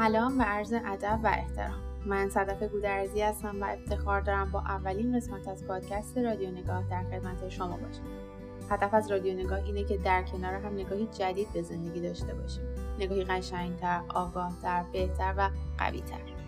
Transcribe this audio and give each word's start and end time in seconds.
سلام 0.00 0.38
و 0.38 0.42
عرض 0.42 0.72
ادب 0.72 1.20
و 1.22 1.26
احترام. 1.26 1.80
من 2.06 2.28
صدف 2.28 2.62
گودرزی 2.62 3.22
هستم 3.22 3.62
و 3.62 3.64
افتخار 3.64 4.20
دارم 4.20 4.50
با 4.50 4.60
اولین 4.60 5.16
قسمت 5.16 5.48
از 5.48 5.66
پادکست 5.66 6.18
رادیو 6.18 6.50
نگاه 6.50 6.84
در 6.90 7.02
خدمت 7.02 7.48
شما 7.48 7.76
باشم. 7.76 8.02
هدف 8.70 8.94
از 8.94 9.10
رادیو 9.10 9.34
نگاه 9.34 9.64
اینه 9.64 9.84
که 9.84 9.96
در 9.96 10.22
کنار 10.22 10.54
هم 10.54 10.74
نگاهی 10.74 11.06
جدید 11.06 11.52
به 11.52 11.62
زندگی 11.62 12.00
داشته 12.00 12.34
باشیم. 12.34 12.62
نگاهی 12.98 13.24
قشنگتر 13.24 14.00
آگاهتر 14.14 14.84
بهتر 14.92 15.34
و 15.36 15.50
قویتر. 15.78 16.39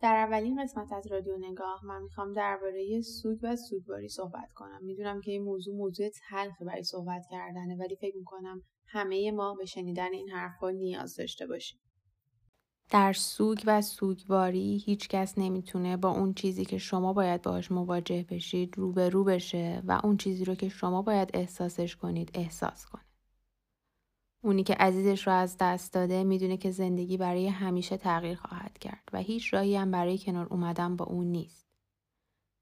در 0.00 0.16
اولین 0.16 0.62
قسمت 0.62 0.92
از 0.92 1.06
رادیو 1.06 1.36
نگاه 1.38 1.86
من 1.86 2.02
می‌خوام 2.02 2.32
درباره 2.32 3.00
سوگ 3.00 3.38
و 3.42 3.56
سوگواری 3.56 4.08
صحبت 4.08 4.52
کنم 4.54 4.84
می‌دونم 4.84 5.20
که 5.20 5.30
این 5.30 5.42
موضوع 5.42 5.76
موضوع 5.76 6.08
تلخه 6.30 6.64
برای 6.64 6.82
صحبت 6.82 7.22
کردنه 7.30 7.76
ولی 7.76 7.96
فکر 7.96 8.16
می‌کنم 8.16 8.62
همه 8.86 9.30
ما 9.30 9.54
به 9.54 9.64
شنیدن 9.64 10.12
این 10.12 10.30
حرفها 10.30 10.70
نیاز 10.70 11.16
داشته 11.16 11.46
باشیم 11.46 11.80
در 12.90 13.12
سوگ 13.12 13.62
و 13.66 13.82
سوگواری 13.82 14.82
هیچ 14.86 15.08
کس 15.08 15.38
نمی‌تونه 15.38 15.96
با 15.96 16.10
اون 16.10 16.34
چیزی 16.34 16.64
که 16.64 16.78
شما 16.78 17.12
باید 17.12 17.42
باهاش 17.42 17.72
مواجه 17.72 18.26
بشید 18.30 18.78
روبرو 18.78 19.24
بشه 19.24 19.82
و 19.86 20.00
اون 20.04 20.16
چیزی 20.16 20.44
رو 20.44 20.54
که 20.54 20.68
شما 20.68 21.02
باید 21.02 21.30
احساسش 21.34 21.96
کنید 21.96 22.30
احساس 22.34 22.86
کنه. 22.86 23.05
اونی 24.46 24.62
که 24.62 24.74
عزیزش 24.74 25.26
رو 25.26 25.32
از 25.32 25.56
دست 25.60 25.92
داده 25.92 26.24
می‌دونه 26.24 26.56
که 26.56 26.70
زندگی 26.70 27.16
برای 27.16 27.48
همیشه 27.48 27.96
تغییر 27.96 28.36
خواهد 28.36 28.78
کرد 28.78 29.08
و 29.12 29.18
هیچ 29.18 29.54
راهی 29.54 29.76
هم 29.76 29.90
برای 29.90 30.18
کنار 30.18 30.46
اومدن 30.50 30.96
با 30.96 31.04
اون 31.04 31.26
نیست. 31.26 31.66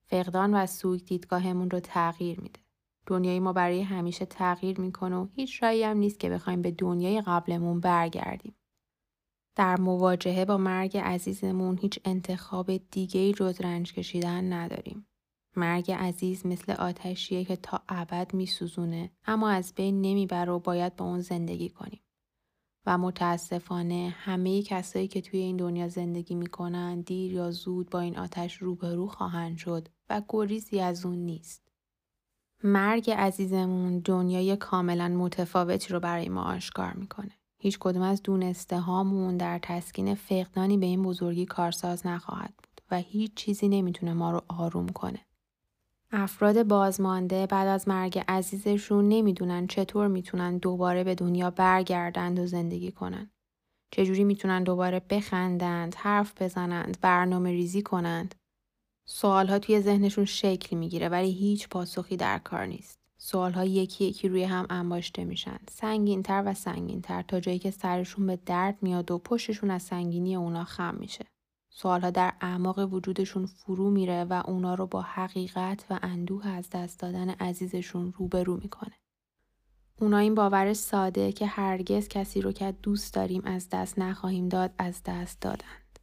فقدان 0.06 0.54
و 0.54 0.66
سوگ 0.66 1.04
دیدگاهمون 1.04 1.70
رو 1.70 1.80
تغییر 1.80 2.40
میده. 2.40 2.60
دنیای 3.06 3.40
ما 3.40 3.52
برای 3.52 3.82
همیشه 3.82 4.26
تغییر 4.26 4.80
می‌کنه 4.80 5.16
و 5.16 5.26
هیچ 5.34 5.62
راهی 5.62 5.82
هم 5.82 5.96
نیست 5.96 6.20
که 6.20 6.30
بخوایم 6.30 6.62
به 6.62 6.70
دنیای 6.70 7.20
قبلمون 7.20 7.80
برگردیم. 7.80 8.54
در 9.56 9.80
مواجهه 9.80 10.44
با 10.44 10.56
مرگ 10.56 10.98
عزیزمون 10.98 11.78
هیچ 11.78 11.98
انتخاب 12.04 12.76
دیگه 12.76 13.20
ای 13.20 13.32
جز 13.32 13.60
رنج 13.60 13.94
کشیدن 13.94 14.52
نداریم. 14.52 15.06
مرگ 15.56 15.92
عزیز 15.92 16.46
مثل 16.46 16.72
آتشیه 16.72 17.44
که 17.44 17.56
تا 17.56 17.80
ابد 17.88 18.34
میسوزونه 18.34 19.10
اما 19.26 19.48
از 19.48 19.72
بین 19.76 20.00
نمی‌بره 20.00 20.52
و 20.52 20.58
باید 20.58 20.96
با 20.96 21.04
اون 21.04 21.20
زندگی 21.20 21.68
کنیم. 21.68 22.00
و 22.86 22.98
متاسفانه 22.98 24.14
همه 24.18 24.62
کسایی 24.62 25.08
که 25.08 25.20
توی 25.20 25.40
این 25.40 25.56
دنیا 25.56 25.88
زندگی 25.88 26.34
می‌کنن 26.34 27.00
دیر 27.00 27.32
یا 27.32 27.50
زود 27.50 27.90
با 27.90 28.00
این 28.00 28.18
آتش 28.18 28.56
روبرو 28.56 29.06
خواهند 29.06 29.56
شد 29.56 29.88
و 30.10 30.22
گریزی 30.28 30.80
از 30.80 31.06
اون 31.06 31.18
نیست. 31.18 31.68
مرگ 32.64 33.10
عزیزمون 33.10 33.98
دنیای 33.98 34.56
کاملا 34.56 35.08
متفاوتی 35.08 35.92
رو 35.92 36.00
برای 36.00 36.28
ما 36.28 36.42
آشکار 36.42 36.92
می‌کنه. 36.92 37.30
هیچ 37.58 37.78
کدوم 37.78 38.02
از 38.02 38.22
دونسته 38.22 38.80
هامون 38.80 39.36
در 39.36 39.58
تسکین 39.62 40.14
فقدانی 40.14 40.78
به 40.78 40.86
این 40.86 41.02
بزرگی 41.02 41.46
کارساز 41.46 42.06
نخواهد 42.06 42.54
بود 42.56 42.80
و 42.90 42.96
هیچ 42.96 43.34
چیزی 43.34 43.68
نمی‌تونه 43.68 44.12
ما 44.12 44.30
رو 44.30 44.42
آروم 44.48 44.88
کنه. 44.88 45.20
افراد 46.16 46.62
بازمانده 46.62 47.46
بعد 47.46 47.68
از 47.68 47.88
مرگ 47.88 48.24
عزیزشون 48.28 49.08
نمی‌دونن 49.08 49.66
چطور 49.66 50.08
می‌تونن 50.08 50.58
دوباره 50.58 51.04
به 51.04 51.14
دنیا 51.14 51.50
برگردند 51.50 52.38
و 52.38 52.46
زندگی 52.46 52.92
کنند. 52.92 53.30
چجوری 53.90 54.24
می‌تونن 54.24 54.62
دوباره 54.62 55.02
بخندند، 55.10 55.94
حرف 55.94 56.42
بزنند، 56.42 56.98
برنامه 57.00 57.50
ریزی 57.50 57.82
کنند. 57.82 58.34
سوالها 59.08 59.58
توی 59.58 59.80
ذهنشون 59.80 60.24
شکل 60.24 60.76
می‌گیره 60.76 61.08
ولی 61.08 61.30
هیچ 61.30 61.68
پاسخی 61.68 62.16
در 62.16 62.38
کار 62.38 62.66
نیست. 62.66 62.98
سوالها 63.18 63.64
یکی 63.64 64.04
یکی 64.04 64.28
روی 64.28 64.44
هم 64.44 64.66
انباشته 64.70 65.24
میشن. 65.24 65.58
سنگینتر 65.70 66.42
و 66.46 66.54
سنگینتر 66.54 67.22
تا 67.22 67.40
جایی 67.40 67.58
که 67.58 67.70
سرشون 67.70 68.26
به 68.26 68.38
درد 68.46 68.78
میاد 68.82 69.10
و 69.10 69.18
پشتشون 69.18 69.70
از 69.70 69.82
سنگینی 69.82 70.36
اونا 70.36 70.64
خم 70.64 70.94
میشه. 70.94 71.24
سوالها 71.76 72.10
در 72.10 72.32
اعماق 72.40 72.78
وجودشون 72.92 73.46
فرو 73.46 73.90
میره 73.90 74.24
و 74.24 74.42
اونا 74.46 74.74
رو 74.74 74.86
با 74.86 75.02
حقیقت 75.02 75.86
و 75.90 75.98
اندوه 76.02 76.46
از 76.46 76.70
دست 76.70 77.00
دادن 77.00 77.30
عزیزشون 77.30 78.12
روبرو 78.12 78.56
می‌کنه. 78.56 78.92
اونا 80.00 80.18
این 80.18 80.34
باور 80.34 80.72
ساده 80.72 81.32
که 81.32 81.46
هرگز 81.46 82.08
کسی 82.08 82.40
رو 82.40 82.52
که 82.52 82.74
دوست 82.82 83.14
داریم 83.14 83.42
از 83.44 83.68
دست 83.68 83.98
نخواهیم 83.98 84.48
داد 84.48 84.74
از 84.78 85.02
دست 85.04 85.40
دادند. 85.40 85.98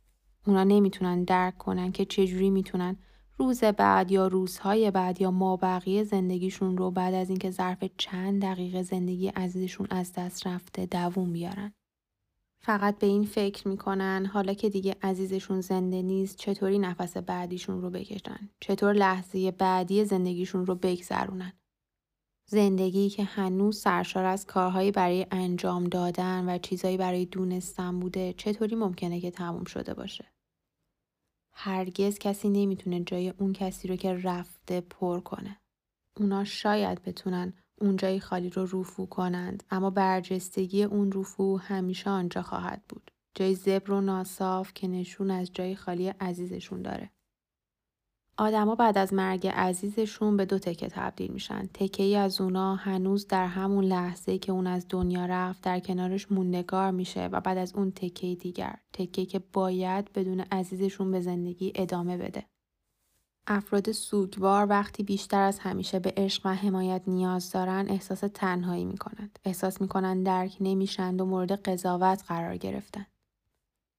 اونا 0.48 0.64
نمی‌تونن 0.64 1.24
درک 1.24 1.58
کنن 1.58 1.92
که 1.92 2.06
چجوری 2.06 2.50
می‌تونن 2.50 2.98
روز 3.38 3.64
بعد 3.64 4.12
یا 4.12 4.28
روزهای 4.28 4.92
بعد 4.92 5.22
یا 5.22 5.32
ما 5.32 5.58
بقیه 5.58 6.04
زندگیشون 6.04 6.78
رو 6.78 6.92
بعد 6.92 7.14
از 7.14 7.30
اینکه 7.30 7.52
ظرف 7.52 7.84
چند 7.98 8.42
دقیقه 8.42 8.84
زندگی 8.84 9.28
عزیزشون 9.28 9.88
از 9.90 10.14
دست 10.14 10.48
رفته 10.48 10.86
دووم 10.86 11.34
بیارن. 11.34 11.74
فقط 12.64 13.00
به 13.00 13.08
این 13.08 13.26
فکر 13.26 13.68
می‌کنن 13.68 14.26
حالا 14.34 14.54
که 14.54 14.70
دیگه 14.70 14.96
عزیزشون 15.02 15.62
زنده 15.62 16.02
نیست 16.02 16.38
چطوری 16.38 16.80
نفس 16.80 17.18
بعدیشون 17.18 17.82
رو 17.82 17.90
بکشن؟ 17.90 18.50
چطور 18.60 18.94
لحظه 18.94 19.52
بعدی 19.52 20.06
زندگیشون 20.06 20.66
رو 20.66 20.76
بگذرونن؟ 20.76 21.54
زندگی 22.50 23.10
که 23.10 23.24
هنوز 23.24 23.80
سرشار 23.80 24.26
از 24.26 24.46
کارهایی 24.46 24.92
برای 24.92 25.28
انجام 25.32 25.84
دادن 25.84 26.50
و 26.50 26.58
چیزهایی 26.58 26.98
برای 26.98 27.26
دونستن 27.26 28.00
بوده 28.00 28.34
چطوری 28.34 28.76
ممکنه 28.76 29.20
که 29.20 29.32
تموم 29.32 29.64
شده 29.64 29.94
باشه؟ 29.94 30.32
هرگز 31.54 32.20
کسی 32.20 32.50
نمی‌تونه 32.50 33.04
جای 33.04 33.30
اون 33.30 33.54
کسی 33.54 33.88
رو 33.88 33.96
که 33.96 34.14
رفته 34.14 34.82
پر 34.82 35.20
کنه. 35.20 35.58
اونا 36.18 36.44
شاید 36.44 37.02
بتونن 37.02 37.54
اونجای 37.82 38.20
خالی 38.20 38.50
رو 38.50 38.82
رفو 38.82 39.06
کنند 39.06 39.64
اما 39.72 39.90
برجستگی 39.90 40.84
اون 40.84 41.12
رفو 41.12 41.58
همیشه 41.58 42.10
آنجا 42.10 42.42
خواهد 42.42 42.82
بود. 42.90 43.12
جای 43.36 43.56
زبر 43.56 43.92
و 43.92 44.02
ناصاف 44.02 44.74
که 44.74 44.88
نشون 44.88 45.32
از 45.32 45.52
جای 45.54 45.76
خالی 45.76 46.08
عزیزشون 46.08 46.82
داره. 46.82 47.10
آدما 48.38 48.76
بعد 48.76 48.98
از 48.98 49.14
مرگ 49.14 49.48
عزیزشون 49.48 50.38
به 50.38 50.46
دو 50.46 50.60
تکه 50.60 50.88
تبدیل 50.88 51.32
میشن. 51.32 51.70
تکه 51.74 52.04
ای 52.04 52.16
از 52.16 52.42
اونا 52.42 52.76
هنوز 52.76 53.28
در 53.28 53.48
همون 53.48 53.84
لحظه 53.84 54.38
که 54.38 54.52
اون 54.52 54.68
از 54.68 54.86
دنیا 54.90 55.26
رفت 55.26 55.64
در 55.64 55.80
کنارش 55.80 56.32
موندگار 56.32 56.92
میشه 56.92 57.28
و 57.28 57.42
بعد 57.42 57.58
از 57.58 57.76
اون 57.76 57.92
تکه 57.92 58.36
دیگر 58.36 58.76
تکه 58.94 59.26
که 59.26 59.40
باید 59.40 60.14
بدون 60.14 60.40
عزیزشون 60.40 61.12
به 61.12 61.22
زندگی 61.22 61.72
ادامه 61.76 62.18
بده. 62.18 62.46
افراد 63.48 63.92
سوگوار 63.92 64.68
وقتی 64.70 65.04
بیشتر 65.04 65.42
از 65.42 65.60
همیشه 65.60 66.00
به 66.00 66.14
عشق 66.18 66.46
و 66.46 66.50
حمایت 66.50 67.02
نیاز 67.08 67.52
دارن 67.52 67.86
احساس 67.90 68.24
تنهایی 68.34 68.86
می 68.86 68.98
کنند. 68.98 69.40
احساس 69.46 69.82
می 69.82 69.88
کنند 69.88 70.26
درک 70.26 70.58
نمیشند 70.60 71.22
و 71.22 71.26
مورد 71.26 71.52
قضاوت 71.52 72.24
قرار 72.28 72.58
گرفتن. 72.58 73.06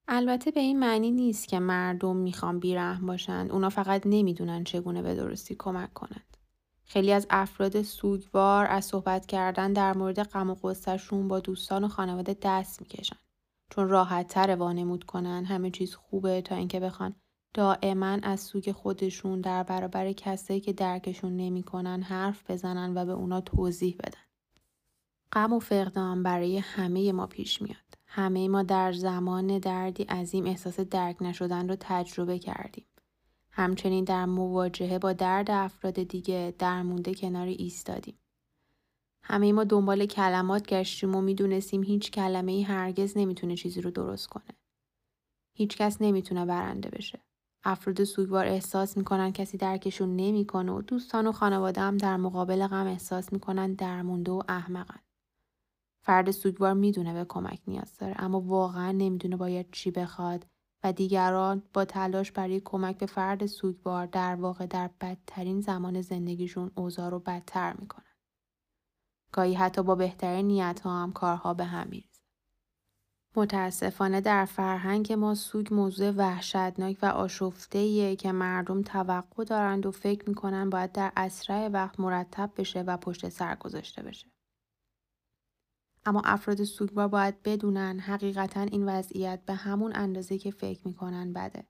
البته 0.07 0.51
به 0.51 0.59
این 0.59 0.79
معنی 0.79 1.11
نیست 1.11 1.47
که 1.47 1.59
مردم 1.59 2.15
می‌خوان 2.15 2.59
بیرحم 2.59 3.05
باشند. 3.05 3.51
اونا 3.51 3.69
فقط 3.69 4.01
نمی‌دونن 4.05 4.63
چگونه 4.63 5.01
به 5.01 5.15
درستی 5.15 5.55
کمک 5.59 5.93
کنند. 5.93 6.37
خیلی 6.85 7.11
از 7.11 7.27
افراد 7.29 7.81
سوگوار 7.81 8.65
از 8.65 8.85
صحبت 8.85 9.25
کردن 9.25 9.73
در 9.73 9.97
مورد 9.97 10.23
غم 10.23 10.49
و 10.49 10.55
غصهشون 10.55 11.27
با 11.27 11.39
دوستان 11.39 11.83
و 11.83 11.87
خانواده 11.87 12.37
دست 12.41 12.81
می‌کشن. 12.81 13.17
چون 13.69 13.89
راحت 13.89 14.27
تر 14.27 14.55
وانمود 14.55 15.03
کنن 15.03 15.45
همه 15.45 15.71
چیز 15.71 15.95
خوبه 15.95 16.41
تا 16.41 16.55
اینکه 16.55 16.79
بخوان 16.79 17.15
دائما 17.53 18.19
از 18.23 18.39
سوگ 18.39 18.71
خودشون 18.71 19.41
در 19.41 19.63
برابر 19.63 20.11
کسایی 20.11 20.59
که 20.59 20.73
درکشون 20.73 21.37
نمی‌کنن 21.37 22.01
حرف 22.01 22.51
بزنن 22.51 22.97
و 22.97 23.05
به 23.05 23.11
اونا 23.11 23.41
توضیح 23.41 23.95
بدن. 23.99 24.23
غم 25.31 25.53
و 25.53 25.59
فقدان 25.59 26.23
برای 26.23 26.57
همه 26.57 27.11
ما 27.11 27.27
پیش 27.27 27.61
میاد. 27.61 27.77
همه 28.07 28.47
ما 28.47 28.63
در 28.63 28.91
زمان 28.91 29.59
دردی 29.59 30.03
عظیم 30.03 30.45
احساس 30.45 30.79
درک 30.79 31.17
نشدن 31.21 31.69
رو 31.69 31.75
تجربه 31.79 32.39
کردیم. 32.39 32.85
همچنین 33.51 34.03
در 34.03 34.25
مواجهه 34.25 34.99
با 34.99 35.13
درد 35.13 35.51
افراد 35.51 36.03
دیگه 36.03 36.53
درمونده 36.59 37.13
کنار 37.13 37.47
ایستادیم. 37.47 38.19
همه 39.23 39.53
ما 39.53 39.63
دنبال 39.63 40.05
کلمات 40.05 40.67
گشتیم 40.67 41.15
و 41.15 41.21
می‌دونستیم 41.21 41.83
هیچ 41.83 42.11
کلمه 42.11 42.51
ای 42.51 42.61
هرگز 42.61 43.17
نمی‌تونه 43.17 43.55
چیزی 43.55 43.81
رو 43.81 43.91
درست 43.91 44.27
کنه. 44.27 44.57
هیچ 45.53 45.77
کس 45.77 46.01
نمی‌تونه 46.01 46.45
برنده 46.45 46.89
بشه. 46.89 47.19
افراد 47.63 48.03
سوگوار 48.03 48.45
احساس 48.45 48.97
می‌کنن 48.97 49.31
کسی 49.31 49.57
درکشون 49.57 50.15
نمی‌کنه 50.15 50.71
و 50.71 50.81
دوستان 50.81 51.27
و 51.27 51.31
خانواده 51.31 51.81
هم 51.81 51.97
در 51.97 52.17
مقابل 52.17 52.67
غم 52.67 52.87
احساس 52.87 53.33
می‌کنن 53.33 53.73
درمونده 53.73 54.31
و 54.31 54.41
احمقن. 54.47 54.99
فرد 56.05 56.31
سوگوار 56.31 56.73
می‌دونه 56.73 57.13
به 57.13 57.25
کمک 57.25 57.61
نیاز 57.67 57.97
داره 57.97 58.15
اما 58.17 58.41
واقعا 58.41 58.91
نمی‌دونه 58.91 59.37
باید 59.37 59.71
چی 59.71 59.91
بخواد 59.91 60.45
و 60.83 60.93
دیگران 60.93 61.63
با 61.73 61.85
تلاش 61.85 62.31
برای 62.31 62.59
کمک 62.59 62.97
به 62.97 63.05
فرد 63.05 63.45
سوگوار 63.45 64.05
در 64.05 64.35
واقع 64.35 64.65
در 64.65 64.89
بدترین 65.01 65.61
زمان 65.61 66.01
زندگیشون 66.01 66.71
اوضاع 66.75 67.09
رو 67.09 67.19
بدتر 67.19 67.73
می‌کنن. 67.79 68.13
گاهی 69.31 69.53
حتی 69.53 69.83
با 69.83 69.95
بهترین 69.95 70.47
نیت 70.47 70.79
ها 70.79 71.03
هم 71.03 71.11
کارها 71.11 71.53
به 71.53 71.65
هم. 71.65 72.12
متاسفانه 73.35 74.21
در 74.21 74.45
فرهنگ 74.45 75.13
ما 75.13 75.35
سوگ 75.35 75.73
موضوع 75.73 76.11
وحشتناک 76.11 76.97
و 77.01 77.05
آشفته 77.05 78.15
که 78.15 78.31
مردم 78.31 78.81
توقع 78.81 79.43
دارند 79.43 79.85
و 79.85 79.91
فکر 79.91 80.29
می‌کنن 80.29 80.69
باید 80.69 80.91
در 80.91 81.11
اسرع 81.17 81.67
وقت 81.67 81.99
مرتب 81.99 82.51
بشه 82.57 82.81
و 82.81 82.97
پشت 82.97 83.29
سر 83.29 83.55
گذاشته 83.55 84.03
بشه. 84.03 84.27
اما 86.05 86.21
افراد 86.25 86.63
سوگوار 86.63 87.07
باید 87.07 87.43
بدونن 87.43 87.99
حقیقتا 87.99 88.61
این 88.61 88.89
وضعیت 88.89 89.45
به 89.45 89.53
همون 89.53 89.91
اندازه 89.95 90.37
که 90.37 90.51
فکر 90.51 90.87
می‌کنن 90.87 91.33
بده. 91.33 91.67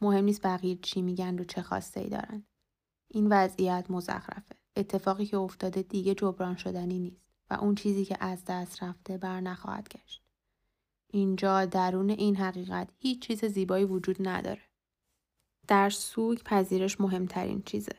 مهم 0.00 0.24
نیست 0.24 0.46
بقیه 0.46 0.76
چی 0.76 1.02
میگن 1.02 1.38
و 1.38 1.44
چه 1.44 1.62
خواسته 1.62 2.00
ای 2.00 2.08
دارن. 2.08 2.44
این 3.08 3.26
وضعیت 3.30 3.86
مزخرفه. 3.90 4.56
اتفاقی 4.76 5.26
که 5.26 5.36
افتاده 5.36 5.82
دیگه 5.82 6.14
جبران 6.14 6.56
شدنی 6.56 6.98
نیست 6.98 7.22
و 7.50 7.54
اون 7.54 7.74
چیزی 7.74 8.04
که 8.04 8.16
از 8.20 8.44
دست 8.44 8.82
رفته 8.82 9.18
بر 9.18 9.40
نخواهد 9.40 9.88
گشت. 9.88 10.21
اینجا 11.14 11.64
درون 11.64 12.10
این 12.10 12.36
حقیقت 12.36 12.88
هیچ 12.98 13.26
چیز 13.26 13.44
زیبایی 13.44 13.84
وجود 13.84 14.28
نداره. 14.28 14.62
در 15.68 15.90
سوگ 15.90 16.38
پذیرش 16.38 17.00
مهمترین 17.00 17.62
چیزه. 17.62 17.96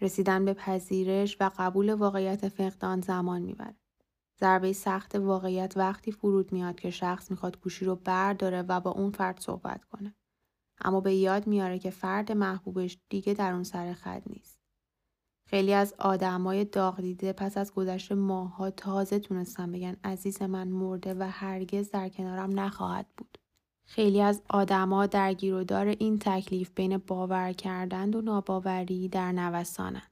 رسیدن 0.00 0.44
به 0.44 0.54
پذیرش 0.54 1.36
و 1.40 1.50
قبول 1.58 1.94
واقعیت 1.94 2.48
فقدان 2.48 3.00
زمان 3.00 3.42
می‌بره. 3.42 3.76
ضربه 4.40 4.72
سخت 4.72 5.14
واقعیت 5.14 5.76
وقتی 5.76 6.12
فرود 6.12 6.52
میاد 6.52 6.80
که 6.80 6.90
شخص 6.90 7.30
می‌خواد 7.30 7.60
گوشی 7.60 7.84
رو 7.84 7.96
برداره 7.96 8.62
و 8.62 8.80
با 8.80 8.90
اون 8.90 9.10
فرد 9.10 9.40
صحبت 9.40 9.84
کنه. 9.84 10.14
اما 10.80 11.00
به 11.00 11.14
یاد 11.14 11.46
میاره 11.46 11.78
که 11.78 11.90
فرد 11.90 12.32
محبوبش 12.32 12.98
دیگه 13.08 13.34
در 13.34 13.52
اون 13.52 13.64
سر 13.64 13.92
خط 13.92 14.22
نیست. 14.26 14.55
خیلی 15.46 15.72
از 15.72 15.94
آدمای 15.98 16.64
داغ 16.64 17.00
دیده 17.00 17.32
پس 17.32 17.58
از 17.58 17.74
گذشت 17.74 18.12
ماها 18.12 18.70
تازه 18.70 19.18
تونستن 19.18 19.72
بگن 19.72 19.96
عزیز 20.04 20.42
من 20.42 20.68
مرده 20.68 21.14
و 21.14 21.28
هرگز 21.30 21.90
در 21.90 22.08
کنارم 22.08 22.60
نخواهد 22.60 23.06
بود. 23.16 23.38
خیلی 23.84 24.20
از 24.20 24.42
آدما 24.48 25.06
درگیر 25.06 25.54
و 25.54 25.64
دار 25.64 25.86
این 25.86 26.18
تکلیف 26.18 26.70
بین 26.74 26.96
باور 26.96 27.52
کردن 27.52 28.14
و 28.14 28.20
ناباوری 28.20 29.08
در 29.08 29.32
نوسانن. 29.32 30.02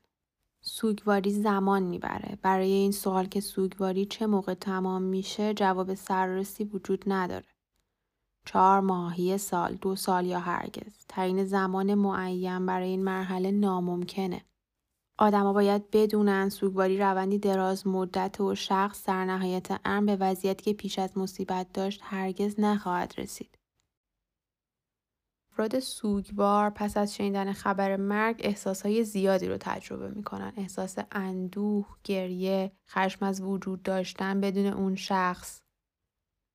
سوگواری 0.61 1.31
زمان 1.31 1.83
می‌بره. 1.83 2.39
برای 2.43 2.71
این 2.71 2.93
سوال 2.93 3.27
که 3.27 3.41
سوگواری 3.41 4.07
چه 4.07 4.27
موقع 4.27 4.55
تمام 4.55 5.03
میشه 5.03 5.55
جواب 5.55 5.95
سررسی 5.95 6.65
وجود 6.65 7.05
نداره. 7.07 7.47
چهار 8.47 8.81
ماهی 8.81 9.39
سال، 9.39 9.75
دو 9.75 9.97
سال 9.97 10.27
یا 10.27 10.39
هرگز. 10.39 10.93
تعیین 11.09 11.45
زمان 11.45 11.95
معین 11.95 12.67
برای 12.67 12.89
این 12.89 13.05
مرحله 13.05 13.51
ناممکنه. 13.51 14.45
آدما 15.19 15.53
باید 15.53 15.91
بدونن 15.91 16.49
سوگواری 16.49 16.99
روندی 16.99 17.39
دراز 17.39 17.87
مدت 17.87 18.41
و 18.41 18.55
شخص 18.55 19.07
در 19.07 19.25
نهایت 19.25 19.81
امر 19.85 20.17
به 20.17 20.25
وضعیتی 20.25 20.65
که 20.65 20.73
پیش 20.73 20.99
از 20.99 21.19
مصیبت 21.19 21.73
داشت 21.73 22.01
هرگز 22.03 22.61
نخواهد 22.61 23.15
رسید. 23.19 23.59
افراد 25.53 25.79
سوگوار 25.79 26.71
پس 26.71 26.97
از 26.97 27.15
شنیدن 27.15 27.53
خبر 27.53 27.97
مرگ 27.97 28.41
احساسهای 28.45 29.05
زیادی 29.05 29.47
رو 29.49 29.57
تجربه 29.61 30.09
می‌کنن. 30.11 30.53
احساس 30.57 30.99
اندوه، 31.13 31.87
گریه، 32.05 32.73
خشم 32.89 33.25
از 33.25 33.41
وجود 33.41 33.83
داشتن 33.83 34.41
بدون 34.41 34.67
اون 34.67 34.95
شخص، 34.95 35.64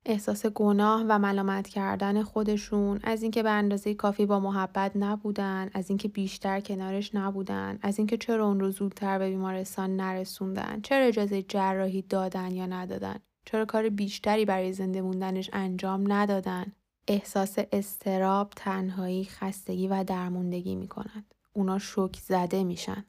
احساس 0.06 0.46
گناه 0.46 1.06
و 1.08 1.20
ملامت 1.20 1.68
کردن 1.68 2.24
خودشون 2.24 3.00
از 3.04 3.22
اینکه 3.22 3.44
به 3.44 3.50
اندازه 3.50 3.94
کافی 3.94 4.26
با 4.26 4.40
محبت 4.40 4.92
نبودن 4.96 5.70
از 5.74 5.90
اینکه 5.90 6.08
بیشتر 6.08 6.60
کنارش 6.60 7.16
نبودن 7.16 7.80
از 7.82 7.98
اینکه 7.98 8.18
چرا 8.18 8.48
اون 8.48 8.60
رو 8.60 8.72
زودتر 8.72 9.20
به 9.20 9.30
بیمارستان 9.30 9.96
نرسوندن 9.96 10.82
چرا 10.84 11.06
اجازه 11.06 11.42
جراحی 11.42 12.02
دادن 12.02 12.52
یا 12.52 12.66
ندادن 12.66 13.20
چرا 13.46 13.66
کار 13.66 13.90
بیشتری 13.90 14.46
برای 14.46 14.74
زنده 14.74 15.02
موندنش 15.02 15.50
انجام 15.54 16.14
ندادن. 16.14 16.72
احساس 17.08 17.58
استراب 17.72 18.54
تنهایی 18.56 19.26
خستگی 19.26 19.88
و 19.88 20.04
درموندگی 20.04 20.76
می‌کنند. 20.76 21.36
اونا 21.54 21.80
شوک 21.80 22.18
زده 22.18 22.64
میشن. 22.64 23.06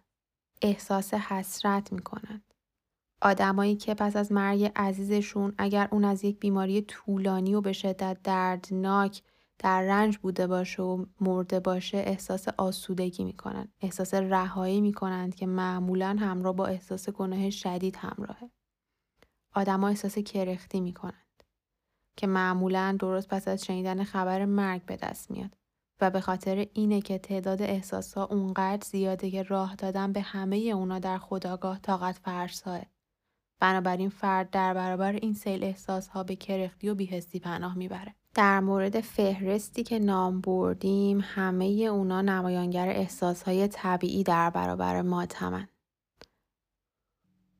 احساس 0.62 1.14
حسرت 1.14 1.92
می‌کنند. 1.92 2.49
آدمایی 3.22 3.76
که 3.76 3.94
پس 3.94 4.16
از 4.16 4.32
مرگ 4.32 4.72
عزیزشون 4.76 5.54
اگر 5.58 5.88
اون 5.90 6.04
از 6.04 6.24
یک 6.24 6.38
بیماری 6.38 6.82
طولانی 6.82 7.54
و 7.54 7.60
به 7.60 7.72
شدت 7.72 8.18
دردناک 8.24 9.22
در 9.58 9.82
رنج 9.82 10.18
بوده 10.18 10.46
باشه 10.46 10.82
و 10.82 11.06
مرده 11.20 11.60
باشه 11.60 11.98
احساس 11.98 12.48
آسودگی 12.48 13.24
می‌کنن. 13.24 13.68
احساس 13.80 14.14
رهایی 14.14 14.80
می‌کنند 14.80 15.34
که 15.34 15.46
معمولا 15.46 16.16
همراه 16.20 16.56
با 16.56 16.66
احساس 16.66 17.08
گناه 17.08 17.50
شدید 17.50 17.96
همراهه. 17.96 18.50
آدما 19.54 19.88
احساس 19.88 20.18
کرختی 20.18 20.80
می‌کنند 20.80 21.42
که 22.16 22.26
معمولا 22.26 22.96
درست 23.00 23.28
پس 23.28 23.48
از 23.48 23.64
شنیدن 23.64 24.04
خبر 24.04 24.44
مرگ 24.44 24.84
به 24.84 24.96
دست 24.96 25.30
میاد 25.30 25.56
و 26.00 26.10
به 26.10 26.20
خاطر 26.20 26.66
اینه 26.74 27.00
که 27.00 27.18
تعداد 27.18 27.62
احساسها 27.62 28.24
اونقدر 28.24 28.86
زیاده 28.86 29.30
که 29.30 29.42
راه 29.42 29.74
دادن 29.74 30.12
به 30.12 30.20
همه 30.20 30.56
اونا 30.56 30.98
در 30.98 31.18
خداگاه 31.18 31.78
طاقت 31.78 32.18
فرساه 32.18 32.80
بنابراین 33.60 34.08
فرد 34.08 34.50
در 34.50 34.74
برابر 34.74 35.12
این 35.12 35.34
سیل 35.34 35.64
احساس 35.64 36.08
ها 36.08 36.22
به 36.22 36.36
کرختی 36.36 36.88
و 36.88 36.94
بیهستی 36.94 37.40
پناه 37.40 37.78
می‌بره. 37.78 38.14
در 38.34 38.60
مورد 38.60 39.00
فهرستی 39.00 39.82
که 39.82 39.98
نام 39.98 40.40
بردیم 40.40 41.20
همه 41.22 41.64
اونا 41.64 42.22
نمایانگر 42.22 42.88
احساس 42.88 43.42
های 43.42 43.68
طبیعی 43.68 44.22
در 44.22 44.50
برابر 44.50 45.02
ماتمن. 45.02 45.68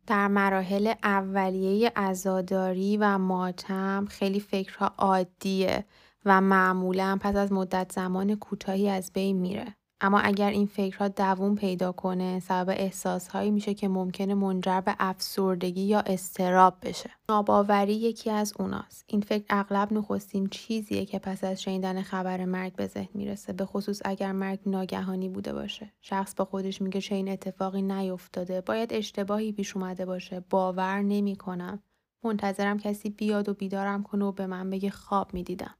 در 0.07 0.29
مراحل 0.29 0.95
اولیه 1.03 1.93
ازاداری 1.97 2.97
و 2.97 3.19
ماتم 3.19 4.07
خیلی 4.11 4.41
فکرها 4.41 4.95
عادیه 4.99 5.85
و 6.25 6.41
معمولا 6.41 7.19
پس 7.21 7.37
از 7.37 7.53
مدت 7.53 7.93
زمان 7.93 8.35
کوتاهی 8.35 8.89
از 8.89 9.13
بین 9.13 9.37
میره. 9.37 9.77
اما 10.01 10.19
اگر 10.19 10.51
این 10.51 10.67
فکرها 10.67 11.09
دووم 11.09 11.55
پیدا 11.55 11.93
کنه 11.93 12.41
سبب 12.41 12.69
احساسهایی 12.69 13.51
میشه 13.51 13.75
که 13.75 13.89
ممکنه 13.89 14.35
منجر 14.35 14.81
به 14.81 14.97
افسردگی 14.99 15.83
یا 15.83 16.01
استراب 16.01 16.77
بشه. 16.83 17.11
ناباوری 17.29 17.95
یکی 17.95 18.31
از 18.31 18.55
اوناست. 18.59 19.05
این 19.07 19.21
فکر 19.21 19.45
اغلب 19.51 19.93
نخستین 19.93 20.49
چیزیه 20.49 21.05
که 21.05 21.19
پس 21.19 21.45
از 21.45 21.63
شنیدن 21.63 22.03
خبر 22.03 22.45
مرگ 22.45 22.73
به 22.73 22.87
ذهن 22.87 23.09
می‌رسه 23.15 23.53
به 23.53 23.65
خصوص 23.65 24.01
اگر 24.05 24.33
مرگ 24.33 24.61
ناگهانی 24.67 25.29
بوده 25.29 25.53
باشه. 25.53 25.93
شخص 26.01 26.35
با 26.35 26.45
خودش 26.45 26.83
میگه 26.83 27.01
چه 27.01 27.15
این 27.15 27.29
اتفاقی 27.29 27.83
نیفتاده. 27.83 28.61
باید 28.61 28.93
اشتباهی 28.93 29.53
پیش 29.53 29.77
اومده 29.77 30.07
باشه. 30.07 30.45
باور 30.51 31.03
نمی‌کنم. 31.03 31.83
منتظرم 32.25 32.79
کسی 32.79 33.11
بیاد 33.11 33.49
و 33.49 33.55
بیدارم 33.55 34.03
کنه 34.03 34.25
و 34.25 34.33
به 34.33 34.47
من 34.47 34.71
بگه 34.71 34.91
خواب 34.91 35.35
می‌دیدم. 35.35 35.75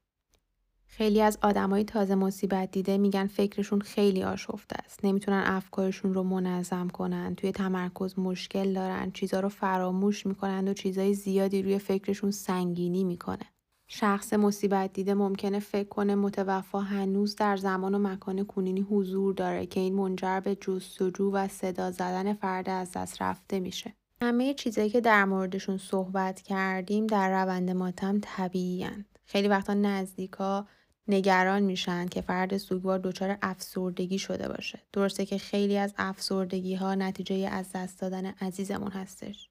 خیلی 0.93 1.23
از 1.23 1.39
آدمای 1.43 1.85
تازه 1.85 2.15
مصیبت 2.15 2.71
دیده 2.71 2.99
میگن 2.99 3.27
فکرشون 3.27 3.81
خیلی 3.81 4.23
آشفته 4.23 4.77
است. 4.85 5.05
نمی‌تونن 5.05 5.43
افکارشون 5.47 6.15
رو 6.15 6.23
منظم 6.23 6.89
کنن. 6.89 7.35
توی 7.35 7.53
تمرکز 7.53 8.19
مشکل 8.19 8.73
دارن. 8.73 9.11
چیزا 9.11 9.41
رو 9.41 9.49
فراموش 9.49 10.27
می‌کنن 10.27 10.69
و 10.69 10.75
چیزای 10.75 11.15
زیادی 11.15 11.63
روی 11.63 11.79
فکرشون 11.79 12.31
سنگینی 12.31 13.05
می‌کنه. 13.05 13.47
شخص 13.89 14.33
مصیبت 14.33 14.93
دیده 14.93 15.15
ممکنه 15.15 15.59
فکر 15.59 15.89
کنه 15.89 16.15
متوفا 16.15 16.81
هنوز 16.81 17.37
در 17.37 17.57
زمان 17.57 17.95
و 17.95 17.99
مکان 17.99 18.45
کنینی 18.45 18.81
حضور 18.81 19.35
داره 19.35 19.67
که 19.67 19.81
این 19.81 19.95
منجر 19.95 20.41
به 20.41 20.55
جستجو 20.55 21.31
و 21.33 21.49
صدا 21.49 21.91
زدن 21.91 22.35
فرد 22.35 22.69
از 22.69 22.93
دست 22.93 23.23
رفته 23.23 23.61
میشه. 23.61 23.95
همه 24.23 24.55
چیزایی 24.55 24.91
که 24.91 25.01
در 25.01 25.25
موردشون 25.25 25.79
صحبت 25.79 26.41
کردیم 26.41 27.07
در 27.07 27.43
روند 27.43 27.71
ماتم 27.71 28.19
طبیعی 28.23 28.87
خیلی 29.25 29.49
وقتا 29.49 29.75
نزدیکا 29.75 30.67
نگران 31.09 31.63
میشن 31.63 32.07
که 32.07 32.21
فرد 32.21 32.57
سوگوار 32.57 32.99
دچار 32.99 33.39
افسردگی 33.43 34.19
شده 34.19 34.49
باشه. 34.49 34.83
درسته 34.93 35.27
که 35.27 35.39
خیلی 35.39 35.77
از 35.79 35.95
افسردگی 35.99 36.75
ها 36.75 36.95
نتیجه 36.95 37.49
از 37.53 37.73
دست 37.75 38.01
دادن 38.01 38.27
عزیزمون 38.27 38.91
هستش. 38.93 39.51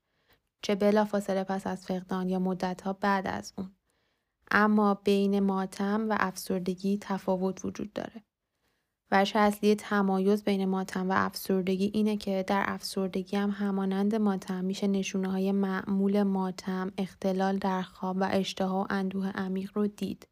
چه 0.61 0.75
بلا 0.75 1.05
فاصله 1.05 1.43
پس 1.43 1.67
از 1.67 1.85
فقدان 1.85 2.29
یا 2.29 2.39
مدت 2.39 2.81
ها 2.81 2.93
بعد 2.93 3.27
از 3.27 3.53
اون. 3.57 3.71
اما 4.51 4.93
بین 4.93 5.39
ماتم 5.39 6.09
و 6.09 6.17
افسردگی 6.19 6.97
تفاوت 7.01 7.65
وجود 7.65 7.93
داره. 7.93 8.23
وجه 9.11 9.39
اصلی 9.39 9.75
تمایز 9.75 10.43
بین 10.43 10.65
ماتم 10.65 11.09
و 11.09 11.13
افسردگی 11.15 11.91
اینه 11.93 12.17
که 12.17 12.43
در 12.47 12.63
افسردگی 12.67 13.37
هم 13.37 13.49
همانند 13.49 14.15
ماتم 14.15 14.65
میشه 14.65 14.87
نشونه 14.87 15.31
های 15.31 15.51
معمول 15.51 16.23
ماتم، 16.23 16.91
اختلال 16.97 17.57
در 17.57 17.81
خواب 17.81 18.17
و 18.19 18.27
اشتها 18.31 18.81
و 18.81 18.87
اندوه 18.89 19.29
عمیق 19.29 19.71
رو 19.75 19.87
دید. 19.87 20.27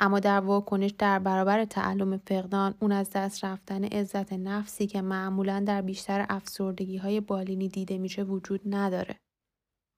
اما 0.00 0.20
در 0.20 0.40
واکنش 0.40 0.90
در 0.90 1.18
برابر 1.18 1.64
تعلم 1.64 2.16
فقدان 2.16 2.74
اون 2.80 2.92
از 2.92 3.10
دست 3.10 3.44
رفتن 3.44 3.84
عزت 3.84 4.32
نفسی 4.32 4.86
که 4.86 5.02
معمولا 5.02 5.60
در 5.66 5.82
بیشتر 5.82 6.26
افسردگی 6.28 6.96
های 6.96 7.20
بالینی 7.20 7.68
دیده 7.68 7.98
میشه 7.98 8.22
وجود 8.22 8.60
نداره. 8.66 9.16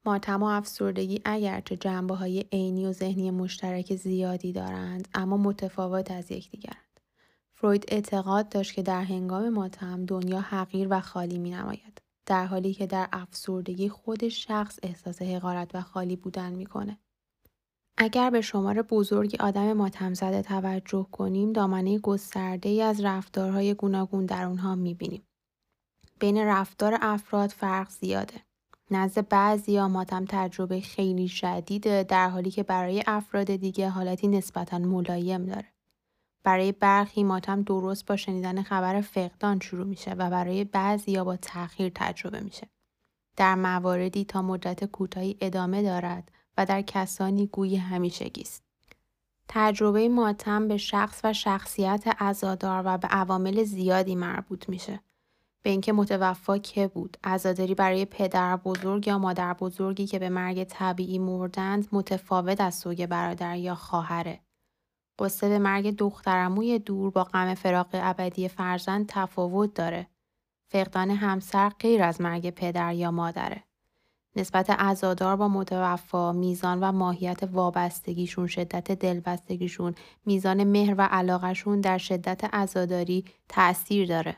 ماتم 0.05 0.43
و 0.43 0.47
افسردگی 0.47 1.21
اگرچه 1.25 1.77
جنبه 1.77 2.15
های 2.15 2.45
عینی 2.53 2.87
و 2.87 2.93
ذهنی 2.93 3.31
مشترک 3.31 3.97
زیادی 3.97 4.53
دارند 4.53 5.09
اما 5.15 5.37
متفاوت 5.37 6.11
از 6.11 6.31
یکدیگرند. 6.31 7.01
فروید 7.55 7.85
اعتقاد 7.89 8.49
داشت 8.49 8.75
که 8.75 8.83
در 8.83 9.03
هنگام 9.03 9.49
ماتم 9.49 10.05
دنیا 10.05 10.41
حقیر 10.41 10.89
و 10.91 11.01
خالی 11.01 11.39
می 11.39 11.51
نماید. 11.51 12.03
در 12.27 12.47
حالی 12.47 12.75
که 12.75 12.87
در 12.87 13.09
افسردگی 13.13 13.89
خود 13.89 14.29
شخص 14.29 14.79
احساس 14.83 15.23
حقارت 15.23 15.75
و 15.75 15.81
خالی 15.81 16.17
بودن 16.17 16.53
می‌کنه. 16.53 16.99
اگر 17.99 18.31
به 18.31 18.41
شمار 18.41 18.83
بزرگی 18.83 19.37
آدم 19.37 19.73
ماتم 19.73 20.15
زده 20.15 20.43
توجه 20.43 21.07
کنیم 21.13 21.53
دامنه 21.53 21.99
گسترده 21.99 22.69
ای 22.69 22.83
از 22.83 23.05
رفتارهای 23.05 23.75
گوناگون 23.75 24.27
در 24.27 24.45
اونها 24.45 24.75
می‌بینیم. 24.75 25.23
بین 26.19 26.39
رفتار 26.39 26.99
افراد 27.01 27.51
فرق 27.51 27.91
زیاده. 27.91 28.35
نزد 28.91 29.29
بعضی 29.29 29.81
ماتم 29.81 30.25
تجربه 30.29 30.81
خیلی 30.81 31.29
شدیده 31.29 32.03
در 32.03 32.29
حالی 32.29 32.51
که 32.51 32.63
برای 32.63 33.03
افراد 33.07 33.57
دیگه 33.57 33.89
حالتی 33.89 34.29
نسبتا 34.29 34.79
ملایم 34.79 35.47
داره. 35.47 35.73
برای 36.45 36.73
برخی 36.73 37.25
ماتم 37.25 37.63
درست 37.63 38.07
با 38.07 38.17
شنیدن 38.17 38.63
خبر 38.63 39.01
فقدان 39.01 39.61
شروع 39.61 39.87
میشه 39.87 40.13
و 40.13 40.31
برای 40.31 40.65
بعضی 40.65 41.13
یا 41.13 41.25
با 41.25 41.37
تأخیر 41.37 41.93
تجربه 41.95 42.41
میشه. 42.41 42.69
در 43.37 43.55
مواردی 43.55 44.25
تا 44.25 44.43
مدت 44.43 44.85
کوتاهی 44.85 45.37
ادامه 45.41 45.83
دارد 45.83 46.33
و 46.59 46.67
در 46.67 46.83
کسانی 46.83 47.47
گوی 47.47 47.77
همیشگی 47.77 48.43
است. 48.43 48.63
تجربه 49.49 50.09
ماتم 50.09 50.69
به 50.69 50.77
شخص 50.77 51.21
و 51.25 51.33
شخصیت 51.33 52.05
عزادار 52.23 52.83
و 52.87 52.99
به 52.99 53.09
عوامل 53.09 53.65
زیادی 53.65 54.15
مربوط 54.15 54.69
میشه. 54.69 55.01
به 55.67 55.71
اینکه 55.71 55.93
متوفا 55.93 56.59
که 56.59 56.89
بود 56.89 57.17
عزاداری 57.25 57.75
برای 57.75 58.05
پدر 58.05 58.57
بزرگ 58.57 59.07
یا 59.07 59.19
مادر 59.19 59.55
بزرگی 59.55 60.07
که 60.07 60.19
به 60.19 60.29
مرگ 60.29 60.65
طبیعی 60.65 61.19
مردند 61.19 61.89
متفاوت 61.93 62.61
از 62.61 62.75
سوگ 62.75 63.07
برادر 63.07 63.57
یا 63.57 63.75
خواهره 63.75 64.41
قصه 65.19 65.49
به 65.49 65.59
مرگ 65.59 65.97
دخترموی 65.97 66.79
دور 66.79 67.11
با 67.11 67.25
غم 67.25 67.55
فراق 67.55 67.89
ابدی 67.93 68.49
فرزند 68.49 69.07
تفاوت 69.09 69.75
داره 69.75 70.07
فقدان 70.73 71.11
همسر 71.11 71.69
غیر 71.69 72.03
از 72.03 72.21
مرگ 72.21 72.51
پدر 72.51 72.95
یا 72.95 73.11
مادره 73.11 73.66
نسبت 74.37 74.71
عزادار 74.71 75.37
با 75.37 75.49
متوفا 75.49 76.33
میزان 76.33 76.81
و 76.81 76.93
ماهیت 76.93 77.41
وابستگیشون 77.53 78.47
شدت 78.47 78.93
دلبستگیشون 78.93 79.95
میزان 80.27 80.65
مهر 80.65 80.95
و 80.99 81.09
علاقشون 81.11 81.81
در 81.81 81.99
شدت 81.99 82.45
عزاداری 82.45 83.25
تأثیر 83.49 84.09
داره 84.09 84.37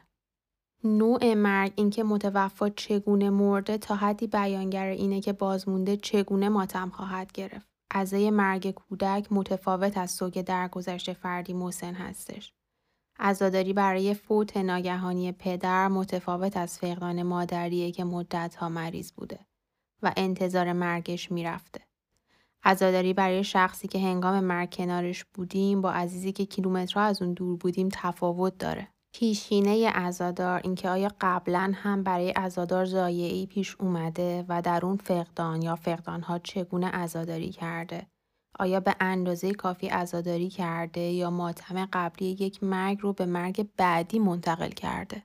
نوع 0.85 1.35
مرگ 1.35 1.73
اینکه 1.77 2.05
متوفا 2.05 2.69
چگونه 2.69 3.31
مرده 3.31 3.79
تا 3.79 3.95
حدی 3.95 4.27
بیانگر 4.27 4.85
اینه 4.85 5.21
که 5.21 5.33
بازمونده 5.33 5.97
چگونه 5.97 6.49
ماتم 6.49 6.91
خواهد 6.91 7.33
گرفت. 7.33 7.69
عزای 7.91 8.31
مرگ 8.31 8.71
کودک 8.71 9.27
متفاوت 9.31 9.99
از 9.99 10.11
سوگ 10.11 10.43
درگذشت 10.43 11.13
فردی 11.13 11.53
مسن 11.53 11.95
هستش. 11.95 12.53
عزاداری 13.19 13.73
برای 13.73 14.15
فوت 14.15 14.57
ناگهانی 14.57 15.33
پدر 15.33 15.89
متفاوت 15.89 16.57
از 16.57 16.79
فقدان 16.79 17.23
مادریه 17.23 17.93
که 17.93 18.05
مدتها 18.05 18.69
مریض 18.69 19.13
بوده 19.13 19.48
و 20.03 20.13
انتظار 20.17 20.73
مرگش 20.73 21.33
می‌رفته. 21.33 21.81
عزاداری 22.65 23.13
برای 23.13 23.45
شخصی 23.45 23.89
که 23.89 23.99
هنگام 23.99 24.41
مرگ 24.41 24.75
کنارش 24.75 25.25
بودیم 25.25 25.81
با 25.81 25.93
عزیزی 25.93 26.33
که 26.33 26.47
کیلومترها 26.47 27.01
از 27.01 27.23
اون 27.23 27.33
دور 27.33 27.57
بودیم 27.57 27.89
تفاوت 27.93 28.59
داره. 28.59 28.89
پیشینه 29.13 29.91
ازادار 29.95 30.61
اینکه 30.65 30.89
آیا 30.91 31.11
قبلا 31.21 31.73
هم 31.75 32.03
برای 32.03 32.33
ازادار 32.37 32.85
زایعی 32.85 33.47
پیش 33.47 33.77
اومده 33.81 34.45
و 34.49 34.63
در 34.63 34.87
اون 34.87 34.97
فقدان 34.97 35.63
یا 35.63 35.77
فقدانها 35.77 36.39
چگونه 36.39 36.91
ازاداری 36.93 37.51
کرده 37.51 38.07
آیا 38.59 38.81
به 38.81 38.97
اندازه 39.01 39.53
کافی 39.53 39.89
ازاداری 39.89 40.49
کرده 40.49 41.01
یا 41.01 41.31
ماتم 41.31 41.89
قبلی 41.93 42.27
یک 42.29 42.63
مرگ 42.65 42.99
رو 43.01 43.13
به 43.13 43.27
مرگ 43.27 43.69
بعدی 43.77 44.19
منتقل 44.19 44.71
کرده 44.71 45.23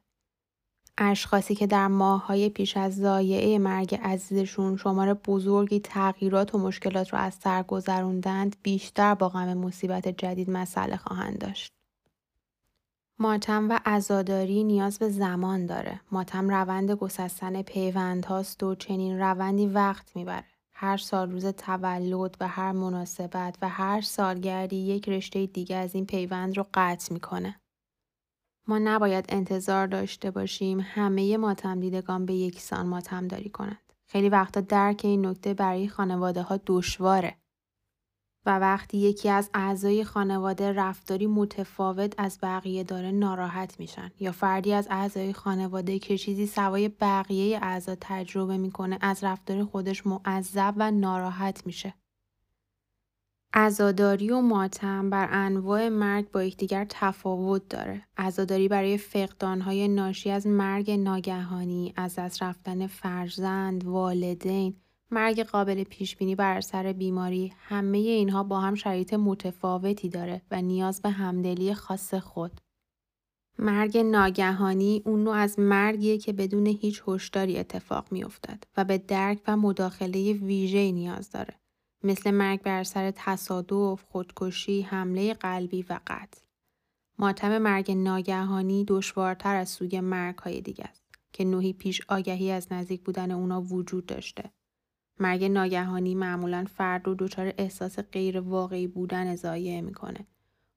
اشخاصی 0.98 1.56
که 1.56 1.68
در 1.68 1.88
ماههای 1.88 2.50
پیش 2.50 2.78
از 2.78 2.96
زایعه 2.96 3.60
مرگ 3.60 3.96
عزیزشون 4.04 4.78
شمار 4.78 5.14
بزرگی 5.14 5.80
تغییرات 5.80 6.56
و 6.56 6.58
مشکلات 6.58 7.14
رو 7.14 7.20
از 7.20 7.34
سر 7.34 7.64
گذروندند 7.64 8.56
بیشتر 8.64 9.16
با 9.16 9.30
غم 9.30 9.54
مصیبت 9.54 10.08
جدید 10.08 10.50
مسئله 10.50 10.98
خواهند 10.98 11.38
داشت 11.38 11.74
ماتم 13.20 13.70
و 13.70 13.80
عزاداری 13.86 14.64
نیاز 14.64 15.00
به 15.00 15.10
زمان 15.10 15.66
داره. 15.66 16.02
ماتم 16.12 16.50
روند 16.50 16.92
گسستن 16.92 17.62
پیوند 17.62 18.26
هاست 18.26 18.64
و 18.64 18.76
چنین 18.76 19.20
روندی 19.20 19.68
وقت 19.68 20.16
می‌بره. 20.16 20.46
هر 20.74 20.98
سال 20.98 21.32
روز 21.32 21.46
تولد 21.46 22.38
و 22.40 22.48
هر 22.48 22.72
مناسبت 22.72 23.58
و 23.62 23.70
هر 23.70 24.02
سالگردی 24.02 24.76
یک 24.76 25.10
رشته 25.10 25.46
دیگه 25.46 25.76
از 25.76 25.96
این 25.96 26.06
پیوند 26.06 26.58
رو 26.58 26.66
قطع 26.74 27.14
می‌کنه. 27.14 27.60
ما 28.68 28.80
نباید 28.80 29.26
انتظار 29.30 29.88
داشته 29.88 30.32
باشیم 30.32 30.80
همه 30.80 31.38
ماتم 31.38 31.80
دیدگان 31.80 32.26
به 32.26 32.34
یکسان 32.34 32.86
ماتم 32.86 33.28
داری 33.28 33.50
کنند. 33.50 33.94
خیلی 34.06 34.30
وقتا 34.30 34.62
درک 34.62 35.02
این 35.04 35.26
نکته 35.26 35.54
برای 35.54 35.88
خانواده 35.88 36.42
ها 36.42 36.60
دشواره. 36.68 37.38
و 38.46 38.60
وقتی 38.60 38.98
یکی 38.98 39.30
از 39.30 39.50
اعضای 39.54 40.04
خانواده 40.04 40.74
رفتاری 40.74 41.28
متفاوت 41.28 42.14
از 42.18 42.40
بقیه 42.44 42.84
داره 42.84 43.12
ناراحت 43.12 43.80
میشن 43.80 44.12
یا 44.20 44.32
فردی 44.32 44.74
از 44.74 44.88
اعضای 44.92 45.34
خانواده 45.34 46.00
که 46.00 46.18
چیزی 46.18 46.48
سوای 46.48 46.90
بقیه 46.90 47.60
اعضا 47.62 47.96
تجربه 48.02 48.58
می‌کنه 48.58 48.98
از 49.02 49.24
رفتار 49.24 49.64
خودش 49.64 50.08
معذب 50.08 50.74
و 50.78 50.92
ناراحت 50.92 51.66
میشه. 51.66 51.94
عزاداری 53.56 54.30
و 54.30 54.42
ماتم 54.42 55.10
بر 55.10 55.28
انواع 55.32 55.90
مرگ 55.90 56.32
با 56.32 56.44
یکدیگر 56.44 56.86
تفاوت 56.90 57.70
داره. 57.70 58.08
عزاداری 58.18 58.68
برای 58.68 58.98
فقدانهای 58.98 59.88
ناشی 59.88 60.30
از 60.30 60.48
مرگ 60.48 60.92
ناگهانی، 60.92 61.94
از 61.96 62.16
دست 62.16 62.44
رفتن 62.44 62.88
فرزند، 62.88 63.86
والدین، 63.86 64.76
مرگ 65.12 65.44
قابل 65.44 65.84
پیش 65.84 66.16
بینی 66.16 66.36
بر 66.36 66.58
اثر 66.58 66.94
بیماری 66.94 67.54
همه 67.58 67.98
اینها 67.98 68.44
با 68.44 68.60
هم 68.60 68.76
شرایط 68.76 69.14
متفاوتی 69.14 70.10
داره 70.10 70.42
و 70.52 70.62
نیاز 70.62 71.02
به 71.02 71.10
همدلی 71.10 71.74
خاص 71.74 72.14
خود. 72.14 72.62
مرگ 73.60 73.98
ناگهانی 73.98 75.02
اون 75.06 75.24
نوع 75.24 75.36
از 75.36 75.60
مرگیه 75.60 76.18
که 76.18 76.34
بدون 76.34 76.68
هیچ 76.68 77.04
هشداری 77.08 77.60
اتفاق 77.60 78.12
میافتد 78.12 78.64
و 78.78 78.84
به 78.84 78.98
درک 78.98 79.40
و 79.48 79.58
مداخله 79.58 80.34
ویژه 80.34 80.92
نیاز 80.92 81.32
داره. 81.32 81.63
مثل 82.04 82.32
مرگ 82.32 82.62
بر 82.62 82.80
اثر 82.80 83.14
تصادف، 83.16 84.04
خودکشی، 84.04 84.82
حمله 84.82 85.34
قلبی 85.34 85.86
و 85.90 86.00
قتل. 86.08 86.42
ماتم 87.20 87.58
مرگ 87.58 87.92
ناگهانی 87.92 88.86
دشوارتر 88.88 89.56
از 89.56 89.70
سوی 89.70 90.00
مرگ 90.00 90.38
های 90.38 90.62
دیگه 90.62 90.84
است 90.84 91.04
که 91.34 91.46
نوعی 91.46 91.74
پیش 91.74 92.02
آگهی 92.08 92.52
از 92.52 92.74
نزدیک 92.74 93.02
بودن 93.02 93.32
اونا 93.32 93.62
وجود 93.62 94.06
داشته. 94.06 94.52
مرگ 95.20 95.44
ناگهانی 95.44 96.16
معمولا 96.16 96.66
فرد 96.76 97.08
رو 97.08 97.16
دچار 97.16 97.54
احساس 97.58 98.00
غیر 98.00 98.40
واقعی 98.40 98.88
بودن 98.88 99.36
ضایعه 99.36 99.82
می‌کنه. 99.82 100.28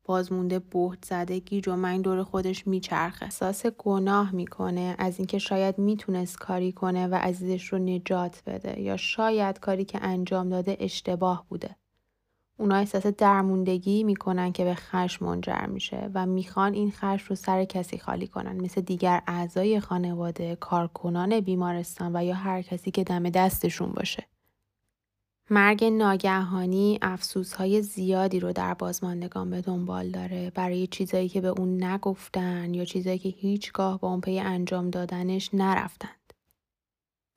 بازمونده 0.07 0.59
بهت 0.59 1.05
زده 1.05 1.39
گیج 1.39 1.69
و 1.69 1.77
من 1.77 2.03
دور 2.03 2.23
خودش 2.23 2.67
میچرخه. 2.67 3.25
احساس 3.25 3.67
گناه 3.67 4.35
می‌کنه 4.35 4.95
از 4.99 5.19
اینکه 5.19 5.39
شاید 5.39 5.79
می‌تونست 5.79 6.39
کاری 6.39 6.73
کنه 6.73 7.07
و 7.07 7.15
عزیزش 7.15 7.67
رو 7.67 7.79
نجات 7.79 8.43
بده 8.47 8.81
یا 8.81 8.97
شاید 8.97 9.61
کاری 9.61 9.85
که 9.85 9.99
انجام 10.03 10.49
داده 10.49 10.77
اشتباه 10.81 11.47
بوده. 11.49 11.77
اونا 12.59 12.77
احساس 12.77 13.07
درموندگی 13.07 14.05
می‌کنن 14.05 14.53
که 14.53 14.65
به 14.65 14.75
خشم 14.75 15.27
منجر 15.27 15.67
میشه 15.67 16.11
و 16.15 16.27
می‌خوان 16.27 16.75
این 16.75 16.91
خشم 16.91 17.27
رو 17.29 17.37
سر 17.37 17.65
کسی 17.65 17.99
خالی 17.99 18.27
کنن 18.27 18.61
مثل 18.61 18.81
دیگر 18.81 19.23
اعضای 19.27 19.81
خانواده، 19.81 20.57
کارکنان 20.57 21.41
بیمارستان 21.41 22.17
و 22.17 22.25
یا 22.25 22.35
هر 22.35 22.63
کسی 22.63 22.91
که 22.91 23.05
دم 23.05 23.31
دستشون 23.31 23.93
باشه. 23.93 24.27
مرگ 25.51 25.85
ناگهانی 25.85 26.99
افسوسهای 27.03 27.83
زیادی 27.83 28.41
رو 28.41 28.53
در 28.53 28.75
بازماندگان 28.75 29.51
به 29.51 29.61
دنبال 29.61 30.11
داره 30.11 30.53
برای 30.55 30.87
چیزایی 30.87 31.29
که 31.29 31.41
به 31.41 31.49
اون 31.49 31.85
نگفتن 31.85 32.75
یا 32.75 32.85
چیزایی 32.85 33.19
که 33.19 33.29
هیچگاه 33.29 34.01
با 34.01 34.09
اون 34.09 34.21
پی 34.21 34.39
انجام 34.39 34.91
دادنش 34.91 35.51
نرفتند. 35.53 36.33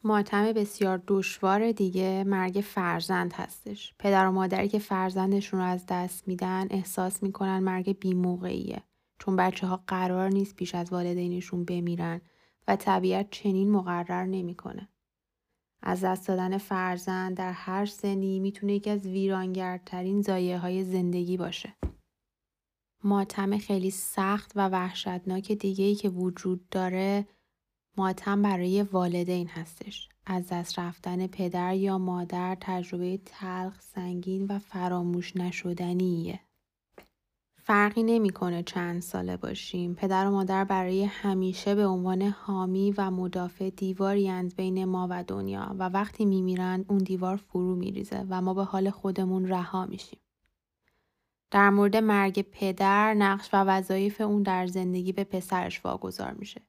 ماتم 0.03 0.53
بسیار 0.53 1.01
دشوار 1.07 1.71
دیگه 1.71 2.23
مرگ 2.27 2.63
فرزند 2.65 3.33
هستش. 3.33 3.93
پدر 3.99 4.27
و 4.27 4.31
مادری 4.31 4.67
که 4.67 4.79
فرزندشون 4.79 5.59
رو 5.59 5.65
از 5.65 5.85
دست 5.89 6.27
میدن 6.27 6.67
احساس 6.69 7.23
می‌کنن 7.23 7.59
مرگ 7.59 7.99
بیموقعیه. 7.99 8.83
چون 9.19 9.35
بچه 9.35 9.67
ها 9.67 9.83
قرار 9.87 10.29
نیست 10.29 10.55
پیش 10.55 10.75
از 10.75 10.93
والدینشون 10.93 11.65
بمیرن 11.65 12.21
و 12.67 12.75
طبیعت 12.75 13.27
چنین 13.31 13.71
مقرر 13.71 14.25
نمی‌کنه. 14.25 14.89
از 15.81 16.03
دست 16.03 16.27
دادن 16.27 16.57
فرزند 16.57 17.37
در 17.37 17.51
هر 17.51 17.85
سنی 17.85 18.39
می‌تونه 18.39 18.73
یکی 18.73 18.89
از 18.89 19.05
ویرانگرترین 19.05 20.21
زایه 20.21 20.57
های 20.57 20.83
زندگی 20.83 21.37
باشه. 21.37 21.73
ماتم 23.03 23.57
خیلی 23.57 23.91
سخت 23.91 24.51
و 24.55 24.69
وحشتناک 24.69 25.51
دیگه 25.51 25.85
ای 25.85 25.95
که 25.95 26.09
وجود 26.09 26.69
داره 26.69 27.27
ماتم 27.97 28.41
برای 28.41 28.83
والدین 28.83 29.47
هستش. 29.47 30.09
از 30.25 30.47
دست 30.47 30.79
رفتن 30.79 31.27
پدر 31.27 31.75
یا 31.75 31.97
مادر 31.97 32.57
تجربه 32.61 33.19
تلخ، 33.25 33.81
سنگین 33.81 34.45
و 34.49 34.59
فراموش 34.59 35.37
نشدنیه. 35.37 36.39
فرقی 37.69 38.03
نمی‌کنه 38.03 38.63
چند 38.63 39.01
ساله 39.01 39.37
باشیم. 39.37 39.95
پدر 39.95 40.27
و 40.27 40.31
مادر 40.31 40.63
برای 40.63 41.03
همیشه 41.03 41.75
به 41.75 41.87
عنوان 41.87 42.21
حامی 42.21 42.93
و 42.97 43.11
مدافع 43.11 43.69
دیواری 43.69 44.43
بین 44.57 44.85
ما 44.85 45.07
و 45.11 45.23
دنیا 45.23 45.75
و 45.79 45.89
وقتی 45.89 46.25
میمیرند 46.25 46.85
اون 46.87 46.97
دیوار 46.97 47.35
فرو 47.35 47.75
میریزه 47.75 48.25
و 48.29 48.41
ما 48.41 48.53
به 48.53 48.63
حال 48.63 48.89
خودمون 48.89 49.47
رها 49.47 49.85
میشیم. 49.85 50.19
در 51.51 51.69
مورد 51.69 51.95
مرگ 51.95 52.41
پدر 52.41 53.13
نقش 53.13 53.49
و 53.53 53.57
وظایف 53.57 54.21
اون 54.21 54.43
در 54.43 54.67
زندگی 54.67 55.11
به 55.11 55.23
پسرش 55.23 55.85
واگذار 55.85 56.31
میشه. 56.31 56.61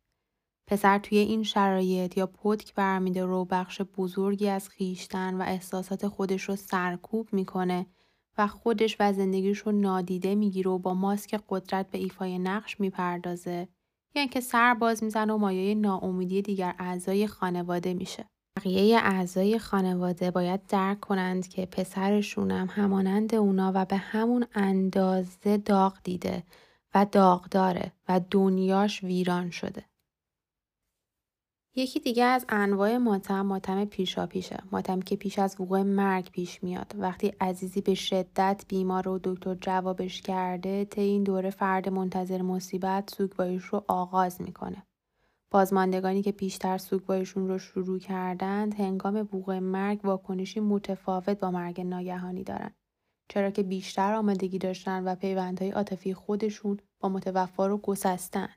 پسر 0.67 0.99
توی 0.99 1.19
این 1.19 1.43
شرایط 1.43 2.17
یا 2.17 2.27
پتک 2.27 2.75
برمیده 2.75 3.25
رو 3.25 3.45
بخش 3.45 3.83
بزرگی 3.97 4.49
از 4.49 4.69
خیشتن 4.69 5.35
و 5.35 5.43
احساسات 5.43 6.09
خودش 6.09 6.43
رو 6.43 6.57
سرکوب 6.57 7.29
می‌کنه 7.33 7.87
و 8.41 8.47
خودش 8.47 8.97
و 9.01 9.13
زندگیش 9.13 9.59
رو 9.59 9.73
نادیده 9.73 10.35
می‌گیره 10.35 10.71
و 10.71 10.79
با 10.79 10.95
ماسک 10.95 11.41
قدرت 11.49 11.91
به 11.91 11.99
ایفای 11.99 12.39
نقش 12.39 12.81
می‌پردازه 12.81 13.51
یا 13.51 13.57
یعنی 13.57 13.69
اینکه 14.15 14.41
سر 14.41 14.75
باز 14.75 15.05
می‌زنه 15.05 15.33
و 15.33 15.37
مایه 15.37 15.75
ناامیدی 15.75 16.43
دیگر 16.43 16.75
اعضای 16.79 17.27
خانواده 17.27 17.95
میشه. 17.95 18.25
بقیه 18.57 18.99
اعضای 18.99 19.59
خانواده 19.59 20.31
باید 20.31 20.67
درک 20.67 21.01
کنند 21.01 21.49
که 21.49 21.67
پسرشونم 21.67 22.69
همانند 22.71 23.35
اونا 23.35 23.73
و 23.75 23.85
به 23.85 23.97
همون 23.97 24.47
اندازه 24.55 25.57
داغ 25.57 25.99
دیده 26.05 26.43
و 26.95 27.07
داغ 27.13 27.49
داره 27.49 27.93
و 28.09 28.21
دنیاش 28.31 29.05
ویران 29.05 29.51
شده. 29.51 29.90
یکی 31.75 32.01
دیگه 32.01 32.25
از 32.25 32.47
انواع 32.49 32.97
ماتم 32.97 33.41
ماتم 33.41 33.85
پیشا 33.85 34.27
پیشه. 34.27 34.63
ماتم 34.73 35.01
که 35.01 35.17
پیش 35.17 35.39
از 35.39 35.57
وقوع 35.61 35.83
مرگ 35.83 36.31
پیش 36.31 36.63
میاد. 36.65 36.95
وقتی 36.99 37.33
عزیزی 37.41 37.81
به 37.81 37.95
شدت 37.95 38.65
بیمار 38.69 39.09
و 39.09 39.21
دکتر 39.25 39.55
جوابش 39.55 40.23
کرده 40.23 40.85
طی 40.85 41.01
این 41.01 41.23
دوره 41.23 41.51
فرد 41.51 41.89
منتظر 41.89 42.43
مصیبت 42.43 43.11
سوگواریش 43.17 43.65
رو 43.65 43.85
آغاز 43.89 44.43
می‌کنه. 44.43 44.87
بازماندگانی 45.51 46.23
که 46.23 46.33
پیشتر 46.33 46.79
سوگواریشون 46.79 47.49
رو 47.49 47.59
شروع 47.59 47.99
کردند 47.99 48.75
هنگام 48.75 49.17
وقوع 49.17 49.59
مرگ 49.59 50.05
واکنشی 50.05 50.61
متفاوت 50.61 51.41
با 51.41 51.51
مرگ 51.51 51.81
ناگهانی 51.81 52.45
دارند. 52.45 52.75
چرا 53.29 53.51
که 53.51 53.63
بیشتر 53.63 54.15
آمادگی 54.15 54.59
داشتن 54.59 55.05
و 55.05 55.15
پیوندهای 55.15 55.71
عاطفی 55.71 56.15
خودشون 56.15 56.81
با 57.01 57.09
متوفا 57.09 57.67
رو 57.67 57.79
گسستن. 57.79 58.49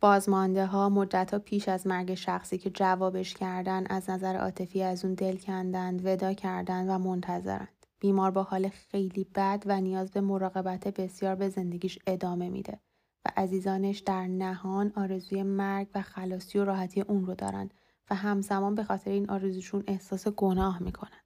بازمانده 0.00 0.66
ها 0.66 0.88
مدت 0.88 1.34
ها 1.34 1.38
پیش 1.38 1.68
از 1.68 1.86
مرگ 1.86 2.14
شخصی 2.14 2.58
که 2.58 2.70
جوابش 2.70 3.34
کردن 3.34 3.86
از 3.86 4.10
نظر 4.10 4.36
عاطفی 4.36 4.82
از 4.82 5.04
اون 5.04 5.14
دل 5.14 5.36
کندند 5.36 6.06
ودا 6.06 6.32
کردند 6.32 6.88
و 6.88 6.98
منتظرند. 6.98 7.86
بیمار 8.00 8.30
با 8.30 8.42
حال 8.42 8.68
خیلی 8.68 9.24
بد 9.24 9.62
و 9.66 9.80
نیاز 9.80 10.10
به 10.10 10.20
مراقبت 10.20 10.88
بسیار 10.88 11.34
به 11.34 11.48
زندگیش 11.48 11.98
ادامه 12.06 12.48
میده 12.48 12.80
و 13.24 13.28
عزیزانش 13.36 13.98
در 13.98 14.26
نهان 14.26 14.92
آرزوی 14.96 15.42
مرگ 15.42 15.88
و 15.94 16.02
خلاصی 16.02 16.58
و 16.58 16.64
راحتی 16.64 17.00
اون 17.00 17.26
رو 17.26 17.34
دارن 17.34 17.70
و 18.10 18.14
همزمان 18.14 18.74
به 18.74 18.84
خاطر 18.84 19.10
این 19.10 19.30
آرزوشون 19.30 19.84
احساس 19.86 20.28
گناه 20.28 20.82
می‌کنن. 20.82 21.25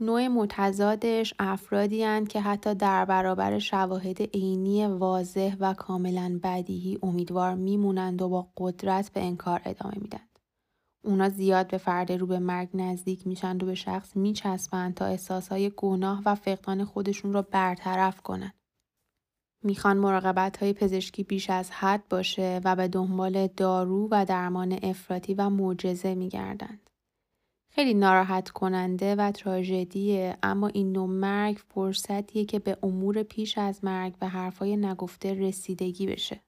نوع 0.00 0.28
متضادش 0.28 1.34
افرادی 1.38 2.26
که 2.26 2.40
حتی 2.40 2.74
در 2.74 3.04
برابر 3.04 3.58
شواهد 3.58 4.22
عینی 4.22 4.86
واضح 4.86 5.56
و 5.60 5.74
کاملا 5.74 6.40
بدیهی 6.42 6.98
امیدوار 7.02 7.54
میمونند 7.54 8.22
و 8.22 8.28
با 8.28 8.48
قدرت 8.56 9.12
به 9.12 9.24
انکار 9.24 9.60
ادامه 9.64 9.94
میدند. 10.00 10.38
اونا 11.04 11.28
زیاد 11.28 11.70
به 11.70 11.78
فرد 11.78 12.12
رو 12.12 12.26
به 12.26 12.38
مرگ 12.38 12.68
نزدیک 12.74 13.26
میشند 13.26 13.62
و 13.62 13.66
به 13.66 13.74
شخص 13.74 14.16
میچسبند 14.16 14.94
تا 14.94 15.04
احساسهای 15.04 15.72
گناه 15.76 16.22
و 16.26 16.34
فقدان 16.34 16.84
خودشون 16.84 17.32
را 17.32 17.42
برطرف 17.42 18.20
کنند. 18.20 18.54
می‌خوان 19.62 19.96
مراقبت 19.96 20.56
های 20.56 20.72
پزشکی 20.72 21.22
بیش 21.22 21.50
از 21.50 21.70
حد 21.70 22.08
باشه 22.08 22.60
و 22.64 22.76
به 22.76 22.88
دنبال 22.88 23.46
دارو 23.46 24.08
و 24.10 24.24
درمان 24.24 24.78
افراطی 24.82 25.34
و 25.34 25.48
معجزه 25.48 26.14
میگردند. 26.14 26.83
خیلی 27.74 27.94
ناراحت 27.94 28.50
کننده 28.50 29.14
و 29.14 29.30
تراژدیه 29.32 30.36
اما 30.42 30.68
این 30.68 30.92
نوع 30.92 31.08
مرگ 31.08 31.60
فرصتیه 31.68 32.44
که 32.44 32.58
به 32.58 32.76
امور 32.82 33.22
پیش 33.22 33.58
از 33.58 33.84
مرگ 33.84 34.14
و 34.20 34.28
حرفای 34.28 34.76
نگفته 34.76 35.34
رسیدگی 35.34 36.06
بشه. 36.06 36.40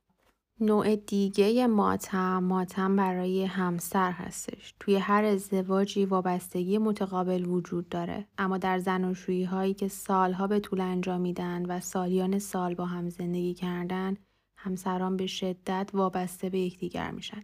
نوع 0.61 0.97
دیگه 0.97 1.66
ماتم 1.66 2.38
ماتم 2.38 2.97
برای 2.97 3.45
همسر 3.45 4.11
هستش. 4.11 4.75
توی 4.80 4.97
هر 4.97 5.25
ازدواجی 5.25 6.04
وابستگی 6.04 6.78
متقابل 6.78 7.46
وجود 7.46 7.88
داره 7.88 8.27
اما 8.38 8.59
در 8.59 8.79
زناشویی 8.79 9.44
هایی 9.44 9.74
که 9.74 9.88
سالها 9.88 10.46
به 10.46 10.61
طول 10.61 10.81
انجام 10.81 11.20
میدن 11.20 11.66
و 11.66 11.81
سالیان 11.81 12.38
سال 12.38 12.74
با 12.74 12.87
هم 12.87 13.09
زندگی 13.09 13.55
کردن 13.55 14.16
همسران 14.57 15.16
به 15.16 15.27
شدت 15.27 15.90
وابسته 15.92 16.50
به 16.50 16.59
یکدیگر 16.59 17.11
میشن. 17.11 17.42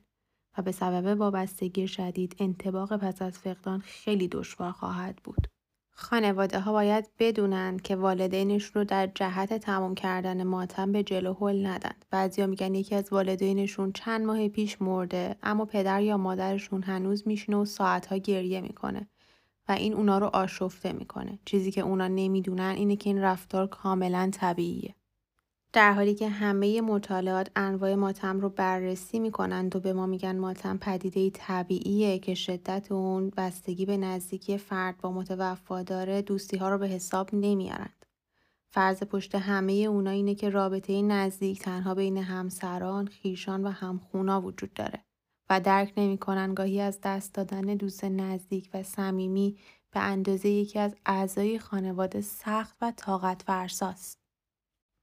و 0.58 0.62
به 0.62 0.72
سبب 0.72 1.20
وابستگی 1.20 1.88
شدید 1.88 2.36
انتباق 2.38 2.96
پس 2.96 3.22
از 3.22 3.38
فقدان 3.38 3.80
خیلی 3.80 4.28
دشوار 4.28 4.72
خواهد 4.72 5.16
بود. 5.24 5.48
خانواده 5.94 6.60
ها 6.60 6.72
باید 6.72 7.10
بدونند 7.18 7.82
که 7.82 7.96
والدینشون 7.96 8.72
رو 8.74 8.84
در 8.84 9.06
جهت 9.06 9.54
تمام 9.54 9.94
کردن 9.94 10.42
ماتم 10.42 10.92
به 10.92 11.02
جلو 11.02 11.34
هل 11.34 11.66
ندند. 11.66 12.04
بعضیا 12.10 12.46
میگن 12.46 12.74
یکی 12.74 12.94
از 12.94 13.12
والدینشون 13.12 13.92
چند 13.92 14.26
ماه 14.26 14.48
پیش 14.48 14.82
مرده 14.82 15.36
اما 15.42 15.64
پدر 15.64 16.02
یا 16.02 16.16
مادرشون 16.16 16.82
هنوز 16.82 17.28
میشینه 17.28 17.56
و 17.56 17.64
ساعتها 17.64 18.16
گریه 18.16 18.60
می‌کنه 18.60 19.08
و 19.68 19.72
این 19.72 19.94
اونا 19.94 20.18
رو 20.18 20.26
آشفته 20.26 20.92
می‌کنه. 20.92 21.38
چیزی 21.44 21.70
که 21.70 21.80
اونا 21.80 22.08
نمی‌دونن 22.08 22.74
اینه 22.76 22.96
که 22.96 23.10
این 23.10 23.18
رفتار 23.18 23.66
کاملا 23.66 24.30
طبیعیه. 24.32 24.94
در 25.72 25.92
حالی 25.92 26.14
که 26.14 26.28
همه 26.28 26.80
مطالعات 26.80 27.50
انواع 27.56 27.94
ماتم 27.94 28.40
رو 28.40 28.48
بررسی 28.48 29.18
می‌کنند 29.18 29.76
و 29.76 29.80
به 29.80 29.92
ما 29.92 30.06
میگن 30.06 30.38
ماتم 30.38 30.78
پدیده 30.78 31.30
طبیعیه 31.30 32.18
که 32.18 32.34
شدت 32.34 32.92
اون 32.92 33.30
بستگی 33.36 33.86
به 33.86 33.96
نزدیکی 33.96 34.58
فرد 34.58 34.98
با 35.00 35.12
متوفا 35.12 35.82
داره 35.82 36.22
دوستی 36.22 36.56
ها 36.56 36.70
رو 36.70 36.78
به 36.78 36.88
حساب 36.88 37.30
نمیارند. 37.32 38.06
فرض 38.70 39.02
پشت 39.02 39.34
همه 39.34 39.72
اونا 39.72 40.10
اینه 40.10 40.34
که 40.34 40.50
رابطه 40.50 41.02
نزدیک 41.02 41.60
تنها 41.60 41.94
بین 41.94 42.16
همسران، 42.16 43.06
خیشان 43.06 43.62
و 43.62 43.70
همخونا 43.70 44.40
وجود 44.40 44.74
داره 44.74 45.04
و 45.50 45.60
درک 45.60 45.92
نمی‌کنن 45.96 46.54
گاهی 46.54 46.80
از 46.80 46.98
دست 47.02 47.34
دادن 47.34 47.60
دوست 47.60 48.04
نزدیک 48.04 48.70
و 48.74 48.82
صمیمی 48.82 49.58
به 49.90 50.00
اندازه 50.00 50.48
یکی 50.48 50.78
از 50.78 50.94
اعضای 51.06 51.58
خانواده 51.58 52.20
سخت 52.20 52.76
و 52.80 52.92
طاقت 52.96 53.42
فرساست. 53.42 54.21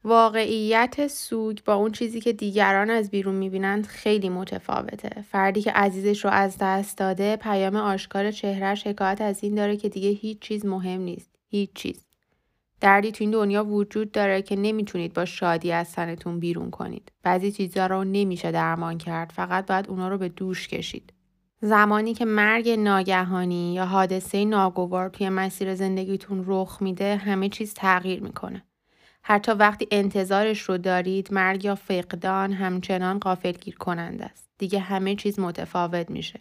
واقعیت 0.03 1.07
سوگ 1.07 1.57
با 1.65 1.73
اون 1.73 1.91
چیزی 1.91 2.21
که 2.21 2.33
دیگران 2.33 2.89
از 2.89 3.09
بیرون 3.09 3.35
می‌بینند 3.35 3.85
خیلی 3.85 4.29
متفاوته. 4.29 5.21
فردی 5.21 5.61
که 5.61 5.71
عزیزش 5.71 6.25
رو 6.25 6.31
از 6.31 6.57
دست 6.59 6.97
داده 6.97 7.35
پیام 7.35 7.75
آشکار 7.75 8.31
چهرهش 8.31 8.87
حکایت 8.87 9.21
از 9.21 9.43
این 9.43 9.55
داره 9.55 9.77
که 9.77 9.89
دیگه 9.89 10.09
هیچ 10.09 10.39
چیز 10.39 10.65
مهم 10.65 11.01
نیست. 11.01 11.29
هیچ 11.47 11.69
چیز. 11.73 12.05
دردی 12.81 13.11
تو 13.11 13.23
این 13.23 13.31
دنیا 13.31 13.65
وجود 13.65 14.11
داره 14.11 14.41
که 14.41 14.55
نمی‌تونید 14.55 15.13
با 15.13 15.25
شادی 15.25 15.71
از 15.71 15.91
تنتون 15.91 16.39
بیرون 16.39 16.69
کنید. 16.69 17.11
بعضی 17.23 17.51
چیزها 17.51 17.87
رو 17.87 18.03
نمیشه 18.03 18.51
درمان 18.51 18.97
کرد. 18.97 19.31
فقط 19.31 19.65
باید 19.65 19.89
اونا 19.89 20.09
رو 20.09 20.17
به 20.17 20.29
دوش 20.29 20.67
کشید. 20.67 21.13
زمانی 21.61 22.13
که 22.13 22.25
مرگ 22.25 22.69
ناگهانی 22.69 23.73
یا 23.73 23.85
حادثه 23.85 24.45
ناگوار 24.45 25.09
توی 25.09 25.29
مسیر 25.29 25.75
زندگیتون 25.75 26.43
رخ 26.47 26.81
میده 26.81 27.15
همه 27.15 27.49
چیز 27.49 27.73
تغییر 27.73 28.23
می‌کنه. 28.23 28.63
حتی 29.21 29.51
وقتی 29.51 29.87
انتظارش 29.91 30.61
رو 30.61 30.77
دارید 30.77 31.33
مرگ 31.33 31.65
یا 31.65 31.75
فقدان 31.75 32.53
همچنان 32.53 33.19
قافلگیر 33.19 33.75
کنند 33.75 34.21
است. 34.21 34.49
دیگه 34.57 34.79
همه 34.79 35.15
چیز 35.15 35.39
متفاوت 35.39 36.09
میشه. 36.09 36.39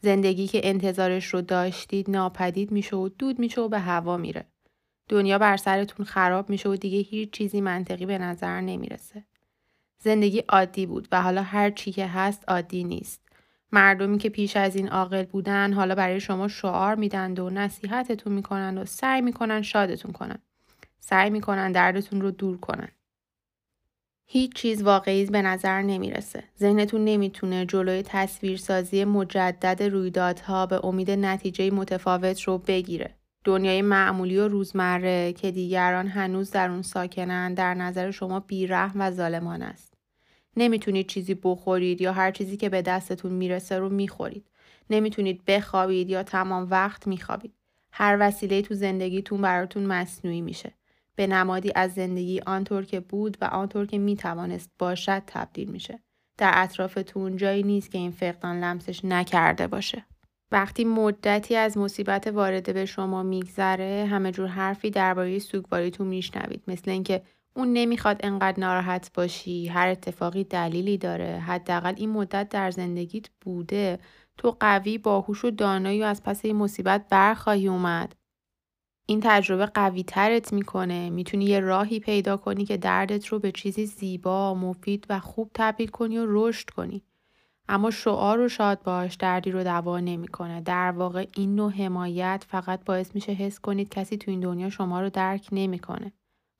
زندگی 0.00 0.46
که 0.46 0.60
انتظارش 0.64 1.26
رو 1.26 1.40
داشتید 1.40 2.10
ناپدید 2.10 2.72
میشه 2.72 2.96
و 2.96 3.08
دود 3.08 3.38
میشه 3.38 3.60
و 3.60 3.68
به 3.68 3.78
هوا 3.78 4.16
میره. 4.16 4.46
دنیا 5.08 5.38
بر 5.38 5.56
سرتون 5.56 6.06
خراب 6.06 6.50
میشه 6.50 6.68
و 6.68 6.76
دیگه 6.76 6.98
هیچ 6.98 7.30
چیزی 7.30 7.60
منطقی 7.60 8.06
به 8.06 8.18
نظر 8.18 8.60
نمی‌رسه. 8.60 9.24
زندگی 9.98 10.38
عادی 10.38 10.86
بود 10.86 11.08
و 11.12 11.22
حالا 11.22 11.42
هر 11.42 11.70
چی 11.70 11.92
که 11.92 12.06
هست 12.06 12.44
عادی 12.48 12.84
نیست. 12.84 13.20
مردمی 13.72 14.18
که 14.18 14.28
پیش 14.28 14.56
از 14.56 14.76
این 14.76 14.88
عاقل 14.88 15.24
بودن 15.24 15.72
حالا 15.72 15.94
برای 15.94 16.20
شما 16.20 16.48
شعار 16.48 16.94
میدند 16.94 17.38
و 17.38 17.50
نصیحتتون 17.50 18.32
می‌کنند 18.32 18.78
و 18.78 18.84
سعی 18.84 19.20
می‌کنن 19.20 19.62
شادتون 19.62 20.12
کنن. 20.12 20.38
سعی 21.06 21.30
می‌کنن 21.30 21.72
دردتون 21.72 22.20
رو 22.20 22.30
دور 22.30 22.58
کنن. 22.58 22.88
هیچ 24.26 24.52
چیز 24.52 24.82
واقعی 24.82 25.26
به 25.26 25.42
نظر 25.42 25.82
نمی‌رسه. 25.82 26.44
ذهنتون 26.58 27.04
نمی‌تونه 27.04 27.66
جلوی 27.66 28.02
تصویرسازی 28.02 29.04
مجدد 29.04 29.82
رویدادها 29.82 30.66
به 30.66 30.84
امید 30.84 31.10
نتیجه 31.10 31.70
متفاوت 31.70 32.42
رو 32.42 32.58
بگیره. 32.58 33.14
دنیای 33.44 33.82
معمولی 33.82 34.38
و 34.38 34.48
روزمره 34.48 35.32
که 35.32 35.50
دیگران 35.50 36.06
هنوز 36.06 36.50
در 36.50 36.70
اون 36.70 36.82
ساکنن 36.82 37.54
در 37.54 37.74
نظر 37.74 38.10
شما 38.10 38.40
بیرحم 38.40 39.00
و 39.00 39.10
ظالمان 39.10 39.62
است. 39.62 39.94
نمی‌تونید 40.56 41.06
چیزی 41.06 41.34
بخورید 41.34 42.00
یا 42.00 42.12
هر 42.12 42.30
چیزی 42.30 42.56
که 42.56 42.68
به 42.68 42.82
دستتون 42.82 43.32
می‌رسه 43.32 43.78
رو 43.78 43.88
می‌خورید. 43.88 44.46
نمی‌تونید 44.90 45.44
بخوابید 45.44 46.10
یا 46.10 46.22
تمام 46.22 46.70
وقت 46.70 47.06
میخوابید. 47.06 47.54
هر 47.92 48.16
وسیله 48.20 48.62
تو 48.62 48.74
زندگیتون 48.74 49.40
براتون 49.40 49.86
مصنوعی 49.86 50.40
میشه. 50.40 50.72
به 51.16 51.26
نمادی 51.26 51.72
از 51.74 51.94
زندگی 51.94 52.40
آنطور 52.46 52.84
که 52.84 53.00
بود 53.00 53.36
و 53.40 53.44
آنطور 53.44 53.86
که 53.86 53.98
می‌توانست 53.98 54.70
باشد 54.78 55.22
تبدیل 55.26 55.70
میشه. 55.70 55.98
در 56.38 56.52
اطرافتون 56.54 57.36
جایی 57.36 57.62
نیست 57.62 57.90
که 57.90 57.98
این 57.98 58.10
فقدان 58.10 58.64
لمسش 58.64 59.04
نکرده 59.04 59.66
باشه. 59.66 60.04
وقتی 60.52 60.84
مدتی 60.84 61.56
از 61.56 61.78
مصیبت 61.78 62.26
وارده 62.26 62.72
به 62.72 62.86
شما 62.86 63.22
میگذره 63.22 64.08
همه 64.10 64.32
جور 64.32 64.46
حرفی 64.46 64.90
درباره 64.90 65.38
سوگواریتون 65.38 66.06
میشنوید 66.06 66.62
مثل 66.68 66.90
اینکه 66.90 67.22
اون 67.56 67.72
نمی‌خواد 67.72 68.20
انقدر 68.22 68.60
ناراحت 68.60 69.10
باشی 69.14 69.66
هر 69.66 69.88
اتفاقی 69.88 70.44
دلیلی 70.44 70.98
داره 70.98 71.38
حداقل 71.38 71.94
این 71.96 72.10
مدت 72.10 72.48
در 72.48 72.70
زندگیت 72.70 73.26
بوده 73.40 73.98
تو 74.38 74.56
قوی 74.60 74.98
باهوش 74.98 75.44
و 75.44 75.50
دانایی 75.50 76.02
و 76.02 76.04
از 76.04 76.22
پس 76.22 76.44
این 76.44 76.56
مصیبت 76.56 77.04
برخواهی 77.08 77.68
اومد 77.68 78.14
این 79.06 79.20
تجربه 79.22 79.66
قوی 79.66 80.02
ترت 80.02 80.52
می‌کنه. 80.52 81.10
می‌تونی 81.10 81.44
یه 81.44 81.60
راهی 81.60 82.00
پیدا 82.00 82.36
کنی 82.36 82.64
که 82.64 82.76
دردت 82.76 83.26
رو 83.26 83.38
به 83.38 83.52
چیزی 83.52 83.86
زیبا 83.86 84.54
مفید 84.54 85.06
و 85.08 85.20
خوب 85.20 85.50
تبدیل 85.54 85.88
کنی 85.88 86.18
و 86.18 86.24
رشد 86.28 86.70
کنی. 86.70 87.02
اما 87.68 87.90
شعار 87.90 88.40
و 88.40 88.48
شاد 88.48 88.82
باش 88.82 89.14
دردی 89.14 89.50
رو 89.50 89.64
دوا 89.64 90.00
نمی‌کنه. 90.00 90.60
در 90.60 90.90
واقع 90.90 91.26
این 91.36 91.54
نوع 91.54 91.72
حمایت 91.72 92.44
فقط 92.48 92.84
باعث 92.84 93.14
میشه 93.14 93.32
حس 93.32 93.60
کنید 93.60 93.88
کسی 93.88 94.16
تو 94.16 94.30
این 94.30 94.40
دنیا 94.40 94.70
شما 94.70 95.00
رو 95.00 95.10
درک 95.10 95.48
نمی‌کنه. 95.52 96.12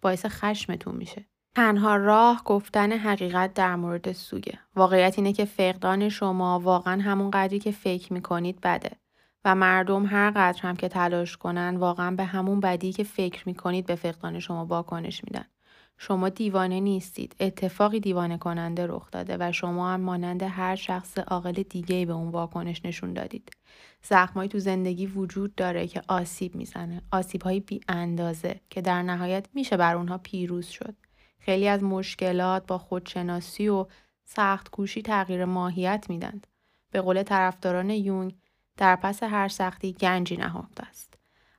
باعث 0.02 0.26
خشمتون 0.26 0.94
میشه. 0.94 1.24
تنها 1.56 1.96
راه 1.96 2.42
گفتن 2.44 2.92
حقیقت 2.92 3.54
در 3.54 3.76
مورد 3.76 4.12
سوگه. 4.12 4.58
واقعیت 4.76 5.18
اینه 5.18 5.32
که 5.32 5.44
فقدان 5.44 6.08
شما 6.08 6.60
واقعا 6.60 7.02
همون 7.02 7.30
قدری 7.30 7.58
که 7.58 7.70
فکر 7.70 8.12
می‌کنید 8.12 8.60
بده. 8.60 8.90
و 9.44 9.54
مردم 9.54 10.06
هر 10.06 10.30
قدر 10.30 10.62
هم 10.62 10.76
که 10.76 10.88
تلاش 10.88 11.36
کنن 11.36 11.76
واقعا 11.76 12.10
به 12.10 12.24
همون 12.24 12.60
بدی 12.60 12.92
که 12.92 13.04
فکر 13.04 13.48
می‌کنید 13.48 13.86
به 13.86 13.94
فقدان 13.94 14.38
شما 14.38 14.66
واکنش 14.66 15.24
میدن. 15.24 15.44
شما 15.98 16.28
دیوانه 16.28 16.80
نیستید. 16.80 17.36
اتفاقی 17.40 18.00
دیوانه 18.00 18.38
کننده 18.38 18.86
رخ 18.86 19.10
داده 19.10 19.36
و 19.40 19.52
شما 19.52 19.90
هم 19.90 20.00
مانند 20.00 20.42
هر 20.42 20.76
شخص 20.76 21.18
عاقل 21.18 21.52
دیگه 21.52 22.06
به 22.06 22.12
اون 22.12 22.28
واکنش 22.28 22.84
نشون 22.84 23.12
دادید. 23.12 23.50
زخمایی 24.02 24.48
تو 24.48 24.58
زندگی 24.58 25.06
وجود 25.06 25.54
داره 25.54 25.86
که 25.86 26.02
آسیب 26.08 26.54
می‌زنه. 26.54 27.02
آسیب 27.12 27.48
بی 27.66 27.80
اندازه 27.88 28.60
که 28.70 28.80
در 28.80 29.02
نهایت 29.02 29.48
میشه 29.54 29.76
بر 29.76 29.94
اونها 29.94 30.18
پیروز 30.18 30.66
شد. 30.66 30.94
خیلی 31.38 31.68
از 31.68 31.82
مشکلات 31.82 32.66
با 32.66 32.78
خودشناسی 32.78 33.68
و 33.68 33.86
سخت 34.24 34.70
کوشی 34.70 35.02
تغییر 35.02 35.44
ماهیت 35.44 36.06
میدن 36.08 36.40
به 36.90 37.00
قول 37.00 37.22
طرفداران 37.22 37.90
یونگ 37.90 38.34
در 38.76 38.96
پس 38.96 39.22
هر 39.22 39.48
سختی 39.48 39.92
گنجی 39.92 40.36
نهفته 40.36 40.82
است. 40.82 41.14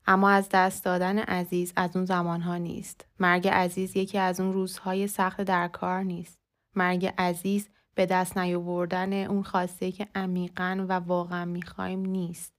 اما 0.08 0.30
از 0.30 0.50
دست 0.50 0.86
دادن 0.86 1.20
عزیز 1.20 1.74
از 1.76 1.96
اون 1.96 2.06
زمانها 2.06 2.58
نیست. 2.58 3.06
مرگ 3.20 3.48
عزیز 3.48 3.98
یکی 3.98 4.18
از 4.18 4.40
اون 4.40 4.54
روزهای 4.54 5.08
سخت 5.08 5.42
در 5.42 5.68
کار 5.68 6.04
نیست. 6.04 6.40
مرگ 6.76 7.14
عزیز 7.18 7.70
به 7.96 8.06
دست 8.06 8.38
نیاوردن 8.38 9.14
اون 9.14 9.44
خواسته 9.44 9.92
که 9.92 10.08
عمیقا 10.16 10.86
و 10.90 10.94
واقعا 10.94 11.46
می‌خوایم 11.46 12.00
نیست. 12.00 12.54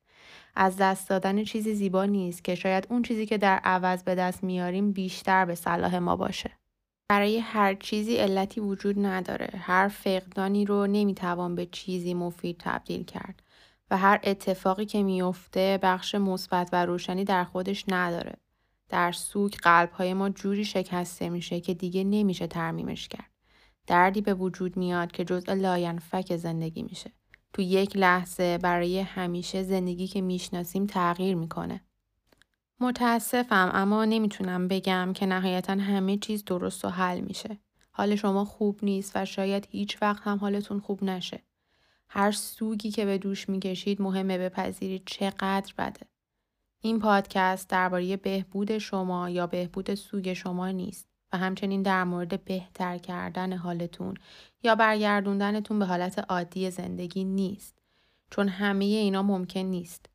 از 0.56 0.76
دست 0.76 1.08
دادن 1.08 1.44
چیزی 1.44 1.74
زیبا 1.74 2.04
نیست 2.04 2.44
که 2.44 2.54
شاید 2.54 2.86
اون 2.90 3.02
چیزی 3.02 3.26
که 3.26 3.38
در 3.38 3.58
عوض 3.64 4.02
به 4.02 4.14
دست 4.14 4.44
میاریم 4.44 4.92
بیشتر 4.92 5.44
به 5.44 5.54
صلاح 5.54 5.98
ما 5.98 6.16
باشه. 6.16 6.50
برای 7.08 7.38
هر 7.38 7.74
چیزی 7.74 8.16
علتی 8.16 8.60
وجود 8.60 9.06
نداره. 9.06 9.58
هر 9.58 9.88
فقدانی 9.88 10.64
رو 10.64 10.86
نمی‌توان 10.86 11.54
به 11.54 11.66
چیزی 11.66 12.14
مفید 12.14 12.56
تبدیل 12.58 13.04
کرد. 13.04 13.42
و 13.90 13.96
هر 13.96 14.20
اتفاقی 14.24 14.86
که 14.86 15.02
میفته 15.02 15.78
بخش 15.82 16.14
مثبت 16.14 16.68
و 16.72 16.86
روشنی 16.86 17.24
در 17.24 17.44
خودش 17.44 17.84
نداره 17.88 18.36
در 18.88 19.12
سوگ 19.12 19.52
قلبهای 19.52 20.14
ما 20.14 20.30
جوری 20.30 20.64
شکسته 20.64 21.28
میشه 21.28 21.60
که 21.60 21.74
دیگه 21.74 22.04
نمیشه 22.04 22.46
ترمیمش 22.46 23.08
کرد 23.08 23.30
دردی 23.86 24.20
به 24.20 24.34
وجود 24.34 24.76
میاد 24.76 25.12
که 25.12 25.24
جزء 25.24 25.54
لاینفک 25.54 26.36
زندگی 26.36 26.82
میشه. 26.82 27.12
تو 27.52 27.62
یک 27.62 27.96
لحظه 27.96 28.58
برای 28.58 29.00
همیشه 29.00 29.62
زندگی 29.62 30.06
که 30.06 30.20
می‌شناسیم 30.20 30.86
تغییر 30.86 31.34
می‌کنه. 31.34 31.80
متاسفم 32.80 33.70
اما 33.74 34.04
نمی‌تونم 34.04 34.68
بگم 34.68 35.12
که 35.14 35.26
نهایتا 35.26 35.72
همه 35.72 36.16
چیز 36.16 36.44
درست 36.44 36.84
و 36.84 36.88
حل 36.88 37.20
میشه. 37.20 37.58
حال 37.90 38.16
شما 38.16 38.44
خوب 38.44 38.78
نیست 38.82 39.12
و 39.14 39.24
شاید 39.24 39.68
هیچ 39.70 40.02
وقت 40.02 40.22
هم 40.22 40.38
حالتون 40.38 40.80
خوب 40.80 41.04
نشه. 41.04 41.42
هر 42.08 42.32
سوگی 42.32 42.90
که 42.90 43.04
به 43.04 43.18
دوش 43.18 43.48
می‌کشید 43.48 44.02
مهمه 44.02 44.38
بپذیرید 44.38 45.02
چقدر 45.06 45.74
بده. 45.78 46.06
این 46.80 46.98
پادکست 46.98 47.68
درباره 47.68 48.16
بهبود 48.16 48.78
شما 48.78 49.30
یا 49.30 49.46
بهبود 49.46 49.94
سوگ 49.94 50.32
شما 50.32 50.70
نیست. 50.70 51.08
و 51.32 51.38
همچنین 51.38 51.82
در 51.82 52.04
مورد 52.04 52.44
بهتر 52.44 52.98
کردن 52.98 53.52
حالتون 53.52 54.14
یا 54.62 54.74
برگردوندنتون 54.74 55.78
به 55.78 55.84
حالت 55.84 56.18
عادی 56.28 56.70
زندگی 56.70 57.24
نیست. 57.24 57.78
چون 58.30 58.48
همه 58.48 58.84
اینا 58.84 59.22
ممکن 59.22 59.60
نیست. 59.60 60.06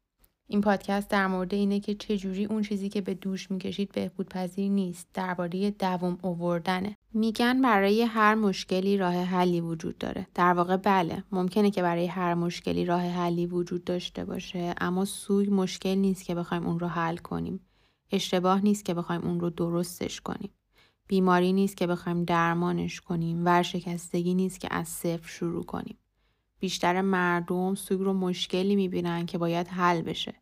این 0.47 0.61
پادکست 0.61 1.09
در 1.09 1.27
مورد 1.27 1.53
اینه 1.53 1.79
که 1.79 1.95
چجوری 1.95 2.45
اون 2.45 2.61
چیزی 2.61 2.89
که 2.89 3.01
به 3.01 3.13
دوش 3.13 3.51
می‌کشید 3.51 3.91
بهبود 3.91 4.29
پذیر 4.29 4.71
نیست 4.71 5.07
درباره 5.13 5.71
دوام 5.71 6.17
اووردنه 6.21 6.97
میگن 7.13 7.61
برای 7.61 8.03
هر 8.03 8.35
مشکلی 8.35 8.97
راه 8.97 9.13
حلی 9.13 9.61
وجود 9.61 9.97
داره. 9.97 10.27
در 10.33 10.53
واقع 10.53 10.77
بله 10.77 11.23
ممکنه 11.31 11.71
که 11.71 11.81
برای 11.81 12.07
هر 12.07 12.33
مشکلی 12.33 12.85
راه 12.85 13.01
حلی 13.01 13.45
وجود 13.45 13.83
داشته 13.83 14.25
باشه 14.25 14.75
اما 14.77 15.05
سوی 15.05 15.49
مشکل 15.49 15.95
نیست 15.95 16.25
که 16.25 16.35
بخوایم 16.35 16.65
اون 16.65 16.79
رو 16.79 16.87
حل 16.87 17.17
کنیم. 17.17 17.59
اشتباه 18.11 18.61
نیست 18.61 18.85
که 18.85 18.93
بخوایم 18.93 19.21
اون 19.21 19.39
رو 19.39 19.49
درستش 19.49 20.21
کنیم. 20.21 20.49
بیماری 21.07 21.53
نیست 21.53 21.77
که 21.77 21.87
بخوایم 21.87 22.23
درمانش 22.23 23.01
کنیم. 23.01 23.45
ورشکستگی 23.45 24.33
نیست 24.33 24.59
که 24.59 24.67
از 24.71 24.87
صفر 24.87 25.27
شروع 25.27 25.63
کنیم. 25.63 25.97
بیشتر 26.59 27.01
مردم 27.01 27.75
سوگ 27.75 27.99
رو 28.01 28.13
مشکلی 28.13 28.75
می‌بینن 28.75 29.25
که 29.25 29.37
باید 29.37 29.67
حل 29.67 30.01
بشه. 30.01 30.33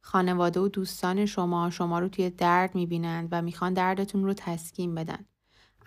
خانواده 0.00 0.60
و 0.60 0.68
دوستان 0.68 1.26
شما 1.26 1.70
شما 1.70 1.98
رو 1.98 2.08
توی 2.08 2.30
درد 2.30 2.74
می‌بینند 2.74 3.28
و 3.32 3.42
می‌خوان 3.42 3.74
دردتون 3.74 4.24
رو 4.24 4.34
تسکین 4.36 4.94
بدن. 4.94 5.24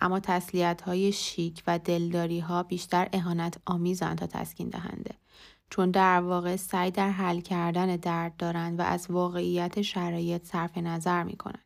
اما 0.00 0.20
تسلیت 0.20 0.82
های 0.82 1.12
شیک 1.12 1.62
و 1.66 1.78
دلداری 1.78 2.40
ها 2.40 2.62
بیشتر 2.62 3.08
اهانت 3.12 3.58
آمیزن 3.66 4.14
تا 4.14 4.26
تسکین 4.26 4.68
دهنده 4.68 5.14
چون 5.70 5.90
در 5.90 6.20
واقع 6.20 6.56
سعی 6.56 6.90
در 6.90 7.10
حل 7.10 7.40
کردن 7.40 7.96
درد 7.96 8.36
دارند 8.36 8.78
و 8.78 8.82
از 8.82 9.06
واقعیت 9.10 9.82
شرایط 9.82 10.44
صرف 10.44 10.78
نظر 10.78 11.22
می‌کنن 11.22 11.62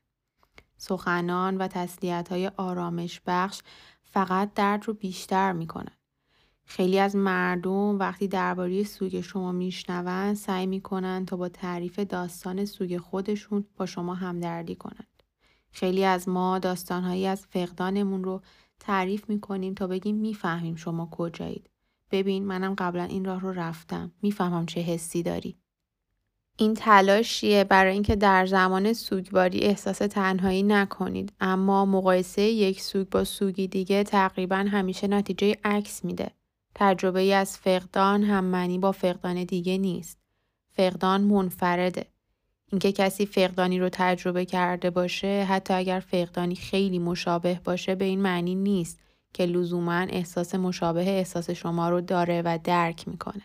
سخنان 0.76 1.56
و 1.56 1.68
تسلیت 1.68 2.28
های 2.28 2.50
آرامش 2.56 3.20
بخش 3.26 3.62
فقط 4.02 4.54
درد 4.54 4.84
رو 4.84 4.94
بیشتر 4.94 5.52
می‌کنن. 5.52 5.96
خیلی 6.64 6.98
از 6.98 7.16
مردم 7.16 7.98
وقتی 7.98 8.28
درباره 8.28 8.84
سوگ 8.84 9.20
شما 9.20 9.52
میشنوند 9.52 10.36
سعی 10.36 10.66
می‌کنن 10.66 11.26
تا 11.26 11.36
با 11.36 11.48
تعریف 11.48 11.98
داستان 11.98 12.64
سوگ 12.64 12.98
خودشون 12.98 13.64
با 13.76 13.86
شما 13.86 14.14
همدردی 14.14 14.74
کنند. 14.74 15.15
خیلی 15.76 16.04
از 16.04 16.28
ما 16.28 16.58
داستانهایی 16.58 17.26
از 17.26 17.46
فقدانمون 17.46 18.24
رو 18.24 18.42
تعریف 18.80 19.28
می‌کنیم 19.28 19.74
تا 19.74 19.86
بگیم 19.86 20.16
می‌فهمیم 20.16 20.76
شما 20.76 21.08
کجایید. 21.10 21.70
ببین 22.10 22.44
منم 22.44 22.74
قبلا 22.74 23.02
این 23.04 23.24
راه 23.24 23.40
رو 23.40 23.52
رفتم. 23.52 24.12
می‌فهمم 24.22 24.66
چه 24.66 24.80
حسی 24.80 25.22
داری. 25.22 25.56
این 26.56 26.74
تلاشیه 26.74 27.64
برای 27.64 27.92
اینکه 27.92 28.16
در 28.16 28.46
زمان 28.46 28.92
سوگواری 28.92 29.60
احساس 29.60 29.98
تنهایی 29.98 30.62
نکنید 30.62 31.32
اما 31.40 31.84
مقایسه 31.84 32.42
یک 32.42 32.80
سوگ 32.80 33.08
با 33.08 33.24
سوگی 33.24 33.68
دیگه 33.68 34.04
تقریبا 34.04 34.56
همیشه 34.56 35.08
نتیجه 35.08 35.56
عکس 35.64 36.04
میده 36.04 36.30
تجربه 36.74 37.20
ای 37.20 37.32
از 37.32 37.58
فقدان 37.58 38.22
هم 38.22 38.44
معنی 38.44 38.78
با 38.78 38.92
فقدان 38.92 39.44
دیگه 39.44 39.78
نیست 39.78 40.18
فقدان 40.72 41.20
منفرده 41.20 42.06
اینکه 42.76 42.92
کسی 42.92 43.26
فقدانی 43.26 43.78
رو 43.78 43.88
تجربه 43.92 44.44
کرده 44.44 44.90
باشه 44.90 45.46
حتی 45.48 45.74
اگر 45.74 46.00
فقدانی 46.00 46.54
خیلی 46.54 46.98
مشابه 46.98 47.60
باشه 47.64 47.94
به 47.94 48.04
این 48.04 48.22
معنی 48.22 48.54
نیست 48.54 49.00
که 49.32 49.46
لزوما 49.46 49.92
احساس 49.92 50.54
مشابه 50.54 51.00
احساس 51.00 51.50
شما 51.50 51.90
رو 51.90 52.00
داره 52.00 52.42
و 52.44 52.58
درک 52.64 53.08
می‌کنه 53.08 53.42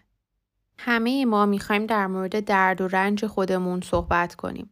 همه 0.77 1.25
ما 1.25 1.45
می‌خوایم 1.45 1.85
در 1.85 2.07
مورد 2.07 2.39
درد 2.39 2.81
و 2.81 2.87
رنج 2.87 3.25
خودمون 3.25 3.81
صحبت 3.81 4.35
کنیم. 4.35 4.69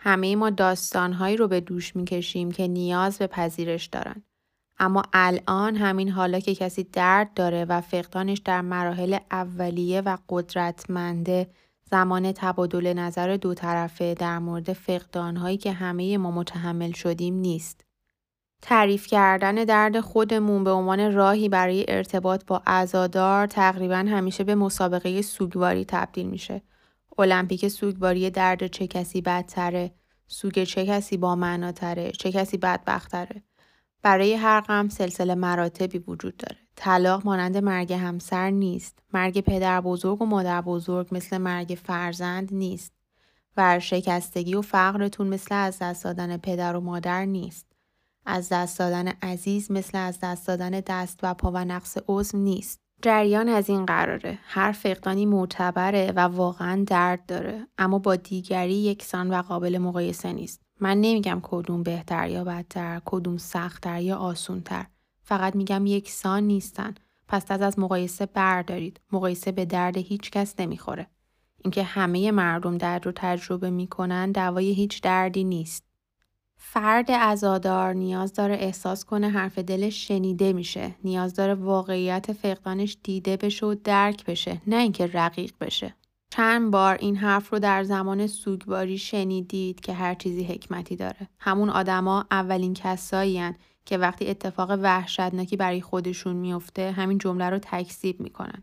همه 0.00 0.36
ما 0.36 0.50
داستانهایی 0.50 1.36
رو 1.36 1.48
به 1.48 1.60
دوش 1.60 1.96
می‌کشیم 1.96 2.50
که 2.50 2.68
نیاز 2.68 3.18
به 3.18 3.26
پذیرش 3.26 3.86
دارن. 3.86 4.22
اما 4.78 5.02
الان 5.12 5.76
همین 5.76 6.08
حالا 6.08 6.40
که 6.40 6.54
کسی 6.54 6.84
درد 6.84 7.34
داره 7.34 7.64
و 7.64 7.80
فقدانش 7.80 8.38
در 8.38 8.60
مراحل 8.60 9.18
اولیه 9.30 10.00
و 10.00 10.16
قدرتمنده 10.28 11.50
زمان 11.90 12.32
تبادل 12.32 12.92
نظر 12.92 13.36
دو 13.36 13.54
طرفه 13.54 14.14
در 14.14 14.38
مورد 14.38 14.72
فقدانهایی 14.72 15.56
که 15.56 15.72
همه 15.72 16.18
ما 16.18 16.30
متحمل 16.30 16.92
شدیم 16.92 17.34
نیست. 17.34 17.84
تعریف 18.62 19.06
کردن 19.06 19.54
درد 19.54 20.00
خودمون 20.00 20.64
به 20.64 20.70
عنوان 20.70 21.12
راهی 21.12 21.48
برای 21.48 21.84
ارتباط 21.88 22.44
با 22.46 22.62
عزادار 22.66 23.46
تقریبا 23.46 23.96
همیشه 23.96 24.44
به 24.44 24.54
مسابقه 24.54 25.22
سوگواری 25.22 25.84
تبدیل 25.84 26.26
میشه. 26.26 26.62
المپیک 27.18 27.68
سوگواری 27.68 28.30
درد 28.30 28.66
چه 28.66 28.86
کسی 28.86 29.20
بدتره، 29.20 29.94
سوگ 30.26 30.64
چه 30.64 30.86
کسی 30.86 31.16
با 31.16 31.34
معناتره، 31.34 32.10
چه 32.10 32.32
کسی 32.32 32.56
بدبختره. 32.56 33.42
برای 34.02 34.34
هر 34.34 34.60
غم 34.60 34.88
سلسله 34.88 35.34
مراتبی 35.34 35.98
وجود 35.98 36.36
داره. 36.36 36.58
طلاق 36.82 37.24
مانند 37.24 37.56
مرگ 37.56 37.92
همسر 37.92 38.50
نیست. 38.50 38.98
مرگ 39.14 39.40
پدر 39.40 39.80
بزرگ 39.80 40.22
و 40.22 40.26
مادر 40.26 40.60
بزرگ 40.60 41.08
مثل 41.12 41.38
مرگ 41.38 41.78
فرزند 41.84 42.54
نیست. 42.54 42.92
ورشکستگی 43.56 44.54
و 44.54 44.62
فقرتون 44.62 45.26
مثل 45.26 45.54
از 45.54 45.78
دست 45.78 46.04
دادن 46.04 46.36
پدر 46.36 46.76
و 46.76 46.80
مادر 46.80 47.24
نیست. 47.24 47.66
از 48.26 48.48
دست 48.48 48.78
دادن 48.78 49.08
عزیز 49.08 49.70
مثل 49.70 49.98
از 49.98 50.18
دست 50.22 50.46
دادن 50.46 50.70
دست 50.70 51.20
و 51.22 51.34
پا 51.34 51.50
و 51.54 51.64
نقص 51.64 51.98
عضو 52.08 52.38
نیست. 52.38 52.80
جریان 53.02 53.48
از 53.48 53.68
این 53.68 53.86
قراره. 53.86 54.38
هر 54.42 54.72
فقدانی 54.72 55.26
معتبره 55.26 56.12
و 56.16 56.20
واقعا 56.20 56.84
درد 56.86 57.26
داره 57.26 57.66
اما 57.78 57.98
با 57.98 58.16
دیگری 58.16 58.74
یکسان 58.74 59.30
و 59.30 59.42
قابل 59.42 59.78
مقایسه 59.78 60.32
نیست. 60.32 60.60
من 60.80 60.96
نمیگم 61.00 61.40
کدوم 61.42 61.82
بهتر 61.82 62.28
یا 62.28 62.44
بدتر، 62.44 63.00
کدوم 63.04 63.36
سختتر 63.36 64.00
یا 64.00 64.16
آسونتر. 64.16 64.86
فقط 65.30 65.56
میگم 65.56 65.86
یکسان 65.86 66.42
نیستن. 66.42 66.94
پس 67.28 67.50
از 67.50 67.62
از 67.62 67.78
مقایسه 67.78 68.26
بردارید. 68.26 69.00
مقایسه 69.12 69.52
به 69.52 69.64
درد 69.64 69.96
هیچ 69.96 70.30
کس 70.30 70.54
نمی‌خوره. 70.58 71.06
اینکه 71.64 71.82
همه 71.82 72.30
مردم 72.30 72.78
درد 72.78 73.06
رو 73.06 73.12
تجربه 73.16 73.70
می‌کنن 73.70 74.32
دوای 74.32 74.72
هیچ 74.72 75.02
دردی 75.02 75.44
نیست. 75.44 75.84
فرد 76.56 77.10
ازادار 77.10 77.92
نیاز 77.92 78.32
داره 78.32 78.54
احساس 78.54 79.04
کنه 79.04 79.28
حرف 79.28 79.58
دلش 79.58 80.08
شنیده 80.08 80.52
میشه. 80.52 80.94
نیاز 81.04 81.34
داره 81.34 81.54
واقعیت 81.54 82.32
فقدانش 82.32 82.96
دیده 83.02 83.36
بشه 83.36 83.66
و 83.66 83.74
درک 83.84 84.24
بشه. 84.24 84.62
نه 84.66 84.76
اینکه 84.76 85.06
رقیق 85.06 85.52
بشه. 85.60 85.94
چند 86.30 86.70
بار 86.70 86.96
این 87.00 87.16
حرف 87.16 87.52
رو 87.52 87.58
در 87.58 87.84
زمان 87.84 88.26
سوگواری 88.26 88.98
شنیدید 88.98 89.80
که 89.80 89.92
هر 89.92 90.14
چیزی 90.14 90.44
حکمتی 90.44 90.96
داره. 90.96 91.28
همون 91.38 91.70
آدما 91.70 92.24
اولین 92.30 92.74
کسایی 92.74 93.38
که 93.84 93.98
وقتی 93.98 94.26
اتفاق 94.26 94.70
وحشتناکی 94.70 95.56
برای 95.56 95.80
خودشون 95.80 96.36
میفته 96.36 96.92
همین 96.92 97.18
جمله 97.18 97.50
رو 97.50 97.58
تکذیب 97.58 98.20
می‌کنن. 98.20 98.62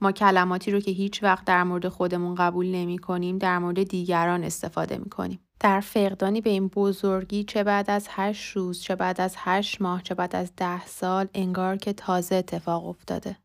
ما 0.00 0.12
کلماتی 0.12 0.70
رو 0.70 0.80
که 0.80 0.90
هیچ 0.90 1.22
وقت 1.22 1.44
در 1.44 1.64
مورد 1.64 1.88
خودمون 1.88 2.34
قبول 2.34 2.66
نمی 2.66 2.98
کنیم 2.98 3.38
در 3.38 3.58
مورد 3.58 3.82
دیگران 3.82 4.44
استفاده 4.44 4.98
می 4.98 5.10
کنیم. 5.10 5.40
در 5.60 5.80
فقدانی 5.80 6.40
به 6.40 6.50
این 6.50 6.68
بزرگی 6.68 7.44
چه 7.44 7.64
بعد 7.64 7.90
از 7.90 8.08
هشت 8.10 8.56
روز 8.56 8.80
چه 8.80 8.96
بعد 8.96 9.20
از 9.20 9.34
هشت 9.38 9.82
ماه 9.82 10.02
چه 10.02 10.14
بعد 10.14 10.36
از 10.36 10.52
ده 10.56 10.86
سال 10.86 11.28
انگار 11.34 11.76
که 11.76 11.92
تازه 11.92 12.34
اتفاق 12.34 12.86
افتاده. 12.86 13.36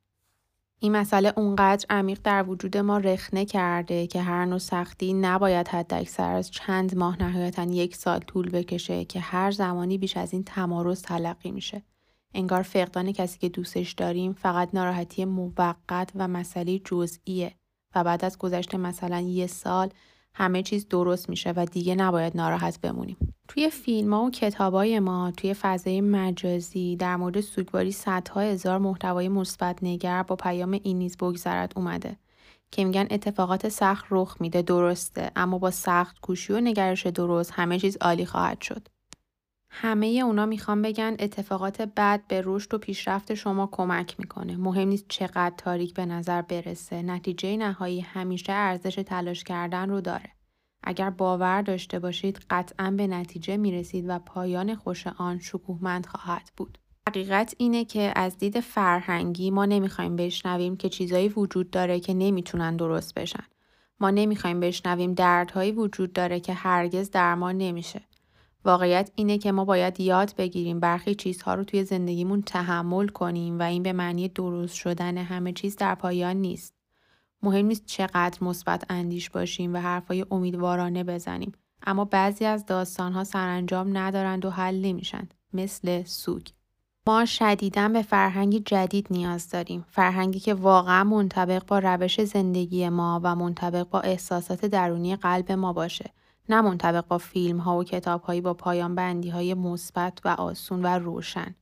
این 0.86 0.96
مسئله 0.96 1.34
اونقدر 1.38 1.86
عمیق 1.90 2.20
در 2.24 2.50
وجود 2.50 2.78
ما 2.78 2.98
رخنه 2.98 3.46
کرده 3.46 4.08
که 4.08 4.22
هر 4.22 4.46
نوع 4.46 4.58
سختی 4.58 5.14
نباید 5.14 5.68
حد 5.68 5.94
اکثر 5.94 6.32
از 6.32 6.52
چند 6.52 6.98
ماه 6.98 7.24
نهایتا 7.24 7.64
یک 7.64 7.96
سال 7.96 8.20
طول 8.20 8.50
بکشه 8.50 9.06
که 9.06 9.20
هر 9.20 9.52
زمانی 9.52 9.98
بیش 9.98 10.18
از 10.18 10.34
این 10.34 10.44
تمارز 10.44 11.02
تلقی 11.02 11.52
میشه. 11.52 11.84
انگار 12.34 12.62
فقدان 12.62 13.12
کسی 13.12 13.40
که 13.40 13.50
دوستش 13.50 13.92
داریم 13.92 14.34
فقط 14.34 14.70
ناراحتی 14.74 15.26
موقت 15.26 16.12
و 16.16 16.28
مسئله 16.28 16.80
جزئیه 16.80 17.56
و 17.96 18.04
بعد 18.04 18.26
از 18.26 18.38
گذشت 18.38 18.76
مثلا 18.76 19.20
یه 19.20 19.48
سال 19.48 19.90
همه 20.36 20.64
چیز 20.64 20.88
درست 20.88 21.30
میشه 21.30 21.54
و 21.56 21.66
دیگه 21.66 21.96
نباید 21.96 22.38
ناراحت 22.38 22.82
بمونیم. 22.82 23.18
توی 23.48 23.70
فیلم 23.70 24.14
ها 24.14 24.24
و 24.24 24.32
کتابای 24.32 25.00
ما 25.00 25.32
توی 25.38 25.54
فضای 25.54 26.02
مجازی 26.02 26.96
در 26.96 27.16
مورد 27.16 27.42
سوگواری 27.42 27.92
صدها 27.92 28.42
هزار 28.42 28.78
محتوای 28.78 29.30
مثبت 29.30 29.80
نگر 29.82 30.24
با 30.24 30.36
پیام 30.36 30.72
این 30.84 30.98
نیز 30.98 31.18
بگذرد 31.18 31.74
اومده 31.76 32.18
که 32.72 32.86
میگن 32.86 33.08
اتفاقات 33.12 33.70
سخت 33.70 34.06
رخ 34.12 34.38
میده 34.40 34.62
درسته 34.62 35.32
اما 35.36 35.58
با 35.58 35.72
سخت 35.72 36.20
کوشی 36.20 36.54
و 36.54 36.60
نگرش 36.60 37.08
درست 37.08 37.52
همه 37.54 37.80
چیز 37.80 37.98
عالی 38.02 38.26
خواهد 38.26 38.62
شد. 38.62 38.88
همه 39.78 40.08
اونا 40.08 40.46
می‌خوام 40.46 40.82
بگن 40.82 41.16
اتفاقات 41.20 41.82
بد 41.82 42.22
به 42.28 42.42
رشد 42.46 42.74
و 42.74 42.78
پیشرفت 42.78 43.34
شما 43.34 43.70
کمک 43.72 44.16
می‌کنه. 44.20 44.58
مهم 44.58 44.88
نیست 44.88 45.06
چقدر 45.10 45.54
تاریک 45.58 45.94
به 45.94 46.06
نظر 46.06 46.42
برسه. 46.42 47.02
نتیجه 47.02 47.58
نهایی 47.58 48.02
همیشه 48.02 48.54
ارزش 48.54 48.96
تلاش 48.96 49.44
کردن 49.44 49.90
رو 49.90 50.02
داره. 50.02 50.30
اگر 50.84 51.10
باور 51.10 51.62
داشته 51.62 52.00
باشید 52.00 52.40
قطعا 52.50 52.92
به 52.92 53.08
نتیجه 53.08 53.58
می‌رسید 53.58 54.06
و 54.08 54.20
پایان 54.20 54.76
خوش 54.76 55.08
آن 55.08 55.40
شکوهمند 55.40 56.06
خواهد 56.06 56.52
بود. 56.58 56.78
حقیقت 57.10 57.56
اینه 57.58 57.86
که 57.86 58.14
از 58.16 58.38
دید 58.38 58.60
فرهنگی 58.60 59.52
ما 59.52 59.66
نمی‌خوایم 59.66 60.16
بشنویم 60.16 60.78
که 60.78 60.90
چیزایی 60.90 61.30
وجود 61.30 61.70
داره 61.70 62.00
که 62.00 62.14
نمی‌تونن 62.14 62.76
درست 62.76 63.14
بشن. 63.14 63.44
ما 64.00 64.10
نمی‌خوایم 64.10 64.60
بشنویم 64.60 65.14
دردهایی 65.14 65.72
وجود 65.72 66.14
داره 66.14 66.40
که 66.40 66.54
هرگز 66.54 67.12
درمان 67.12 67.58
نمیشه. 67.58 68.02
واقعیت 68.66 69.12
اینه 69.16 69.38
که 69.38 69.52
ما 69.52 69.66
باید 69.66 70.00
یاد 70.00 70.34
بگیریم 70.38 70.80
برخی 70.80 71.16
چیزها 71.16 71.54
رو 71.54 71.64
توی 71.64 71.84
زندگیمون 71.84 72.42
تحمل 72.42 73.08
کنیم 73.08 73.60
و 73.60 73.62
این 73.62 73.84
به 73.84 73.94
معنی 73.94 74.28
درست 74.28 74.76
شدن 74.76 75.18
همه 75.18 75.54
چیز 75.54 75.76
در 75.76 75.96
پایان 75.96 76.36
نیست. 76.36 76.76
مهم 77.44 77.66
نیست 77.66 77.86
چقدر 77.86 78.38
مثبت 78.42 78.84
اندیش 78.90 79.30
باشیم 79.30 79.74
و 79.74 79.78
حرفای 79.78 80.26
امیدوارانه 80.32 81.04
بزنیم 81.04 81.52
اما 81.88 82.06
بعضی 82.06 82.46
از 82.46 82.66
داستانها 82.66 83.24
سرانجام 83.24 83.98
ندارند 83.98 84.46
و 84.46 84.50
حل 84.50 84.82
نمیشن 84.82 85.30
مثل 85.54 86.04
سوگ 86.04 86.48
ما 87.08 87.26
شدیدا 87.26 87.90
به 87.90 88.02
فرهنگی 88.02 88.60
جدید 88.60 89.08
نیاز 89.10 89.50
داریم 89.50 89.86
فرهنگی 89.90 90.40
که 90.40 90.54
واقعا 90.54 91.04
منطبق 91.04 91.66
با 91.66 91.80
روش 91.80 92.24
زندگی 92.24 92.90
ما 92.90 93.22
و 93.24 93.36
منطبق 93.36 93.90
با 93.90 94.00
احساسات 94.00 94.66
درونی 94.66 95.16
قلب 95.16 95.52
ما 95.52 95.74
باشه 95.74 96.14
نه 96.50 96.62
منطبق 96.62 97.08
با 97.08 97.18
فیلم 97.18 97.58
ها 97.58 97.78
و 97.78 97.84
کتاب 97.84 98.22
هایی 98.22 98.42
با 98.42 98.54
پایان 98.54 98.96
بندی 98.96 99.30
های 99.30 99.54
مثبت 99.54 100.20
و 100.26 100.28
آسون 100.28 100.82
و 100.82 100.88
روشن. 100.88 101.56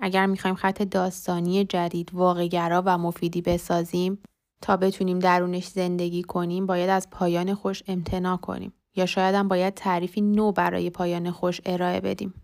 اگر 0.00 0.26
می‌خوایم 0.26 0.56
خط 0.56 0.82
داستانی 0.82 1.64
جدید 1.64 2.10
واقعگرا 2.12 2.82
و 2.86 2.98
مفیدی 2.98 3.42
بسازیم 3.42 4.18
تا 4.60 4.76
بتونیم 4.76 5.18
درونش 5.18 5.66
زندگی 5.66 6.22
کنیم 6.22 6.66
باید 6.66 6.90
از 6.90 7.10
پایان 7.10 7.54
خوش 7.54 7.82
امتنا 7.86 8.36
کنیم 8.36 8.72
یا 8.96 9.06
شاید 9.06 9.34
هم 9.34 9.48
باید 9.48 9.74
تعریفی 9.74 10.20
نو 10.20 10.52
برای 10.52 10.90
پایان 10.90 11.30
خوش 11.30 11.60
ارائه 11.66 12.00
بدیم. 12.00 12.34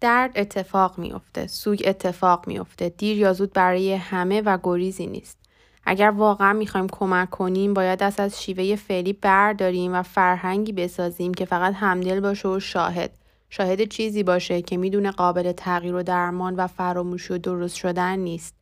درد 0.00 0.32
اتفاق 0.36 0.98
میافته، 0.98 1.46
سوگ 1.46 1.82
اتفاق 1.86 2.48
میافته، 2.48 2.88
دیر 2.88 3.18
یا 3.18 3.32
زود 3.32 3.52
برای 3.52 3.94
همه 3.94 4.40
و 4.40 4.58
گریزی 4.62 5.06
نیست. 5.06 5.43
اگر 5.86 6.10
واقعا 6.10 6.52
می‌خوایم 6.52 6.86
کمک 6.92 7.30
کنیم 7.30 7.74
باید 7.74 7.98
دست 7.98 8.20
از 8.20 8.42
شیوه 8.42 8.76
فعلی 8.76 9.12
برداریم 9.12 9.94
و 9.94 10.02
فرهنگی 10.02 10.72
بسازیم 10.72 11.34
که 11.34 11.44
فقط 11.44 11.74
همدل 11.74 12.20
باشه 12.20 12.48
و 12.48 12.60
شاهد. 12.60 13.18
شاهد 13.50 13.88
چیزی 13.88 14.22
باشه 14.22 14.62
که 14.62 14.76
می‌دونه 14.76 15.10
قابل 15.10 15.52
تغییر 15.52 15.94
و 15.94 16.02
درمان 16.02 16.56
و 16.56 16.66
فراموشی 16.66 17.32
و 17.32 17.38
درست 17.38 17.76
شدن 17.76 18.18
نیست. 18.18 18.54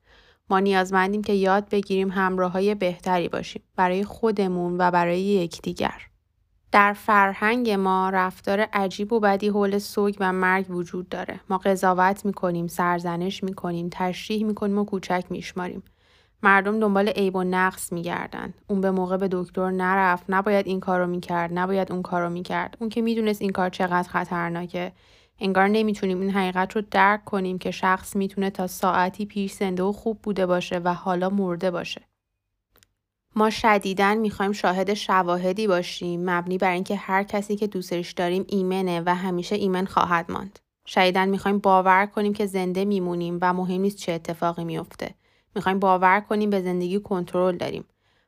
ما 0.51 0.61
نیازمندیم 0.61 1.23
که 1.23 1.33
یاد 1.33 1.69
بگیریم 1.69 2.11
همراه 2.11 2.75
بهتری 2.75 3.29
باشیم 3.29 3.63
برای 3.77 4.05
خودمون 4.05 4.77
و 4.79 4.91
برای 4.91 5.21
یکدیگر. 5.21 6.03
در 6.73 6.93
فرهنگ 6.93 7.71
ما 7.71 8.11
رفتار 8.11 8.61
عجیب 8.61 9.13
و 9.13 9.21
بدی 9.21 9.49
حول 9.49 9.79
سوگ 9.79 10.17
و 10.21 10.33
مرگ 10.33 10.71
وجود 10.71 11.09
داره. 11.09 11.41
ما 11.49 11.59
قضاوت 11.59 12.27
می‌کنیم 12.27 12.67
سرزنش 12.67 13.45
می‌کنیم 13.45 13.89
تشریح 13.93 14.45
می‌کنیم 14.45 14.79
و 14.79 14.85
کوچک 14.85 15.25
میشماریم. 15.31 15.83
مردم 16.43 16.81
دنبال 16.81 17.09
عیب 17.09 17.37
و 17.37 17.45
نقص 17.45 17.93
میگردن. 17.93 18.55
اون 18.67 18.81
به 18.81 18.91
موقع 18.91 19.17
به 19.17 19.29
دکتر 19.33 19.71
نرفت. 19.71 20.25
نباید 20.29 20.67
این 20.67 20.81
کارو 20.81 21.07
می‌کرد. 21.07 21.51
نباید 21.55 21.93
اون 21.93 22.03
کارو 22.03 22.31
می‌کرد. 22.31 22.77
اون 22.81 22.91
که 22.91 23.03
می‌دونست 23.03 23.43
این 23.43 23.53
کار 23.53 23.71
چقدر 23.71 24.09
خطرناکه. 24.09 24.93
انگار 25.41 25.69
نمی‌تونیم 25.69 26.21
این 26.21 26.31
حقیقت 26.31 26.77
رو 26.77 26.83
درک 26.91 27.25
کنیم 27.25 27.59
که 27.59 27.71
شخص 27.71 28.17
می‌تونه 28.17 28.51
تا 28.51 28.67
ساعتی 28.67 29.27
پیش 29.27 29.53
زنده 29.53 29.83
و 29.83 29.93
خوب 29.93 30.19
بوده 30.23 30.47
باشه 30.47 30.79
و 30.79 30.95
حالا 30.95 31.31
مرده 31.31 31.71
باشه. 31.71 32.03
ما 33.37 33.51
شدیداً 33.51 34.15
می‌خوایم 34.15 34.53
شاهد 34.53 34.95
شواهدی 34.95 35.67
باشیم. 35.67 36.31
مبنی 36.31 36.59
بر 36.59 36.73
اینکه 36.73 36.97
هر 36.97 37.23
کسی 37.23 37.57
که 37.57 37.67
دوستش 37.67 38.13
داریم 38.13 38.45
ایمنه 38.49 39.03
و 39.07 39.15
همیشه 39.15 39.57
ایمن 39.57 39.85
خواهد 39.85 40.33
ماند. 40.33 40.59
شدیداً 40.87 41.25
می‌خوایم 41.25 41.59
باور 41.59 42.07
کنیم 42.07 42.33
که 42.33 42.47
زنده 42.47 42.85
میمونیم 42.85 43.39
و 43.43 43.53
مهم 43.53 43.81
نیست 43.81 43.97
چه 43.97 44.13
اتفاقی 44.13 44.65
میفته 44.65 45.15
می‌خوایم 45.55 45.79
باور 45.79 46.21
کنیم 46.21 46.51
به 46.51 46.63
زندگی 46.63 47.01
کنترل 47.01 47.57
داریم. 47.57 47.85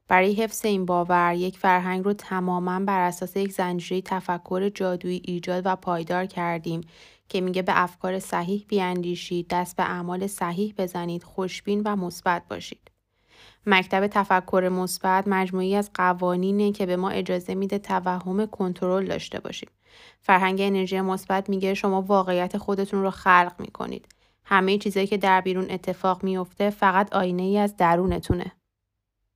برای 0.09 0.35
حفظ 0.35 0.65
این 0.65 0.87
باور 0.87 1.35
یک 1.35 1.59
فرهنگ 1.59 2.05
رو 2.05 2.13
تماما 2.13 2.81
بر 2.81 3.01
اساس 3.01 3.37
یک 3.37 3.53
زنجیره 3.53 4.01
تفکر 4.01 4.69
جادویی 4.69 5.23
ایجاد 5.25 5.63
و 5.67 5.77
پایدار 5.77 6.27
کردیم 6.27 6.81
که 7.29 7.41
میگه 7.41 7.63
به 7.63 7.83
افکار 7.83 8.19
صحیح 8.19 8.65
بیاندیشید، 8.69 9.49
دست 9.49 9.77
به 9.77 9.83
اعمال 9.83 10.27
صحیح 10.27 10.75
بزنید، 10.79 11.23
خوشبین 11.23 11.83
و 11.85 11.97
مثبت 11.97 12.43
باشید. 12.51 12.91
مکتب 13.67 14.07
تفکر 14.07 14.69
مثبت 14.73 15.29
مجموعی 15.29 15.77
از 15.77 15.91
قوانینه 15.95 16.73
که 16.73 16.87
به 16.87 16.97
ما 16.97 17.11
اجازه 17.11 17.55
میده 17.55 17.79
توهم 17.79 18.47
کنترل 18.47 19.07
داشته 19.07 19.41
باشیم. 19.41 19.69
فرهنگ 20.21 20.61
انرژی 20.61 21.01
مثبت 21.01 21.49
میگه 21.49 21.75
شما 21.75 22.03
واقعیت 22.03 22.59
خودتون 22.59 23.03
رو 23.03 23.11
خلق 23.11 23.53
می‌کنید. 23.59 24.14
همه 24.45 24.79
چیزایی 24.79 25.07
که 25.07 25.17
در 25.17 25.41
بیرون 25.41 25.71
اتفاق 25.71 26.25
میفته 26.25 26.71
فقط 26.71 27.13
آینه 27.13 27.43
ای 27.43 27.59
از 27.59 27.77
درونتونه. 27.77 28.53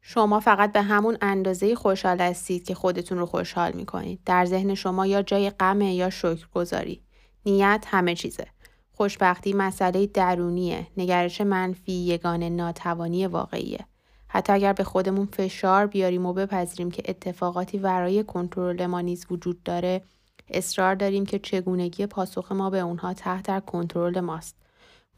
شما 0.01 0.41
فقط 0.41 0.73
به 0.73 0.83
همون 0.83 1.19
اندازه 1.23 1.75
خوشحال 1.75 2.21
هستید 2.21 2.65
که 2.65 2.75
خودتون 2.75 3.19
رو 3.19 3.27
خوشحال 3.27 3.73
می‌کنید. 3.73 4.21
در 4.27 4.45
ذهن 4.45 4.75
شما 4.75 5.07
یا 5.07 5.23
جای 5.23 5.51
غمه 5.51 5.95
یا 5.95 6.11
شکر 6.11 6.49
گذاری. 6.55 7.03
نیت 7.47 7.85
همه 7.89 8.15
چیزه. 8.15 8.47
خوشبختی 8.93 9.53
مسئله 9.53 10.07
درونیه. 10.07 10.87
نگرش 10.97 11.41
منفی 11.41 11.93
یگان 11.93 12.43
ناتوانی 12.43 13.27
واقعیه. 13.27 13.87
حتی 14.29 14.53
اگر 14.53 14.73
به 14.73 14.85
خودمون 14.85 15.27
فشار 15.27 15.87
بیاریم 15.87 16.27
و 16.27 16.33
بپذیریم 16.33 16.91
که 16.91 17.03
اتفاقاتی 17.09 17.79
ورای 17.79 18.25
کنترل 18.25 18.87
ما 18.87 19.01
نیز 19.01 19.27
وجود 19.31 19.63
داره 19.63 20.03
اصرار 20.49 20.95
داریم 20.95 21.27
که 21.27 21.39
چگونگی 21.39 22.07
پاسخ 22.07 22.53
ما 22.53 22.71
به 22.71 22.79
اونها 22.79 23.15
تحت 23.15 23.65
کنترل 23.65 24.21
ماست. 24.21 24.57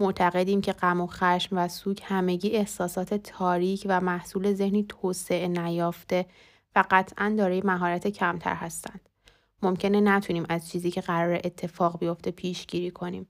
معتقدیم 0.00 0.60
که 0.60 0.72
غم 0.72 1.00
و 1.00 1.06
خشم 1.06 1.58
و 1.58 1.68
سوگ 1.68 1.98
همگی 2.04 2.50
احساسات 2.50 3.14
تاریک 3.14 3.86
و 3.88 4.00
محصول 4.00 4.52
ذهنی 4.54 4.86
توسعه 4.88 5.48
نیافته 5.48 6.26
و 6.76 6.84
قطعا 6.90 7.34
دارای 7.38 7.62
مهارت 7.64 8.08
کمتر 8.08 8.54
هستند. 8.54 9.00
ممکنه 9.62 10.00
نتونیم 10.00 10.46
از 10.48 10.68
چیزی 10.68 10.90
که 10.90 11.00
قرار 11.00 11.40
اتفاق 11.44 11.98
بیفته 11.98 12.30
پیشگیری 12.30 12.90
کنیم. 12.90 13.28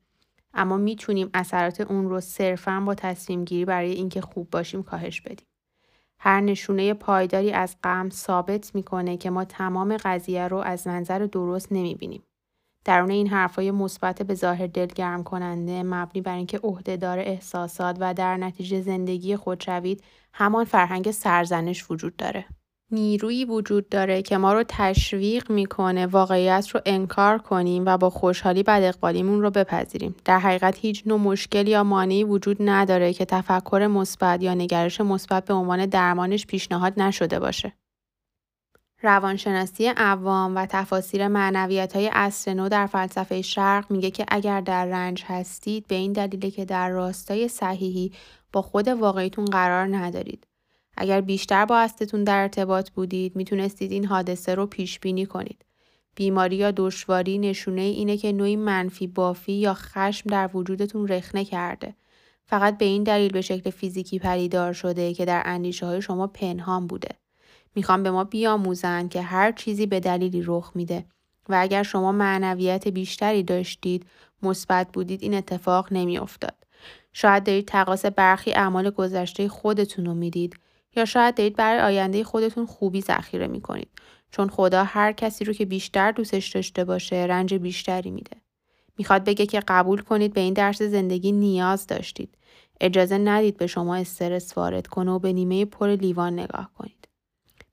اما 0.54 0.76
می‌تونیم 0.76 1.30
اثرات 1.34 1.80
اون 1.80 2.08
رو 2.08 2.20
صرفا 2.20 2.82
با 2.86 2.94
تصمیم 2.94 3.44
گیری 3.44 3.64
برای 3.64 3.92
اینکه 3.92 4.20
خوب 4.20 4.50
باشیم 4.50 4.82
کاهش 4.82 5.20
بدیم. 5.20 5.46
هر 6.18 6.40
نشونه 6.40 6.94
پایداری 6.94 7.52
از 7.52 7.76
غم 7.84 8.10
ثابت 8.10 8.74
می‌کنه 8.74 9.16
که 9.16 9.30
ما 9.30 9.44
تمام 9.44 9.96
قضیه 9.96 10.48
رو 10.48 10.56
از 10.56 10.86
منظر 10.86 11.18
درست 11.18 11.72
نمی‌بینیم. 11.72 12.22
درون 12.84 13.10
این 13.10 13.28
حرفای 13.28 13.70
مثبت 13.70 14.22
به 14.22 14.34
ظاهر 14.34 14.66
دلگرم 14.66 15.22
کننده 15.22 15.82
مبنی 15.82 16.22
بر 16.22 16.36
اینکه 16.36 16.58
عهدهدار 16.58 17.18
احساسات 17.18 17.96
و 18.00 18.14
در 18.14 18.36
نتیجه 18.36 18.80
زندگی 18.80 19.36
خود 19.36 19.60
شوید 19.60 20.04
همان 20.32 20.64
فرهنگ 20.64 21.10
سرزنش 21.10 21.90
وجود 21.90 22.16
داره. 22.16 22.44
نیرویی 22.92 23.44
وجود 23.44 23.88
داره 23.88 24.22
که 24.22 24.38
ما 24.38 24.52
رو 24.52 24.64
تشویق 24.68 25.50
می‌کنه 25.50 26.06
واقعیت 26.06 26.68
رو 26.68 26.80
انکار 26.86 27.38
کنیم 27.38 27.82
و 27.86 27.98
با 27.98 28.10
خوشحالی 28.10 28.62
بد 28.62 28.80
اقبالیمون 28.82 29.42
رو 29.42 29.50
بپذیریم. 29.50 30.14
در 30.24 30.38
حقیقت 30.38 30.78
هیچ 30.78 31.02
نوع 31.06 31.20
مشکل 31.20 31.68
یا 31.68 31.84
مانعی 31.84 32.24
وجود 32.24 32.56
نداره 32.60 33.12
که 33.12 33.24
تفکر 33.24 33.86
مثبت 33.86 34.42
یا 34.42 34.54
نگرش 34.54 35.00
مثبت 35.00 35.44
به 35.44 35.54
عنوان 35.54 35.86
درمانش 35.86 36.46
پیشنهاد 36.46 37.00
نشده 37.00 37.38
باشه. 37.40 37.72
روانشناسی 39.02 39.86
عوام 39.86 40.56
و 40.56 40.66
تفاسیر 40.66 41.28
معنویت 41.28 41.96
های 41.96 42.10
اصر 42.12 42.54
نو 42.54 42.68
در 42.68 42.86
فلسفه 42.86 43.42
شرق 43.42 43.90
میگه 43.90 44.10
که 44.10 44.24
اگر 44.28 44.60
در 44.60 44.86
رنج 44.86 45.24
هستید 45.26 45.86
به 45.86 45.94
این 45.94 46.12
دلیله 46.12 46.50
که 46.50 46.64
در 46.64 46.90
راستای 46.90 47.48
صحیحی 47.48 48.12
با 48.52 48.62
خود 48.62 48.88
واقعیتون 48.88 49.44
قرار 49.44 49.96
ندارید. 49.96 50.46
اگر 50.96 51.20
بیشتر 51.20 51.64
با 51.64 51.78
هستتون 51.78 52.24
در 52.24 52.42
ارتباط 52.42 52.90
بودید 52.90 53.36
می‌تونستید 53.36 53.92
این 53.92 54.04
حادثه 54.04 54.54
رو 54.54 54.66
پیش 54.66 55.00
بینی 55.00 55.26
کنید. 55.26 55.64
بیماری 56.14 56.56
یا 56.56 56.70
دشواری 56.70 57.38
نشونه 57.38 57.80
اینه 57.80 58.16
که 58.16 58.32
نوعی 58.32 58.56
منفی 58.56 59.06
بافی 59.06 59.52
یا 59.52 59.74
خشم 59.74 60.30
در 60.30 60.50
وجودتون 60.54 61.08
رخنه 61.08 61.44
کرده. 61.44 61.94
فقط 62.44 62.78
به 62.78 62.84
این 62.84 63.02
دلیل 63.02 63.32
به 63.32 63.40
شکل 63.40 63.70
فیزیکی 63.70 64.18
پریدار 64.18 64.72
شده 64.72 65.14
که 65.14 65.24
در 65.24 65.42
اندیشه 65.44 65.86
های 65.86 66.02
شما 66.02 66.26
پنهان 66.26 66.86
بوده. 66.86 67.08
می‌خوام 67.74 68.02
به 68.02 68.10
ما 68.10 68.24
بیاموزن 68.24 69.08
که 69.08 69.22
هر 69.22 69.52
چیزی 69.52 69.86
به 69.86 70.00
دلیلی 70.00 70.42
رخ 70.46 70.72
میده 70.74 71.04
و 71.48 71.56
اگر 71.60 71.82
شما 71.82 72.12
معنویت 72.12 72.88
بیشتری 72.88 73.42
داشتید 73.42 74.06
مثبت 74.42 74.88
بودید 74.92 75.22
این 75.22 75.34
اتفاق 75.34 75.88
نمیافتاد. 75.90 76.54
شاید 77.12 77.44
دارید 77.44 77.68
تقاس 77.68 78.06
برخی 78.06 78.52
اعمال 78.52 78.90
گذشته 78.90 79.48
خودتون 79.48 80.06
رو 80.06 80.14
می‌دید 80.14 80.56
یا 80.96 81.04
شاید 81.04 81.34
دارید 81.34 81.56
برای 81.56 81.80
آینده 81.80 82.24
خودتون 82.24 82.66
خوبی 82.66 83.00
ذخیره 83.00 83.46
می‌کنید 83.46 83.88
چون 84.30 84.48
خدا 84.48 84.84
هر 84.84 85.12
کسی 85.12 85.44
رو 85.44 85.52
که 85.52 85.64
بیشتر 85.64 86.12
دوستش 86.12 86.48
داشته 86.48 86.84
باشه 86.84 87.16
رنج 87.16 87.54
بیشتری 87.54 88.10
میده. 88.10 88.36
می‌خواد 88.98 89.24
بگه 89.24 89.46
که 89.46 89.62
قبول 89.68 90.00
کنید 90.00 90.32
به 90.32 90.40
این 90.40 90.54
درس 90.54 90.82
زندگی 90.82 91.32
نیاز 91.32 91.86
داشتید. 91.86 92.34
اجازه 92.80 93.18
ندید 93.18 93.56
به 93.56 93.66
شما 93.66 93.96
استرس 93.96 94.58
وارد 94.58 94.86
کنه 94.86 95.10
و 95.10 95.18
به 95.18 95.32
نیمه 95.32 95.64
پر 95.64 95.88
لیوان 95.88 96.32
نگاه 96.32 96.70
کنید. 96.78 96.99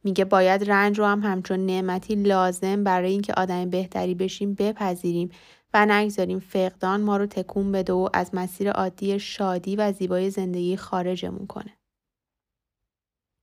میگه 0.04 0.26
باید 0.26 0.72
رنج 0.72 1.00
رو 1.00 1.06
هم 1.06 1.20
همچون 1.24 1.66
نعمتی 1.66 2.16
لازم 2.16 2.84
برای 2.84 3.12
اینکه 3.12 3.34
آدم 3.34 3.70
بهتری 3.70 4.16
بشیم 4.16 4.54
بپذیریم 4.54 5.30
و 5.74 5.86
نگذاریم 5.86 6.40
فقدان 6.40 7.02
ما 7.02 7.18
رو 7.18 7.26
تکون 7.26 7.72
بده 7.72 7.94
و 7.94 8.10
از 8.14 8.30
مسیر 8.34 8.72
عادی 8.72 9.20
شادی 9.20 9.76
و 9.76 9.92
زیبای 9.92 10.30
زندگی 10.30 10.78
خارجمون 10.78 11.48
کنه. 11.48 11.77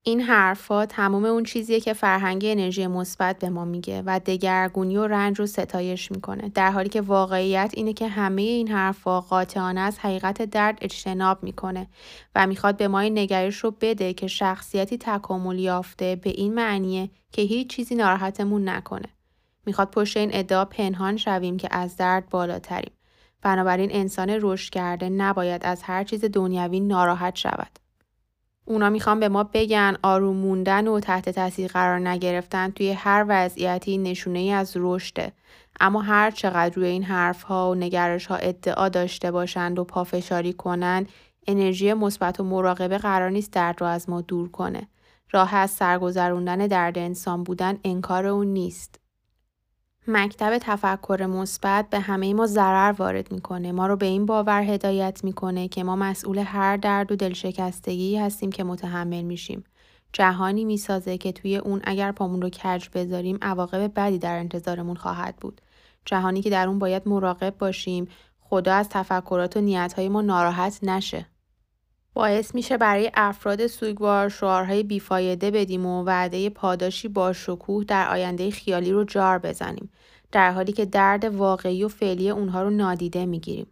این 0.07 0.21
حرفا 0.21 0.87
تمام 0.87 1.25
اون 1.25 1.43
چیزیه 1.45 1.81
که 1.81 1.93
فرهنگ 1.93 2.43
انرژی 2.45 2.87
مثبت 2.87 3.38
به 3.38 3.49
ما 3.49 3.64
میگه 3.64 4.03
و 4.07 4.21
دگرگونی 4.27 4.97
و 4.97 5.07
رنج 5.07 5.38
رو 5.38 5.47
ستایش 5.47 6.11
می‌کنه. 6.12 6.49
در 6.49 6.71
حالی 6.71 6.88
که 6.88 7.01
واقعیت 7.01 7.71
اینه 7.75 7.93
که 7.93 8.09
همه 8.09 8.43
این 8.43 8.69
حرفا 8.69 9.21
قاطعانه 9.21 9.81
از 9.81 9.99
حقیقت 9.99 10.43
درد 10.43 10.79
اجتناب 10.81 11.43
می‌کنه 11.43 11.87
و 12.35 12.47
می‌خواد 12.47 12.77
به 12.77 12.88
ما 12.88 13.01
این 13.01 13.19
نگرش 13.19 13.57
رو 13.57 13.71
بده 13.81 14.12
که 14.12 14.27
شخصیتی 14.27 14.99
تکامل 14.99 15.59
یافته 15.59 16.17
به 16.17 16.31
این 16.31 16.55
معنیه 16.55 17.11
که 17.33 17.43
هیچ 17.43 17.69
چیزی 17.69 17.95
ناراحتمون 17.95 18.69
نکنه. 18.69 19.09
می‌خواد 19.67 19.90
پشت 19.90 20.17
این 20.17 20.31
ادعا 20.33 20.64
پنهان 20.64 21.17
شویم 21.17 21.57
که 21.57 21.69
از 21.71 21.97
درد 21.97 22.29
بالاتریم. 22.29 22.93
بنابراین 23.43 23.90
انسان 23.93 24.38
رشد 24.40 24.73
کرده 24.73 25.09
نباید 25.09 25.64
از 25.64 25.83
هر 25.83 26.05
چیز 26.05 26.25
دنیوی 26.25 26.81
ناراحت 26.81 27.37
شود. 27.37 27.84
اونا 28.64 28.90
می‌خوان 28.90 29.20
به 29.20 29.29
ما 29.29 29.44
بگن 29.53 29.96
آروم 30.03 30.37
موندن 30.37 30.88
و 30.88 31.00
تحت 31.00 31.29
تاثیر 31.29 31.70
قرار 31.72 32.09
نگرفتن 32.09 32.70
توی 32.70 32.92
هر 32.92 33.24
وضعیتی 33.29 33.98
نشونه 33.98 34.38
ای 34.38 34.53
از 34.53 34.72
رشده. 34.77 35.33
اما 35.81 36.03
هر 36.03 36.31
چقدر 36.31 36.74
روی 36.74 36.87
این 36.87 37.03
حرف 37.03 37.42
ها 37.42 37.70
و 37.70 37.74
نگرش 37.74 38.27
ها 38.27 38.37
ادعا 38.37 38.88
داشته 38.88 39.31
باشند 39.31 39.79
و 39.79 39.85
پافشاری 39.85 40.53
کنند 40.53 41.09
انرژی 41.46 41.92
مثبت 41.92 42.40
و 42.40 42.44
مراقبه 42.44 42.98
قرار 42.98 43.31
نیست 43.31 43.53
درد 43.53 43.81
رو 43.81 43.87
از 43.87 44.09
ما 44.09 44.20
دور 44.20 44.48
کنه. 44.48 44.88
راه 45.31 45.55
از 45.55 45.70
سرگذروندن 45.70 46.59
درد 46.59 46.98
انسان 46.98 47.44
بودن 47.44 47.79
انکار 47.85 48.27
اون 48.27 48.46
نیست. 48.46 49.04
مکتب 50.09 50.59
تفکر 50.59 51.27
مثبت 51.27 51.90
به 51.90 52.01
همه 52.01 52.35
ما 52.35 52.47
ضرر 52.47 52.93
وارد 52.93 53.33
می‌کنه. 53.33 53.73
ما 53.73 53.87
رو 53.87 53.97
به 53.97 54.07
این 54.07 54.27
باور 54.27 54.62
هدایت 54.62 55.25
می‌کنه 55.25 55.69
که 55.69 55.85
ما 55.85 55.97
مسئول 55.97 56.38
هر 56.38 56.77
درد 56.77 57.12
و 57.12 57.17
دلشکستگی 57.17 58.17
هستیم 58.17 58.53
که 58.53 58.64
متحمل 58.64 59.23
میشیم. 59.23 59.64
جهانی 60.12 60.64
می‌سازه 60.64 61.19
که 61.19 61.33
توی 61.33 61.57
اون 61.57 61.81
اگر 61.85 62.12
پامون 62.12 62.43
رو 62.43 62.51
کج 62.51 62.88
بذاریم 62.95 63.38
عواقب 63.43 63.93
بدی 63.97 64.19
در 64.19 64.38
انتظارمون 64.38 64.97
خواهد 64.97 65.37
بود. 65.37 65.61
جهانی 66.05 66.43
که 66.43 66.51
در 66.51 66.69
اون 66.69 66.79
باید 66.79 67.09
مراقب 67.09 67.59
باشیم 67.59 68.09
خدا 68.40 68.75
از 68.75 68.88
تفکرات 68.88 69.57
و 69.57 69.61
نیتهای 69.61 70.09
ما 70.09 70.23
ناراحت 70.23 70.79
نشه. 70.83 71.27
باعث 72.14 72.55
میشه 72.55 72.77
برای 72.77 73.11
افراد 73.14 73.66
سوگوار 73.66 74.29
شعارهای 74.29 74.83
بیفایده 74.83 75.50
بدیم 75.50 75.87
و 75.87 76.05
وعده 76.05 76.50
پاداشی 76.50 77.09
با 77.09 77.33
شکوه 77.33 77.85
در 77.85 78.11
آینده 78.11 78.50
خیالی 78.50 78.92
رو 78.92 79.05
جار 79.05 79.38
بزنیم 79.38 79.90
در 80.33 80.53
حالی 80.53 80.72
که 80.72 80.85
درد 80.85 81.24
واقعی 81.24 81.85
و 81.85 81.88
فعلی 81.88 82.31
اونها 82.31 82.62
رو 82.62 82.70
نادیده 82.70 83.27
می‌گیریم. 83.27 83.66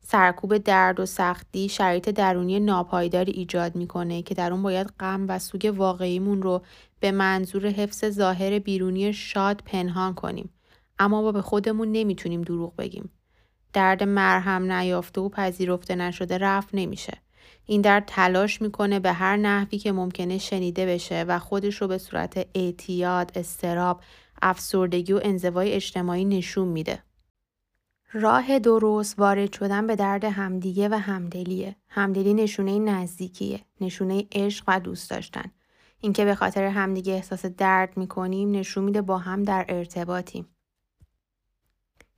سرکوب 0.00 0.58
درد 0.58 1.00
و 1.00 1.06
سختی 1.06 1.68
شرایط 1.68 2.08
درونی 2.08 2.60
ناپایداری 2.60 3.32
ایجاد 3.32 3.76
می‌کنه 3.76 4.22
که 4.22 4.34
در 4.34 4.52
اون 4.52 4.62
باید 4.62 4.92
غم 5.00 5.24
و 5.28 5.38
سوگ 5.38 5.74
واقعیمون 5.76 6.42
رو 6.42 6.62
به 7.00 7.10
منظور 7.10 7.66
حفظ 7.66 8.04
ظاهر 8.04 8.58
بیرونی 8.58 9.12
شاد 9.12 9.62
پنهان 9.66 10.14
کنیم. 10.14 10.50
اما 10.98 11.22
با 11.22 11.32
به 11.32 11.42
خودمون 11.42 11.92
نمی‌تونیم 11.92 12.42
دروغ 12.42 12.76
بگیم. 12.76 13.10
درد 13.72 14.02
مرهم 14.02 14.72
نیافته 14.72 15.20
و 15.20 15.28
پذیرفته 15.28 15.94
نشده 15.94 16.38
رفت 16.38 16.68
نمیشه. 16.72 17.18
این 17.70 17.80
درد 17.80 18.04
تلاش 18.06 18.62
می‌کنه 18.62 19.00
به 19.00 19.12
هر 19.12 19.36
نحوی 19.36 19.78
که 19.78 19.92
ممکنه 19.92 20.38
شنیده 20.38 20.86
بشه 20.86 21.24
و 21.28 21.38
خودش 21.38 21.82
رو 21.82 21.88
به 21.88 21.98
صورت 21.98 22.46
اعتیاد، 22.54 23.32
استراب، 23.34 24.00
افسردگی 24.42 25.12
و 25.12 25.20
انزوای 25.22 25.72
اجتماعی 25.72 26.24
نشون 26.24 26.68
میده. 26.68 27.02
راه 28.12 28.58
درست 28.58 29.18
وارد 29.18 29.52
شدن 29.52 29.86
به 29.86 29.96
درد 29.96 30.24
همدیگه 30.24 30.88
و 30.88 30.94
همدلیه. 30.94 31.76
همدلی 31.88 32.34
نشونه 32.34 32.78
نزدیکیه، 32.78 33.60
نشونه 33.80 34.24
عشق 34.32 34.64
و 34.68 34.80
دوست 34.80 35.10
داشتن. 35.10 35.52
اینکه 36.00 36.24
به 36.24 36.34
خاطر 36.34 36.64
همدیگه 36.64 37.12
احساس 37.12 37.46
درد 37.46 37.96
می‌کنیم 37.96 38.50
نشون 38.50 38.84
میده 38.84 39.02
با 39.02 39.18
هم 39.18 39.42
در 39.42 39.64
ارتباطیم. 39.68 40.46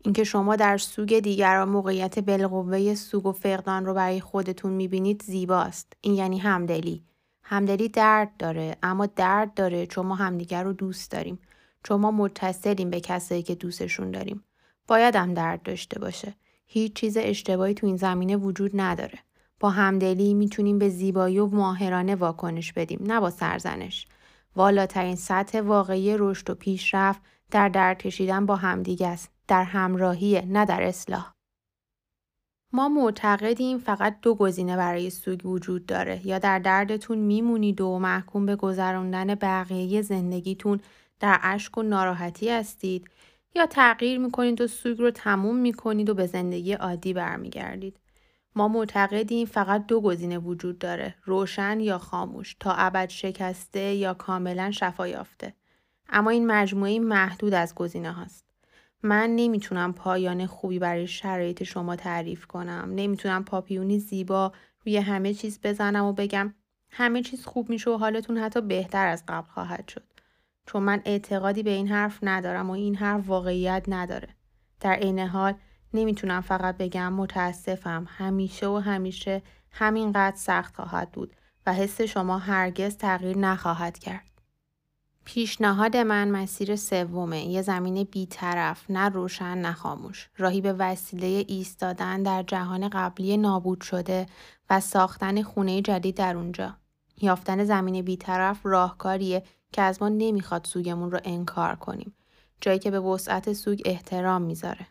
اینکه 0.03 0.25
شما 0.25 0.57
در 0.57 0.79
سوگ 0.79 1.19
دیگران 1.19 1.69
موقعیت 1.69 2.19
بالقوه 2.19 2.95
سوگ 2.95 3.27
و 3.27 3.33
فقدان 3.33 3.87
رو 3.87 3.95
برای 3.95 4.21
خودتون 4.21 4.73
می‌بینید 4.73 5.23
زیباست. 5.23 5.93
این 6.01 6.15
یعنی 6.15 6.39
همدلی. 6.39 7.05
همدلی 7.43 7.89
درد 7.89 8.37
داره 8.39 8.77
اما 8.83 9.07
درد 9.07 9.55
داره 9.55 9.87
چون 9.87 10.07
ما 10.07 10.15
همدیگر 10.15 10.63
رو 10.63 10.73
دوست 10.73 11.11
داریم. 11.11 11.39
چون 11.85 12.01
ما 12.01 12.11
متصلیم 12.11 12.91
به 12.91 13.01
کسایی 13.01 13.43
که 13.43 13.55
دوستشون 13.55 14.11
داریم. 14.11 14.45
باید 14.89 15.17
هم 15.17 15.35
درد 15.35 15.63
داشته 15.63 15.99
باشه. 15.99 16.35
هیچ 16.67 16.93
چیز 16.93 17.17
اشتباهی 17.17 17.75
تو 17.75 17.87
این 17.87 17.97
زمینه 17.97 18.37
وجود 18.37 18.71
نداره. 18.75 19.19
با 19.61 19.71
همدلی 19.71 20.35
می‌تونیم 20.35 20.79
به 20.79 20.89
زیبایی 20.89 21.39
و 21.39 21.47
ماهرانه 21.47 22.15
واکنش 22.15 22.73
بدیم 22.73 23.01
نه 23.03 23.21
با 23.21 23.31
سرزنش. 23.31 24.07
والاترین 24.57 25.17
سطح 25.17 25.61
واقعی 25.61 26.17
رشد 26.19 26.51
و 26.51 26.55
پیشرفت 26.55 27.21
در 27.51 27.69
درد 27.69 27.99
کشیدن 27.99 28.47
با 28.47 28.57
همدیگه 28.57 29.07
است 29.07 29.31
در 29.51 29.65
همراهی 29.65 30.43
نه 30.47 30.65
در 30.65 30.83
اصلاح. 30.83 31.35
ما 32.73 32.89
معتقدیم 32.89 33.79
فقط 33.79 34.21
دو 34.23 34.35
گزینه 34.35 34.77
برای 34.77 35.11
سوگ 35.11 35.47
وجود 35.47 35.87
داره. 35.87 36.27
یا 36.27 36.39
در 36.39 36.59
دردتون 36.59 37.19
میمونید 37.19 37.81
و 37.81 37.99
محکوم 37.99 38.47
به 38.47 38.57
گذراندن 38.57 39.35
بقیه 39.35 40.03
زندگیتون 40.03 40.81
در 41.21 41.41
اشک 41.43 41.79
و 41.79 41.83
ناراحتی 41.83 42.51
هستید 42.51 43.11
یا 43.55 43.67
تغییر 43.67 44.19
می‌کنید 44.19 44.61
و 44.61 44.67
سوگ 44.67 44.99
رو 44.99 45.11
تموم 45.11 45.57
می‌کنید 45.57 46.11
و 46.11 46.15
به 46.15 46.27
زندگی 46.27 46.73
عادی 46.73 47.13
برمیگردید. 47.13 48.01
ما 48.55 48.69
معتقدیم 48.69 49.47
فقط 49.47 49.87
دو 49.87 50.01
گزینه 50.01 50.39
وجود 50.39 50.79
داره 50.79 51.15
روشن 51.25 51.81
یا 51.81 51.99
خاموش 51.99 52.57
تا 52.61 52.73
ابد 52.73 53.09
شکسته 53.09 53.95
یا 53.95 54.15
کاملا 54.15 54.71
شفا 54.71 55.09
یافته 55.09 55.55
اما 56.09 56.31
این 56.31 56.47
مجموعه 56.47 56.99
محدود 56.99 57.55
از 57.55 57.75
گزینه 57.75 58.13
هاست. 58.13 58.50
من 59.03 59.31
نمی‌تونم 59.37 59.93
پایان 59.93 60.47
خوبی 60.47 60.79
برای 60.79 61.07
شرایط 61.07 61.63
شما 61.63 61.97
تعریف 61.97 62.47
کنم. 62.47 62.93
نمی‌تونم 62.95 63.45
پاپیونی 63.45 63.99
زیبا 63.99 64.53
روی 64.87 64.97
همه 64.97 65.35
چیز 65.35 65.61
بزنم 65.63 66.05
و 66.05 66.13
بگم 66.13 66.55
همه 66.91 67.23
چیز 67.23 67.47
خوب 67.47 67.71
میشه 67.71 67.91
و 67.91 67.97
حالتون 67.97 68.39
حتی 68.39 68.61
بهتر 68.61 69.07
از 69.07 69.25
قبل 69.29 69.49
خواهد 69.49 69.89
شد. 69.89 70.05
چون 70.67 70.83
من 70.83 71.03
اعتقادی 71.05 71.63
به 71.63 71.71
این 71.71 71.89
حرف 71.89 72.19
ندارم 72.23 72.71
و 72.71 72.73
این 72.73 72.95
حرف 72.95 73.29
واقعیت 73.29 73.85
نداره. 73.89 74.29
در 74.81 74.93
عین 74.93 75.19
حال 75.19 75.55
نمی‌تونم 75.95 76.41
فقط 76.41 76.77
بگم 76.77 77.13
متاسفم. 77.13 78.07
همیشه 78.09 78.67
و 78.67 78.77
همیشه 78.77 79.43
همینقدر 79.71 80.37
سخت 80.37 80.77
خواهد 80.77 81.13
بود 81.13 81.37
و 81.67 81.75
حس 81.75 82.01
شما 82.01 82.39
هرگز 82.39 82.97
تغییر 82.97 83.39
نخواهد 83.39 83.99
کرد. 83.99 84.30
پیشنهاد 85.33 85.97
من 85.97 86.31
مسیر 86.31 86.77
سومه. 86.77 87.47
یه 87.47 87.63
زمین 87.63 88.05
بیطرف 88.05 88.91
نه 88.91 89.09
روشن 89.09 89.59
نه 89.59 89.73
خاموش. 89.73 90.31
راهی 90.37 90.61
به 90.61 90.73
وسیله 90.73 91.45
ایستادن 91.49 92.23
در 92.23 92.43
جهان 92.43 92.89
قبلی 92.89 93.37
نابود 93.37 93.81
شده 93.81 94.27
و 94.71 94.81
ساختن 94.81 95.43
خونه 95.43 95.83
جدید 95.83 96.17
در 96.17 96.37
اونجا. 96.37 96.77
یافتن 97.21 97.65
زمین 97.65 98.05
بیطرف 98.05 98.61
راهکاریه 98.63 99.43
که 99.73 99.83
از 99.83 100.03
ما 100.03 100.09
نمی‌خواد 100.09 100.65
سوگمون 100.65 101.11
رو 101.11 101.21
انکار 101.25 101.75
کنیم. 101.75 102.15
جایی 102.61 102.79
که 102.79 102.91
به 102.91 103.01
وسعت 103.01 103.53
سوگ 103.53 103.83
احترام 103.85 104.43
می‌ذاره. 104.43 104.87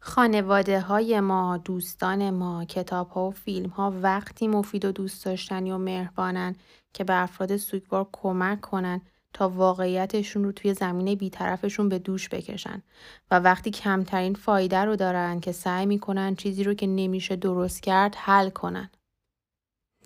خانواده 0.00 0.80
های 0.80 1.20
ما، 1.20 1.56
دوستان 1.56 2.30
ما، 2.30 2.64
کتاب 2.64 3.08
ها 3.08 3.28
و 3.28 3.30
فیلم 3.30 3.70
ها 3.70 3.94
وقتی 4.02 4.48
مفید 4.48 4.84
و 4.84 4.92
دوست 4.92 5.24
داشتنی 5.24 5.72
و 5.72 5.78
مهربانن 5.78 6.56
که 6.92 7.04
به 7.04 7.22
افراد 7.22 7.56
سوگوار 7.56 8.08
کمک 8.12 8.60
کنن 8.60 9.00
تا 9.32 9.48
واقعیتشون 9.48 10.44
رو 10.44 10.52
توی 10.52 10.74
زمینه 10.74 11.16
بیطرفشون 11.16 11.88
به 11.88 11.98
دوش 11.98 12.28
بکشن 12.28 12.82
و 13.30 13.38
وقتی 13.40 13.70
کمترین 13.70 14.34
فایده 14.34 14.84
رو 14.84 14.96
دارن 14.96 15.40
که 15.40 15.52
سعی 15.52 15.86
می‌کنن 15.86 16.34
چیزی 16.34 16.64
رو 16.64 16.74
که 16.74 16.86
نمیشه 16.86 17.36
درست 17.36 17.82
کرد 17.82 18.14
حل 18.18 18.50
کنن. 18.50 18.90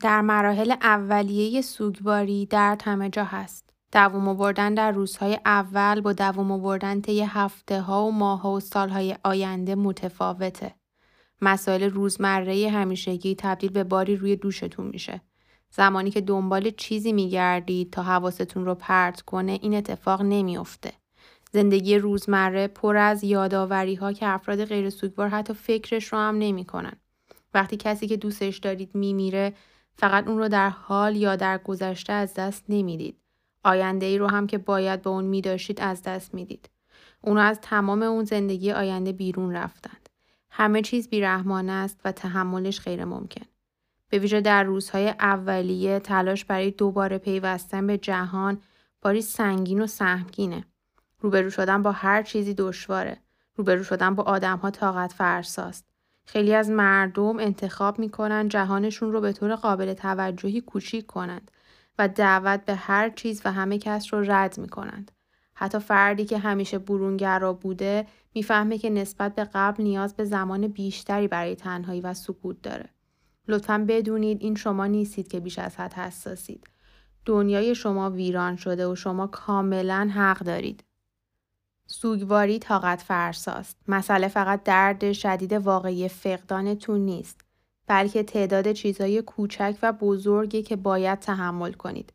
در 0.01 0.21
مراحل 0.21 0.71
اولیه 0.71 1.63
سوگواری 1.63 2.47
درد 2.47 2.83
همه 2.85 3.11
جا 3.11 3.25
هست. 3.25 3.71
دووم 3.93 4.29
آوردن 4.29 4.75
در 4.75 4.91
روزهای 4.91 5.39
اول 5.45 6.01
با 6.01 6.13
دووم 6.13 6.53
آوردن 6.53 7.01
طی 7.01 7.21
هفته 7.21 7.81
ها 7.81 8.07
و 8.07 8.13
ماه 8.13 8.55
و 8.55 8.61
سالهای 8.61 9.17
آینده 9.25 9.75
متفاوته. 9.75 10.75
مسائل 11.43 11.83
روزمره 11.83 12.71
همیشگی 12.71 13.35
تبدیل 13.35 13.71
به 13.71 13.85
باری 13.85 14.17
روی 14.17 14.37
دوشتون 14.37 14.87
میشه. 14.87 15.21
زمانی 15.77 16.11
که 16.11 16.21
دنبال 16.21 16.71
چیزی 16.71 17.13
میگردید 17.13 17.91
تا 17.91 18.03
حواستون 18.03 18.65
رو 18.65 18.75
پرت 18.75 19.21
کنه 19.21 19.59
این 19.63 19.75
اتفاق 19.75 20.23
نمیافته. 20.23 20.93
زندگی 21.53 21.99
روزمره 21.99 22.67
پر 22.67 22.97
از 22.97 23.25
یاداوری 23.25 23.95
ها 23.95 24.13
که 24.13 24.27
افراد 24.27 24.65
غیر 24.65 24.91
سوگوار 24.91 25.29
حتی 25.29 25.55
فکرش 25.55 26.05
رو 26.05 26.19
هم 26.19 26.39
نمی‌کنن. 26.39 26.93
وقتی 27.55 27.77
کسی 27.77 28.07
که 28.07 28.17
دوستش 28.17 28.59
دارید 28.59 28.95
میمیره 28.95 29.55
فقط 29.97 30.29
اون 30.29 30.39
رو 30.39 30.49
در 30.49 30.69
حال 30.69 31.17
یا 31.17 31.37
در 31.37 31.59
گذشته 31.59 32.13
از 32.13 32.35
دست 32.35 32.65
نمی‌دید. 32.69 33.17
آینده 33.65 34.07
ای 34.07 34.19
رو 34.19 34.27
هم 34.27 34.47
که 34.47 34.59
باید 34.59 35.03
به 35.03 35.11
اون 35.11 35.25
می 35.25 35.41
داشتید 35.41 35.81
از 35.81 36.03
دست 36.03 36.35
می‌دید. 36.35 36.71
اونو 37.21 37.41
از 37.41 37.59
تمام 37.63 38.03
اون 38.03 38.25
زندگی 38.25 38.73
آینده 38.73 39.13
بیرون 39.13 39.53
رفتند. 39.53 40.09
همه 40.51 40.83
چیز 40.83 41.09
بیرحمانه 41.09 41.73
است 41.73 42.01
و 42.05 42.13
تحملش 42.13 42.81
غیر 42.81 43.05
ممکن. 43.05 43.47
به 44.09 44.19
ویژه 44.19 44.41
در 44.41 44.63
روزهای 44.63 45.09
اولیه 45.09 46.01
تلاش 46.01 46.45
برای 46.45 46.71
دوباره 46.71 47.19
پیوستن 47.19 47.87
به 47.87 47.99
جهان 47.99 48.61
باری 49.03 49.23
سنگین 49.23 49.81
و 49.81 49.87
سهمگینه. 49.87 50.65
روبرو 51.21 51.51
شدن 51.51 51.83
با 51.83 51.93
هر 51.93 52.23
چیزی 52.23 52.55
دشواره. 52.55 53.21
روبرو 53.57 53.85
شدن 53.85 54.15
با 54.15 54.23
آدمها 54.23 54.71
طاقت 54.71 55.13
فرساست. 55.13 55.85
خیلی 56.25 56.55
از 56.55 56.71
مردم 56.71 57.39
انتخاب 57.39 57.99
می‌کنن 57.99 58.49
جهانشون 58.49 59.13
رو 59.13 59.21
به 59.21 59.33
طور 59.33 59.55
قابل 59.55 59.95
توجهی 59.95 60.61
کوچیک 60.61 61.07
کنند 61.07 61.51
و 61.99 62.09
دعوت 62.09 62.65
به 62.65 62.75
هر 62.75 63.11
چیز 63.11 63.43
و 63.45 63.53
همه 63.53 63.79
کس 63.79 64.15
رو 64.15 64.21
رد 64.21 64.59
می 64.59 64.69
کنند. 64.69 65.11
حتی 65.55 65.79
فردی 65.79 66.25
که 66.25 66.39
همیشه 66.39 66.79
برونگرا 66.79 67.53
بوده 67.53 68.07
می‌فهمه 68.35 68.79
که 68.79 68.91
نسبت 68.91 69.35
به 69.35 69.45
قبل 69.55 69.83
نیاز 69.83 70.15
به 70.15 70.25
زمان 70.25 70.69
بیشتری 70.69 71.29
برای 71.29 71.57
تنهایی 71.57 72.01
و 72.01 72.15
سکوت 72.15 72.63
داره. 72.63 72.94
لطفا 73.49 73.85
بدونید 73.89 74.43
این 74.43 74.55
شما 74.55 74.87
نیستید 74.87 75.29
که 75.29 75.41
بیش 75.41 75.59
از 75.59 75.77
حد 75.77 75.93
حساسید. 75.93 76.67
دنیای 77.25 77.75
شما 77.75 78.11
ویران 78.11 78.57
شده 78.57 78.87
و 78.87 78.95
شما 78.95 79.27
کاملا 79.27 80.11
حق 80.15 80.39
دارید. 80.39 80.85
سوگواری 81.87 82.59
طاقت 82.59 83.03
فرساست. 83.03 83.77
مسئله 83.89 84.29
فقط 84.29 84.63
درد 84.63 85.13
شدید 85.13 85.53
واقعی 85.53 86.09
فقدانتون 86.09 87.01
نیست. 87.01 87.41
بلکه 87.87 88.23
تعداد 88.23 88.73
چیزهای 88.73 89.23
کوچک 89.23 89.77
و 89.83 89.93
بزرگی 89.93 90.63
که 90.63 90.77
باید 90.77 91.19
تحمل 91.19 91.73
کنید. 91.73 92.13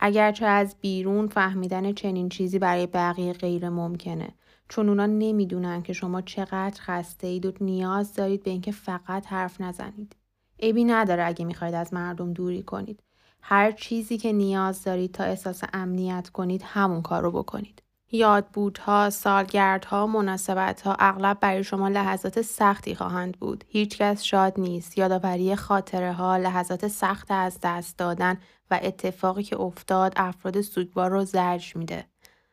اگرچه 0.00 0.46
از 0.46 0.76
بیرون 0.80 1.28
فهمیدن 1.28 1.92
چنین 1.92 2.28
چیزی 2.28 2.58
برای 2.58 2.86
بقیه 2.86 3.32
غیر 3.32 3.68
ممکنه. 3.68 4.28
چون 4.68 4.88
اونا 4.88 5.06
نمی‌دونن 5.06 5.82
که 5.82 5.92
شما 5.92 6.20
چقدر 6.20 6.80
خسته 6.80 7.26
اید 7.26 7.46
و 7.46 7.52
نیاز 7.60 8.14
دارید 8.14 8.42
به 8.42 8.50
اینکه 8.50 8.72
فقط 8.72 9.26
حرف 9.26 9.60
نزنید. 9.60 10.16
عیبی 10.60 10.84
نداره 10.84 11.24
اگه 11.24 11.44
می‌خواید 11.44 11.74
از 11.74 11.94
مردم 11.94 12.32
دوری 12.32 12.62
کنید. 12.62 13.02
هر 13.42 13.72
چیزی 13.72 14.18
که 14.18 14.32
نیاز 14.32 14.84
دارید 14.84 15.12
تا 15.12 15.24
احساس 15.24 15.62
امنیت 15.72 16.28
کنید 16.28 16.62
همون 16.64 17.02
کار 17.02 17.22
رو 17.22 17.30
بکنید. 17.30 17.82
یادبودها، 18.12 19.10
سالگردها، 19.10 20.06
مناسبتها 20.06 20.96
اغلب 20.98 21.40
برای 21.40 21.64
شما 21.64 21.88
لحظات 21.88 22.42
سختی 22.42 22.94
خواهند 22.94 23.38
بود. 23.38 23.64
هیچکس 23.68 24.22
شاد 24.22 24.60
نیست. 24.60 24.98
یادآوری 24.98 25.56
خاطره 25.56 26.12
ها، 26.12 26.36
لحظات 26.36 26.88
سخت 26.88 27.26
از 27.30 27.58
دست 27.62 27.98
دادن 27.98 28.38
و 28.70 28.80
اتفاقی 28.82 29.42
که 29.42 29.60
افتاد 29.60 30.12
افراد 30.16 30.60
سوگوار 30.60 31.10
رو 31.10 31.24
زرج 31.24 31.76
میده. 31.76 32.04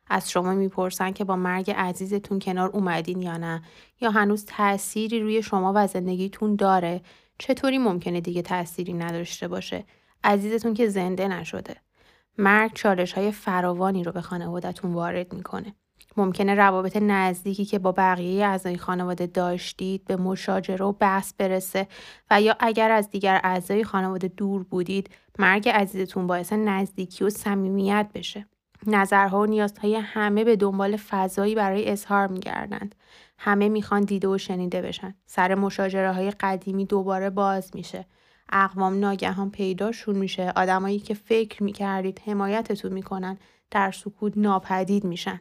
از 0.07 0.31
شما 0.31 0.53
می‌پرسن 0.53 1.11
که 1.11 1.23
با 1.23 1.35
مرگ 1.35 1.71
عزیزتون 1.71 2.39
کنار 2.39 2.69
اومدین 2.69 3.21
یا 3.21 3.37
نه 3.37 3.61
یا 4.01 4.11
هنوز 4.11 4.45
تأثیری 4.45 5.19
روی 5.19 5.43
شما 5.43 5.73
و 5.75 5.87
زندگیتون 5.87 6.55
داره 6.55 7.01
چطوری 7.37 7.77
ممکنه 7.77 8.21
دیگه 8.21 8.41
تأثیری 8.41 8.93
نداشته 8.93 9.47
باشه 9.47 9.83
عزیزتون 10.23 10.73
که 10.73 10.87
زنده 10.87 11.27
نشده 11.27 11.75
مرگ 12.37 12.71
چالش 12.73 13.13
های 13.13 13.31
فراوانی 13.31 14.03
رو 14.03 14.11
به 14.11 14.21
خانوادتون 14.21 14.93
وارد 14.93 15.33
می‌کنه. 15.33 15.75
ممکنه 16.17 16.55
روابط 16.55 16.97
نزدیکی 16.97 17.65
که 17.65 17.79
با 17.79 17.91
بقیه 17.91 18.45
اعضای 18.45 18.77
خانواده 18.77 19.27
داشتید 19.27 20.05
به 20.05 20.15
مشاجره 20.15 20.85
و 20.85 20.91
بحث 20.91 21.33
برسه 21.37 21.87
و 22.31 22.41
یا 22.41 22.55
اگر 22.59 22.91
از 22.91 23.09
دیگر 23.09 23.41
اعضای 23.43 23.83
خانواده 23.83 24.27
دور 24.27 24.63
بودید 24.63 25.09
مرگ 25.39 25.69
عزیزتون 25.69 26.27
باعث 26.27 26.53
نزدیکی 26.53 27.23
و 27.23 27.29
صمیمیت 27.29 28.09
بشه. 28.13 28.45
نظرها 28.87 29.39
و 29.39 29.45
نیازهای 29.45 29.95
همه 29.95 30.43
به 30.43 30.55
دنبال 30.55 30.97
فضایی 30.97 31.55
برای 31.55 31.89
اظهار 31.89 32.27
میگردند. 32.27 32.95
همه 33.37 33.69
می‌خوان 33.69 34.01
دیده 34.01 34.27
و 34.27 34.37
شنیده 34.37 34.81
بشن. 34.81 35.15
سر 35.25 35.55
مشاجره 35.55 36.13
های 36.13 36.31
قدیمی 36.31 36.85
دوباره 36.85 37.29
باز 37.29 37.71
میشه. 37.75 38.05
اقوام 38.49 38.99
ناگهان 38.99 39.51
پیداشون 39.51 40.15
میشه. 40.15 40.53
آدمایی 40.55 40.99
که 40.99 41.13
فکر 41.13 41.63
می‌کردید 41.63 42.21
حمایتتون 42.25 42.93
می‌کنن 42.93 43.37
در 43.71 43.91
سکوت 43.91 44.33
ناپدید 44.35 45.03
میشن. 45.03 45.39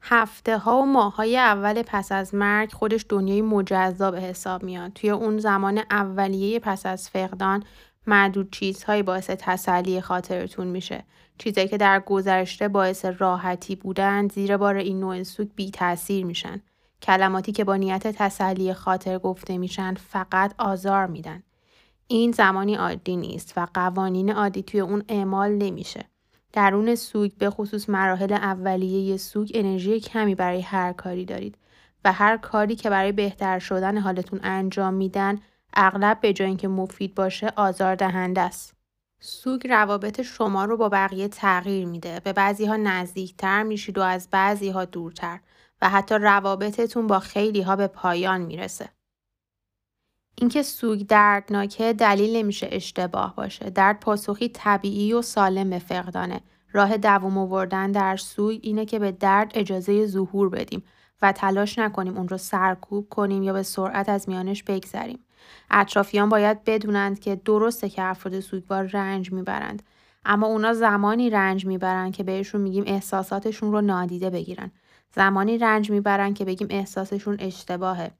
هفته 0.00 0.58
ها 0.58 0.82
و 0.82 0.86
ماه 0.86 1.16
های 1.16 1.36
اول 1.36 1.82
پس 1.82 2.12
از 2.12 2.34
مرگ 2.34 2.72
خودش 2.72 3.04
دنیای 3.08 3.42
مجزا 3.42 4.10
به 4.10 4.20
حساب 4.20 4.62
میاد. 4.62 4.92
توی 4.92 5.10
اون 5.10 5.38
زمان 5.38 5.80
اولیه 5.90 6.60
پس 6.60 6.86
از 6.86 7.10
فقدان 7.10 7.64
معدود 8.06 8.52
چیزهایی 8.52 9.02
باعث 9.02 9.30
تسلی 9.30 10.00
خاطرتون 10.00 10.66
میشه. 10.66 11.04
چیزهایی 11.38 11.68
که 11.68 11.76
در 11.76 12.00
گذشته 12.00 12.68
باعث 12.68 13.04
راحتی 13.04 13.76
بودن 13.76 14.28
زیر 14.28 14.56
بار 14.56 14.76
این 14.76 15.00
نوع 15.00 15.22
سوک 15.22 15.48
بی 15.56 15.70
تاثیر 15.70 16.26
میشن. 16.26 16.62
کلماتی 17.02 17.52
که 17.52 17.64
با 17.64 17.76
نیت 17.76 18.06
تسلی 18.06 18.74
خاطر 18.74 19.18
گفته 19.18 19.58
میشن 19.58 19.94
فقط 19.94 20.54
آزار 20.58 21.06
میدن 21.06 21.42
این 22.06 22.32
زمانی 22.32 22.74
عادی 22.74 23.16
نیست 23.16 23.52
و 23.56 23.66
قوانین 23.74 24.32
عادی 24.32 24.62
توی 24.62 24.80
اون 24.80 25.04
اعمال 25.08 25.50
نمیشه. 25.50 26.04
درون 26.52 26.94
سوگ 26.94 27.32
به 27.38 27.50
خصوص 27.50 27.88
مراحل 27.88 28.32
اولیه 28.32 29.16
سوگ 29.16 29.50
انرژی 29.54 30.00
کمی 30.00 30.34
برای 30.34 30.60
هر 30.60 30.92
کاری 30.92 31.24
دارید 31.24 31.58
و 32.04 32.12
هر 32.12 32.36
کاری 32.36 32.76
که 32.76 32.90
برای 32.90 33.12
بهتر 33.12 33.58
شدن 33.58 33.98
حالتون 33.98 34.40
انجام 34.42 34.94
میدن 34.94 35.38
اغلب 35.74 36.20
به 36.20 36.32
جای 36.32 36.48
اینکه 36.48 36.68
مفید 36.68 37.14
باشه 37.14 37.52
آزار 37.56 37.94
دهنده 37.94 38.40
است. 38.40 38.74
سوگ 39.20 39.68
روابط 39.68 40.20
شما 40.20 40.64
رو 40.64 40.76
با 40.76 40.88
بقیه 40.88 41.28
تغییر 41.28 41.86
میده. 41.86 42.20
به 42.20 42.32
بعضی 42.32 42.66
ها 42.66 42.76
نزدیکتر 42.76 43.62
میشید 43.62 43.98
و 43.98 44.02
از 44.02 44.28
بعضی 44.30 44.70
ها 44.70 44.84
دورتر 44.84 45.40
و 45.82 45.88
حتی 45.88 46.14
روابطتون 46.14 47.06
با 47.06 47.18
خیلی 47.18 47.62
ها 47.62 47.76
به 47.76 47.86
پایان 47.86 48.40
می‌رسه. 48.40 48.88
اینکه 50.34 50.62
سوگ 50.62 51.06
دردناکه 51.06 51.92
دلیل 51.92 52.36
نمیشه 52.36 52.68
اشتباه 52.72 53.34
باشه. 53.36 53.70
درد 53.70 54.00
پاسخی 54.00 54.48
طبیعی 54.48 55.12
و 55.12 55.22
سالم 55.22 55.78
فقدانه. 55.78 56.40
راه 56.72 56.96
دوام 56.96 57.38
آوردن 57.38 57.92
در 57.92 58.16
سوگ 58.16 58.58
اینه 58.62 58.84
که 58.84 58.98
به 58.98 59.12
درد 59.12 59.50
اجازه 59.54 60.06
ظهور 60.06 60.48
بدیم 60.48 60.82
و 61.22 61.32
تلاش 61.32 61.78
نکنیم 61.78 62.16
اون 62.16 62.28
رو 62.28 62.38
سرکوب 62.38 63.08
کنیم 63.08 63.42
یا 63.42 63.52
به 63.52 63.62
سرعت 63.62 64.08
از 64.08 64.28
میانش 64.28 64.62
بگذریم. 64.62 65.24
اطرافیان 65.70 66.28
باید 66.28 66.64
بدونند 66.64 67.20
که 67.20 67.36
درسته 67.36 67.88
که 67.88 68.02
افراد 68.02 68.40
سوگوار 68.40 68.84
رنج 68.84 69.32
می‌برند 69.32 69.82
اما 70.24 70.46
اونا 70.46 70.72
زمانی 70.72 71.30
رنج 71.30 71.66
می‌برند 71.66 72.12
که 72.12 72.22
بهشون 72.22 72.60
میگیم 72.60 72.84
احساساتشون 72.86 73.72
رو 73.72 73.80
نادیده 73.80 74.30
بگیرن 74.30 74.70
زمانی 75.14 75.58
رنج 75.58 75.90
می‌برن 75.90 76.34
که 76.34 76.44
بگیم 76.44 76.68
احساسشون 76.70 77.36
اشتباهه 77.40 78.10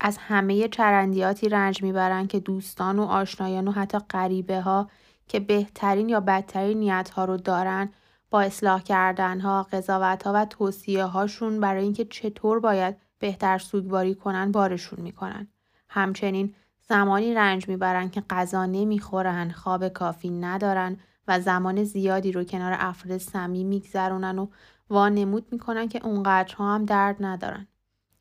از 0.00 0.18
همه 0.18 0.68
چرندیاتی 0.68 1.48
رنج 1.48 1.82
می‌برن 1.82 2.26
که 2.26 2.40
دوستان 2.40 2.98
و 2.98 3.02
آشنایان 3.02 3.68
و 3.68 3.72
حتی 3.72 3.98
غریبه 3.98 4.60
ها 4.60 4.90
که 5.28 5.40
بهترین 5.40 6.08
یا 6.08 6.20
بدترین 6.20 6.78
نیت 6.78 7.10
ها 7.10 7.24
رو 7.24 7.36
دارن 7.36 7.90
با 8.30 8.40
اصلاح 8.40 8.82
کردن 8.82 9.40
ها، 9.40 9.62
قضاوت 9.62 10.22
ها 10.22 10.32
و 10.34 10.44
توصیه 10.44 11.04
هاشون 11.04 11.60
برای 11.60 11.82
اینکه 11.82 12.04
چطور 12.04 12.60
باید 12.60 12.96
بهتر 13.18 13.58
سوگواری 13.58 14.14
کنن 14.14 14.52
بارشون 14.52 15.00
می‌کنن. 15.00 15.48
همچنین 15.88 16.54
زمانی 16.88 17.34
رنج 17.34 17.68
می‌برن 17.68 18.10
که 18.10 18.22
غذا 18.30 18.66
نمی‌خورن، 18.66 19.50
خواب 19.50 19.88
کافی 19.88 20.30
ندارن 20.30 20.96
و 21.28 21.40
زمان 21.40 21.84
زیادی 21.84 22.32
رو 22.32 22.44
کنار 22.44 22.76
افراد 22.78 23.18
صمیم 23.18 23.66
میگذرونن 23.66 24.38
و 24.38 24.46
وانمود 24.90 25.46
می‌کنن 25.52 25.88
که 25.88 26.06
اونقدرها 26.06 26.74
هم 26.74 26.84
درد 26.84 27.16
ندارن. 27.20 27.66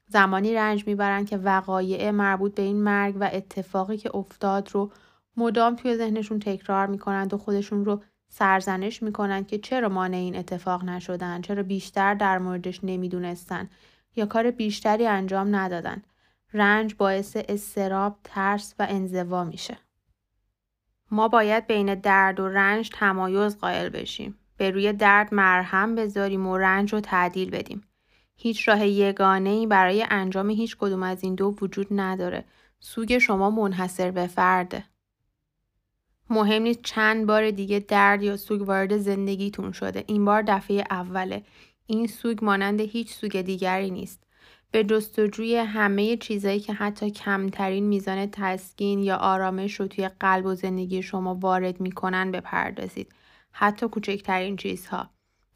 زمانی 0.07 0.53
رنج 0.53 0.87
می‌برن 0.87 1.25
که 1.25 1.37
وقایع 1.37 2.11
مربوط 2.11 2.55
به 2.55 2.61
این 2.61 2.83
مرگ 2.83 3.17
و 3.19 3.29
اتفاقی 3.33 3.97
که 3.97 4.15
افتاد 4.15 4.69
رو 4.71 4.91
مدام 5.37 5.75
توی 5.75 5.97
ذهنشون 5.97 6.39
تکرار 6.39 6.87
می‌کنند 6.87 7.33
و 7.33 7.37
خودشون 7.37 7.85
رو 7.85 8.03
سرزنش 8.29 9.03
می‌کنند 9.03 9.47
که 9.47 9.57
چرا 9.57 9.89
مانع 9.89 10.17
این 10.17 10.35
اتفاق 10.35 10.83
نشدن 10.83 11.41
چرا 11.41 11.63
بیشتر 11.63 12.13
در 12.13 12.37
موردش 12.37 12.79
نمی‌دونستن 12.83 13.69
یا 14.15 14.25
کار 14.25 14.51
بیشتری 14.51 15.07
انجام 15.07 15.55
ندادن. 15.55 16.01
رنج 16.53 16.95
باعث 16.95 17.37
استراب 17.49 18.19
ترس 18.23 18.75
و 18.79 18.87
انزوا 18.89 19.43
میشه. 19.43 19.77
ما 21.11 21.27
باید 21.27 21.67
بین 21.67 21.95
درد 21.95 22.39
و 22.39 22.47
رنج 22.47 22.89
تمایز 22.93 23.57
قائل 23.57 23.89
بشیم. 23.89 24.39
به 24.57 24.71
روی 24.71 24.93
درد 24.93 25.33
مرهم 25.33 25.95
بذاریم 25.95 26.47
و 26.47 26.57
رنج 26.57 26.93
رو 26.93 26.99
تعدیل 26.99 27.49
بدیم. 27.49 27.83
هیچ 28.37 28.67
راه 28.67 28.87
یگانه 28.87 29.49
ای 29.49 29.67
برای 29.67 30.05
انجام 30.09 30.49
هیچ 30.49 30.77
کدوم 30.77 31.03
از 31.03 31.23
این 31.23 31.35
دو 31.35 31.55
وجود 31.61 31.87
نداره. 31.91 32.45
سوگ 32.79 33.17
شما 33.17 33.49
منحصر 33.49 34.11
به 34.11 34.27
فرده. 34.27 34.83
مهم 36.29 36.61
نیست 36.61 36.81
چند 36.83 37.25
بار 37.25 37.51
دیگه 37.51 37.79
درد 37.79 38.23
یا 38.23 38.37
سوگ 38.37 38.67
وارد 38.67 38.97
زندگیتون 38.97 39.71
شده. 39.71 40.03
این 40.07 40.25
بار 40.25 40.41
دفعه 40.41 40.83
اوله. 40.91 41.43
این 41.87 42.07
سوگ 42.07 42.43
مانند 42.43 42.81
هیچ 42.81 43.13
سوگ 43.13 43.41
دیگری 43.41 43.91
نیست. 43.91 44.23
به 44.71 44.83
جستجوی 44.83 45.55
همه 45.55 46.17
چیزایی 46.17 46.59
که 46.59 46.73
حتی 46.73 47.11
کمترین 47.11 47.83
میزان 47.83 48.25
تسکین 48.31 49.03
یا 49.03 49.15
آرامش 49.15 49.79
رو 49.79 49.87
توی 49.87 50.09
قلب 50.19 50.45
و 50.45 50.55
زندگی 50.55 51.01
شما 51.01 51.35
وارد 51.35 51.81
می‌کنن 51.81 52.31
بپردازید. 52.31 53.11
حتی 53.57 53.87
کوچکترین 53.87 54.55
چیزها 54.55 55.09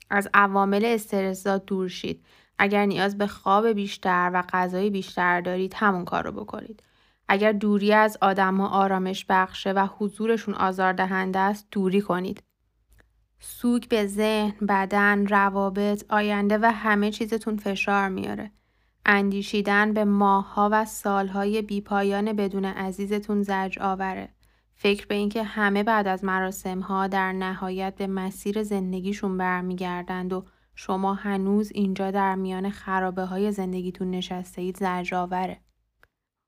از 0.10 0.30
عوامل 0.34 0.86
استرسزا 0.86 1.58
دور 1.58 1.88
شید 1.88 2.26
اگر 2.58 2.86
نیاز 2.86 3.18
به 3.18 3.28
خواب 3.28 3.68
بیشتر 3.68 4.32
و 4.34 4.42
غذای 4.42 4.90
بیشتر 4.90 5.42
دارید 5.42 5.74
همون 5.78 6.06
کار 6.06 6.24
رو 6.24 6.32
بکنید 6.32 6.84
اگر 7.28 7.52
دوری 7.52 7.94
از 7.94 8.18
آدم 8.22 8.62
آرامش 8.62 9.26
بخشه 9.30 9.72
و 9.72 9.88
حضورشون 9.98 10.54
آزاردهنده 10.54 11.40
است 11.40 11.68
دوری 11.72 12.02
کنید. 12.02 12.44
سوگ 13.40 13.88
به 13.88 14.08
ذهن، 14.08 14.66
بدن، 14.68 15.28
روابط، 15.28 16.06
آینده 16.10 16.58
و 16.58 16.72
همه 16.72 17.12
چیزتون 17.12 17.58
فشار 17.58 18.10
میاره. 18.10 18.52
اندیشیدن 19.06 19.94
به 19.94 20.06
ماهها 20.06 20.70
و 20.72 20.86
سالهای 20.86 21.62
بیپایان 21.62 22.34
بدون 22.34 22.66
عزیزتون 22.66 23.44
زج 23.44 23.80
آوره. 23.80 24.30
فکر 24.82 25.06
به 25.08 25.16
اینکه 25.16 25.44
همه 25.44 25.84
بعد 25.84 26.08
از 26.08 26.24
مراسم 26.24 26.80
ها 26.80 27.08
در 27.08 27.32
نهایت 27.34 27.96
به 27.96 28.08
مسیر 28.08 28.64
زندگیشون 28.64 29.38
برمیگردند 29.38 30.34
و 30.34 30.46
شما 30.76 31.14
هنوز 31.14 31.72
اینجا 31.74 32.12
در 32.12 32.36
میان 32.36 32.70
خرابه 32.70 33.26
های 33.26 33.52
زندگیتون 33.52 34.12
نشسته 34.12 34.62
اید 34.62 34.78
زجآوره. 34.78 35.60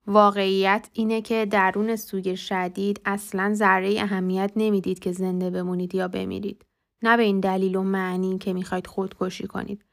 واقعیت 0.08 0.90
اینه 0.94 1.22
که 1.22 1.46
درون 1.46 1.96
سوگ 1.96 2.36
شدید 2.36 3.02
اصلا 3.06 3.54
ذره 3.54 3.96
اهمیت 4.00 4.52
نمی‌دید 4.56 5.00
که 5.00 5.12
زنده 5.12 5.50
بمونید 5.50 5.96
یا 5.96 6.08
بمیرید. 6.08 6.66
نه 7.02 7.18
به 7.18 7.24
این 7.24 7.40
دلیل 7.40 7.76
و 7.76 7.84
معنی 7.84 8.38
که 8.38 8.54
می‌خواید 8.54 8.88
خودکشی 8.88 9.48
کنید. 9.48 9.86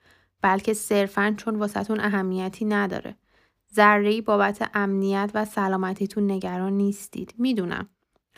بلکه 0.42 0.74
صرفا 0.74 1.34
چون 1.36 1.56
واسهتون 1.56 2.00
اهمیتی 2.00 2.64
نداره. 2.64 3.16
ذره 3.74 4.20
بابت 4.20 4.70
امنیت 4.74 5.30
و 5.34 5.44
سلامتیتون 5.44 6.30
نگران 6.30 6.72
نیستید. 6.72 7.34
می‌دونم. 7.38 7.88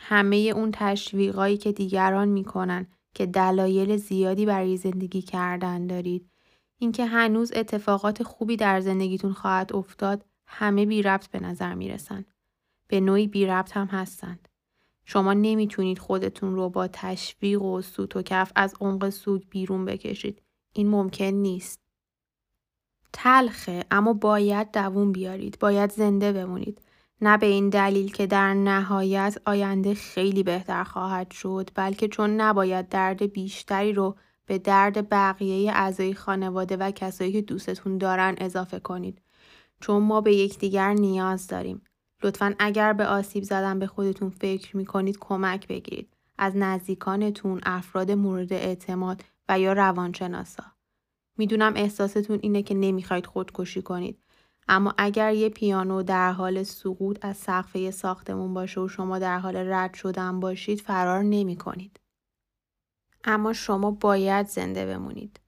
همه 0.03 0.35
اون 0.35 0.69
تشویقایی 0.73 1.57
که 1.57 1.71
دیگران 1.71 2.27
می‌کنن 2.27 2.87
که 3.13 3.25
دلایل 3.25 3.97
زیادی 3.97 4.45
برای 4.45 4.77
زندگی 4.77 5.21
کردن 5.21 5.87
دارید. 5.87 6.29
اینکه 6.77 7.05
هنوز 7.05 7.51
اتفاقات 7.55 8.23
خوبی 8.23 8.57
در 8.57 8.81
زندگیتون 8.81 9.33
خواهد 9.33 9.75
افتاد 9.75 10.25
همه 10.47 10.85
بی 10.85 11.01
ربط 11.01 11.27
به 11.27 11.39
نظر 11.39 11.73
می 11.73 11.89
رسن. 11.89 12.25
به 12.87 12.99
نوعی 12.99 13.27
بی 13.27 13.45
ربط 13.45 13.77
هم 13.77 13.87
هستند. 13.87 14.47
شما 15.05 15.33
نمی‌تونید 15.33 15.99
خودتون 15.99 16.55
رو 16.55 16.69
با 16.69 16.87
تشویق 16.87 17.61
و 17.61 17.81
سوت 17.81 18.15
و 18.15 18.21
کف 18.21 18.51
از 18.55 18.75
عمق 18.81 19.09
سوگ 19.09 19.43
بیرون 19.49 19.85
بکشید. 19.85 20.41
این 20.73 20.89
ممکن 20.89 21.25
نیست. 21.25 21.79
تلخه 23.13 23.85
اما 23.91 24.13
باید 24.13 24.71
دووم 24.71 25.11
بیارید. 25.11 25.57
باید 25.59 25.91
زنده 25.91 26.31
بمونید. 26.31 26.81
نه 27.23 27.37
به 27.37 27.45
این 27.45 27.69
دلیل 27.69 28.11
که 28.11 28.27
در 28.27 28.53
نهایت 28.53 29.37
آینده 29.45 29.93
خیلی 29.93 30.43
بهتر 30.43 30.83
خواهد 30.83 31.31
شد 31.31 31.69
بلکه 31.75 32.07
چون 32.07 32.41
نباید 32.41 32.89
درد 32.89 33.33
بیشتری 33.33 33.93
رو 33.93 34.15
به 34.45 34.57
درد 34.57 35.09
بقیه 35.09 35.71
اعضای 35.71 36.13
خانواده 36.13 36.77
و 36.77 36.91
کسایی 36.91 37.31
که 37.31 37.41
دوستتون 37.41 37.97
دارن 37.97 38.35
اضافه 38.37 38.79
کنید. 38.79 39.21
چون 39.79 40.03
ما 40.03 40.21
به 40.21 40.35
یکدیگر 40.35 40.93
نیاز 40.93 41.47
داریم. 41.47 41.81
لطفا 42.23 42.55
اگر 42.59 42.93
به 42.93 43.05
آسیب 43.05 43.43
زدن 43.43 43.79
به 43.79 43.87
خودتون 43.87 44.29
فکر 44.29 44.77
می 44.77 44.85
کنید 44.85 45.17
کمک 45.19 45.67
بگیرید. 45.67 46.13
از 46.37 46.55
نزدیکانتون، 46.55 47.61
افراد 47.63 48.11
مورد 48.11 48.53
اعتماد 48.53 49.23
و 49.49 49.59
یا 49.59 49.73
روانشناسا. 49.73 50.63
می‌دونم 51.37 51.73
احساستون 51.75 52.39
اینه 52.41 52.63
که 52.63 52.73
نمی‌خواید 52.73 53.25
خودکشی 53.25 53.81
کنید. 53.81 54.20
اما 54.67 54.93
اگر 54.97 55.33
یه 55.33 55.49
پیانو 55.49 56.03
در 56.03 56.31
حال 56.31 56.63
سقوط 56.63 57.17
از 57.21 57.37
سقف 57.37 57.89
ساختمون 57.89 58.53
باشه 58.53 58.81
و 58.81 58.87
شما 58.87 59.19
در 59.19 59.39
حال 59.39 59.55
رد 59.55 59.93
شدن 59.93 60.39
باشید 60.39 60.81
فرار 60.81 61.23
نمی 61.23 61.55
کنید. 61.55 61.99
اما 63.23 63.53
شما 63.53 63.91
باید 63.91 64.47
زنده 64.47 64.85
بمونید. 64.85 65.39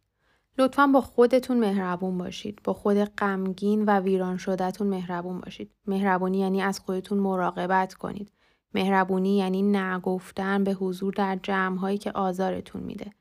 لطفا 0.57 0.87
با 0.87 1.01
خودتون 1.01 1.59
مهربون 1.59 2.17
باشید. 2.17 2.59
با 2.63 2.73
خود 2.73 2.97
غمگین 2.97 3.85
و 3.85 3.99
ویران 3.99 4.37
شدهتون 4.37 4.87
مهربون 4.87 5.39
باشید. 5.39 5.71
مهربونی 5.87 6.39
یعنی 6.39 6.61
از 6.61 6.79
خودتون 6.79 7.17
مراقبت 7.17 7.93
کنید. 7.93 8.31
مهربونی 8.73 9.37
یعنی 9.37 9.61
نگفتن 9.61 10.63
به 10.63 10.71
حضور 10.71 11.13
در 11.13 11.39
جمعهایی 11.43 11.97
که 11.97 12.11
آزارتون 12.11 12.83
میده. 12.83 13.11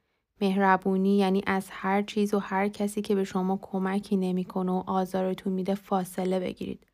مهربونی 0.41 1.17
یعنی 1.17 1.43
از 1.47 1.69
هر 1.71 2.03
چیز 2.03 2.35
و 2.35 2.39
هر 2.39 2.69
کسی 2.69 3.03
که 3.03 3.15
به 3.15 3.25
شما 3.25 3.59
کمکی 3.63 4.17
نمی‌کنه 4.17 4.73
و 4.73 4.83
آزارتون 4.87 5.53
میده 5.53 5.75
فاصله 5.75 6.41
بگیرید. 6.41 6.87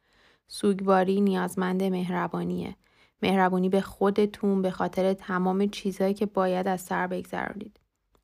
سوگواری 0.47 1.20
نیازمند 1.20 1.82
مهربانیه. 1.82 2.76
مهربونی 3.22 3.68
به 3.68 3.80
خودتون 3.80 4.62
به 4.62 4.70
خاطر 4.70 5.12
تمام 5.12 5.66
چیزهایی 5.66 6.14
که 6.14 6.26
باید 6.26 6.68
از 6.68 6.80
سر 6.80 7.07
بگذرونید. 7.07 7.80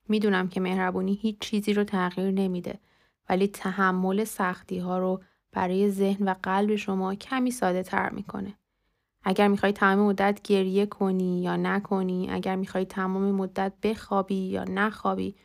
می‌دونم 0.08 0.48
که 0.48 0.60
مهربونی 0.60 1.14
هیچ 1.14 1.38
چیزی 1.38 1.72
رو 1.72 1.84
تغییر 1.84 2.30
نمیده 2.30 2.78
ولی 3.28 3.46
تحمل 3.46 4.24
سختی 4.24 4.78
ها 4.78 4.98
رو 4.98 5.22
برای 5.52 5.90
ذهن 5.90 6.28
و 6.28 6.34
قلب 6.42 6.76
شما 6.76 7.14
کمی 7.14 7.50
ساده 7.50 7.82
تر 7.82 8.10
می‌کنه. 8.10 8.54
اگر 9.24 9.48
می‌خوای 9.48 9.72
تمام 9.72 9.98
مدت 9.98 10.40
گریه 10.42 10.86
کنی 10.86 11.42
یا 11.42 11.56
نکنی، 11.56 12.30
اگر 12.30 12.56
می‌خوای 12.56 12.84
تمام 12.84 13.22
مدت 13.22 13.72
بخوابی 13.82 14.34
یا 14.34 14.64
نخوابی، 14.64 15.36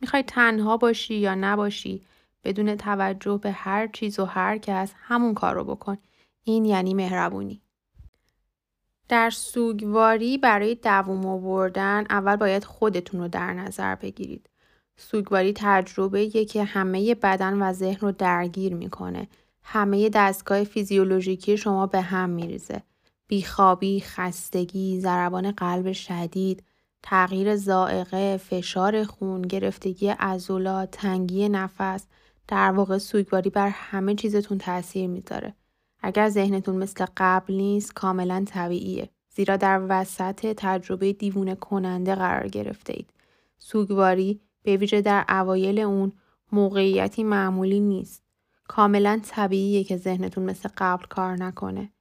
می‌خوای 0.00 0.22
تنها 0.22 0.76
باشی 0.76 1.14
یا 1.14 1.34
نباشی، 1.34 2.02
بدون 2.44 2.76
توجه 2.76 3.38
به 3.42 3.50
هر 3.50 3.86
چیز 3.86 4.18
و 4.18 4.24
هر 4.24 4.58
کس 4.58 4.92
همون 4.96 5.34
کار 5.34 5.54
رو 5.54 5.64
بکن. 5.64 5.98
این 6.44 6.64
یعنی 6.64 6.94
مهربونی. 6.94 7.60
در 9.08 9.30
سوگواری 9.30 10.38
برای 10.38 10.74
دووم 10.74 11.26
آوردن 11.26 12.04
اول 12.10 12.36
باید 12.36 12.64
خودتون 12.64 13.20
رو 13.20 13.28
در 13.28 13.52
نظر 13.52 13.94
بگیرید. 13.94 14.50
سوگواری 14.96 15.52
تجربه 15.56 16.28
که 16.28 16.64
همه 16.64 17.14
بدن 17.14 17.62
و 17.62 17.72
ذهن 17.72 18.00
رو 18.00 18.12
درگیر 18.12 18.74
می‌کنه. 18.74 19.28
همه 19.62 20.08
دستگاه 20.08 20.64
فیزیولوژیکی 20.64 21.56
شما 21.56 21.86
به 21.86 22.00
هم 22.00 22.30
میریزه. 22.30 22.82
بیخوابی، 23.28 24.00
خستگی، 24.00 25.00
ضربان 25.00 25.50
قلب 25.50 25.92
شدید، 25.92 26.62
تغییر 27.02 27.56
زائقه، 27.56 28.36
فشار 28.36 29.04
خون، 29.04 29.42
گرفتگی 29.42 30.08
عضلات، 30.08 30.90
تنگی 30.90 31.48
نفس، 31.48 32.06
در 32.48 32.72
واقع 32.72 32.98
سوگواری 32.98 33.50
بر 33.50 33.68
همه 33.68 34.14
چیزتون 34.14 34.58
تاثیر 34.58 35.06
می‌ذاره. 35.06 35.54
اگر 36.02 36.28
ذهنتون 36.28 36.76
مثل 36.76 37.06
قبل 37.16 37.54
نیست 37.54 37.94
کاملا 37.94 38.44
طبیعیه. 38.48 39.10
زیرا 39.36 39.56
در 39.56 39.82
وسط 39.88 40.54
تجربه 40.56 41.12
دیوونه 41.12 41.54
کننده 41.54 42.14
قرار 42.14 42.48
گرفته 42.48 42.92
اید. 42.92 43.10
سوگواری 43.58 44.40
به 44.62 44.76
ویژه 44.76 45.00
در 45.00 45.24
اوایل 45.28 45.78
اون 45.78 46.12
موقعیتی 46.52 47.24
معمولی 47.24 47.80
نیست. 47.80 48.22
کاملا 48.68 49.20
طبیعیه 49.24 49.84
که 49.84 49.96
ذهنتون 49.96 50.44
مثل 50.44 50.68
قبل 50.78 51.04
کار 51.06 51.36
نکنه. 51.36 51.92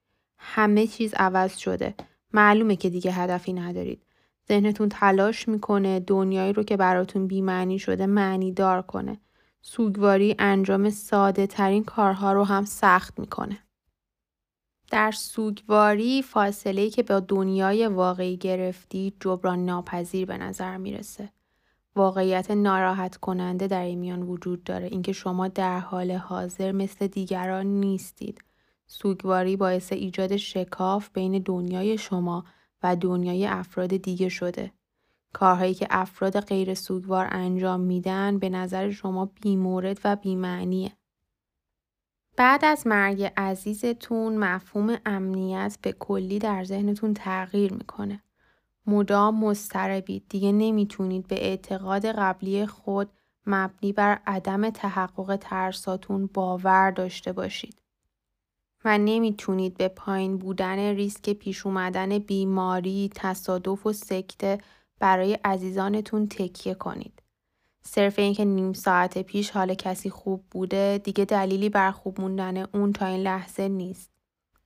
همه 0.45 0.87
چیز 0.87 1.13
عوض 1.13 1.57
شده. 1.57 1.95
معلومه 2.33 2.75
که 2.75 2.89
دیگه 2.89 3.11
هدفی 3.11 3.53
ندارید. 3.53 4.03
ذهنتون 4.47 4.89
تلاش 4.89 5.47
می‌کنه 5.47 5.99
دنیایی 5.99 6.53
رو 6.53 6.63
که 6.63 6.77
براتون 6.77 7.27
بیمعنی 7.27 7.79
شده 7.79 8.05
معنی 8.05 8.51
دار 8.51 8.81
کنه. 8.81 9.19
سوگواری 9.61 10.35
انجام 10.39 10.89
ساده 10.89 11.47
ترین 11.47 11.83
کارها 11.83 12.33
رو 12.33 12.43
هم 12.43 12.65
سخت 12.65 13.19
می‌کنه. 13.19 13.57
در 14.91 15.11
سوگواری 15.11 16.21
فاصله 16.21 16.89
که 16.89 17.03
با 17.03 17.19
دنیای 17.19 17.87
واقعی 17.87 18.37
گرفتی 18.37 19.13
جبران 19.19 19.65
ناپذیر 19.65 20.25
به 20.25 20.37
نظر 20.37 20.77
می‌رسه. 20.77 21.29
واقعیت 21.95 22.51
ناراحت 22.51 23.17
کننده 23.17 23.67
در 23.67 23.83
این 23.83 23.99
میان 23.99 24.21
وجود 24.23 24.63
داره 24.63 24.87
اینکه 24.87 25.11
شما 25.11 25.47
در 25.47 25.79
حال 25.79 26.11
حاضر 26.11 26.71
مثل 26.71 27.07
دیگران 27.07 27.65
نیستید. 27.65 28.43
سوگواری 28.93 29.57
باعث 29.57 29.93
ایجاد 29.93 30.37
شکاف 30.37 31.09
بین 31.13 31.41
دنیای 31.45 31.97
شما 31.97 32.45
و 32.83 32.95
دنیای 32.95 33.45
افراد 33.45 33.97
دیگه 33.97 34.29
شده. 34.29 34.71
کارهایی 35.33 35.73
که 35.73 35.87
افراد 35.89 36.39
غیر 36.39 36.73
سوگوار 36.73 37.27
انجام 37.31 37.79
میدن 37.79 38.39
به 38.39 38.49
نظر 38.49 38.91
شما 38.91 39.31
بیمورد 39.41 39.99
و 40.03 40.15
بیمعنیه. 40.15 40.91
بعد 42.37 42.65
از 42.65 42.87
مرگ 42.87 43.31
عزیزتون 43.37 44.37
مفهوم 44.37 44.97
امنیت 45.05 45.77
به 45.81 45.91
کلی 45.91 46.39
در 46.39 46.63
ذهنتون 46.63 47.13
تغییر 47.13 47.73
می‌کنه. 47.73 48.23
مدام 48.87 49.39
مضطربید 49.39 50.25
دیگه 50.29 50.51
نمی‌تونید 50.51 51.27
به 51.27 51.45
اعتقاد 51.45 52.05
قبلی 52.05 52.65
خود 52.65 53.09
مبنی 53.45 53.93
بر 53.93 54.19
عدم 54.27 54.69
تحقق 54.69 55.37
ترساتون 55.41 56.29
باور 56.33 56.91
داشته 56.91 57.33
باشید. 57.33 57.82
و 58.85 58.97
نمی‌تونید 58.97 59.77
به 59.77 59.87
پایین 59.87 60.37
بودن 60.37 60.79
ریسک 60.79 61.33
پیش 61.33 61.65
اومدن 61.65 62.19
بیماری، 62.19 63.09
تصادف 63.15 63.85
و 63.85 63.93
سکته 63.93 64.57
برای 64.99 65.37
عزیزانتون 65.43 66.27
تکیه 66.27 66.73
کنید. 66.73 67.21
صرف 67.85 68.19
اینکه 68.19 68.45
نیم 68.45 68.73
ساعت 68.73 69.17
پیش 69.17 69.49
حال 69.49 69.73
کسی 69.73 70.09
خوب 70.09 70.43
بوده 70.51 71.01
دیگه 71.03 71.25
دلیلی 71.25 71.69
بر 71.69 71.91
خوب 71.91 72.21
موندن 72.21 72.57
اون 72.57 72.93
تا 72.93 73.05
این 73.05 73.19
لحظه 73.19 73.67
نیست. 73.67 74.09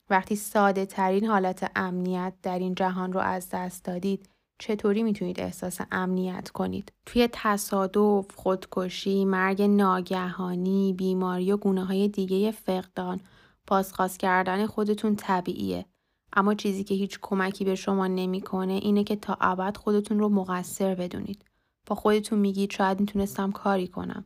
وقتی 0.09 0.35
ساده 0.35 0.85
ترین 0.85 1.25
حالت 1.25 1.71
امنیت 1.75 2.33
در 2.43 2.59
این 2.59 2.75
جهان 2.75 3.13
رو 3.13 3.19
از 3.19 3.49
دست 3.49 3.85
دادید 3.85 4.29
چطوری 4.59 5.03
می‌تونید 5.03 5.39
احساس 5.39 5.81
امنیت 5.91 6.49
کنید؟ 6.49 6.91
توی 7.05 7.29
تصادف، 7.31 8.25
خودکشی، 8.35 9.25
مرگ 9.25 9.61
ناگهانی، 9.61 10.93
بیماری 10.93 11.51
و 11.51 11.57
گونه 11.57 11.85
های 11.85 12.07
دیگه 12.07 12.51
فقدان 12.51 13.19
بازخواست 13.67 14.19
کردن 14.19 14.65
خودتون 14.65 15.15
طبیعیه. 15.15 15.85
اما 16.33 16.53
چیزی 16.53 16.83
که 16.83 16.95
هیچ 16.95 17.19
کمکی 17.21 17.65
به 17.65 17.75
شما 17.75 18.07
نمی‌کنه 18.07 18.73
اینه 18.73 19.03
که 19.03 19.15
تا 19.15 19.37
ابد 19.41 19.77
خودتون 19.77 20.19
رو 20.19 20.29
مقصر 20.29 20.95
بدونید. 20.95 21.45
با 21.85 21.95
خودتون 21.95 22.39
میگید 22.39 22.71
شاید 22.71 22.99
می‌تونستم 22.99 23.51
کاری 23.51 23.87
کنم. 23.87 24.25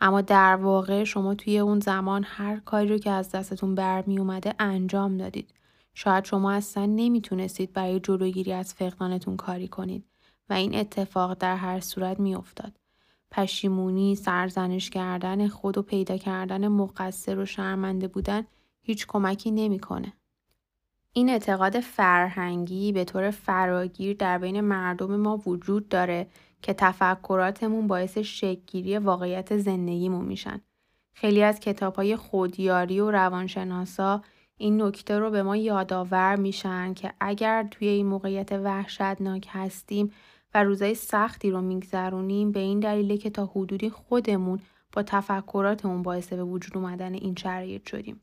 اما 0.00 0.20
در 0.20 0.56
واقع 0.56 1.04
شما 1.04 1.34
توی 1.34 1.58
اون 1.58 1.80
زمان 1.80 2.24
هر 2.26 2.56
کاری 2.56 2.88
رو 2.88 2.98
که 2.98 3.10
از 3.10 3.30
دستتون 3.30 3.74
برمی 3.74 4.18
اومده 4.18 4.54
انجام 4.58 5.16
دادید. 5.16 5.54
شاید 5.94 6.24
شما 6.24 6.52
اصلا 6.52 6.86
نمی‌تونستید 6.86 7.72
برای 7.72 8.00
جلوگیری 8.00 8.52
از 8.52 8.74
فقدانتون 8.74 9.36
کاری 9.36 9.68
کنید 9.68 10.04
و 10.48 10.52
این 10.52 10.74
اتفاق 10.74 11.34
در 11.34 11.56
هر 11.56 11.80
صورت 11.80 12.20
میافتاد. 12.20 12.72
پشیمونی، 13.30 14.16
سرزنش 14.16 14.90
کردن 14.90 15.48
خود 15.48 15.78
و 15.78 15.82
پیدا 15.82 16.16
کردن 16.16 16.68
مقصر 16.68 17.38
و 17.38 17.46
شرمنده 17.46 18.08
بودن 18.08 18.44
هیچ 18.82 19.06
کمکی 19.06 19.50
نمی‌کنه. 19.50 20.12
این 21.12 21.28
اعتقاد 21.28 21.80
فرهنگی 21.80 22.92
به 22.92 23.04
طور 23.04 23.30
فراگیر 23.30 24.16
در 24.16 24.38
بین 24.38 24.60
مردم 24.60 25.16
ما 25.16 25.36
وجود 25.36 25.88
داره 25.88 26.26
که 26.62 26.74
تفکراتمون 26.74 27.86
باعث 27.86 28.18
شکلگیری 28.18 28.98
واقعیت 28.98 29.56
زندگیمون 29.56 30.24
میشن. 30.24 30.60
خیلی 31.12 31.42
از 31.42 31.60
کتاب 31.60 31.94
های 31.94 32.16
خودیاری 32.16 33.00
و 33.00 33.10
روانشناسا 33.10 34.22
این 34.56 34.82
نکته 34.82 35.18
رو 35.18 35.30
به 35.30 35.42
ما 35.42 35.56
یادآور 35.56 36.36
میشن 36.36 36.94
که 36.94 37.12
اگر 37.20 37.68
توی 37.70 37.88
این 37.88 38.06
موقعیت 38.06 38.52
وحشتناک 38.52 39.46
هستیم 39.50 40.12
و 40.54 40.64
روزای 40.64 40.94
سختی 40.94 41.50
رو 41.50 41.60
میگذرونیم 41.60 42.52
به 42.52 42.60
این 42.60 42.80
دلیله 42.80 43.16
که 43.16 43.30
تا 43.30 43.46
حدودی 43.46 43.90
خودمون 43.90 44.60
با 44.92 45.02
تفکراتمون 45.02 46.02
باعث 46.02 46.32
به 46.32 46.44
وجود 46.44 46.76
اومدن 46.76 47.14
این 47.14 47.34
شرایط 47.34 47.88
شدیم. 47.88 48.20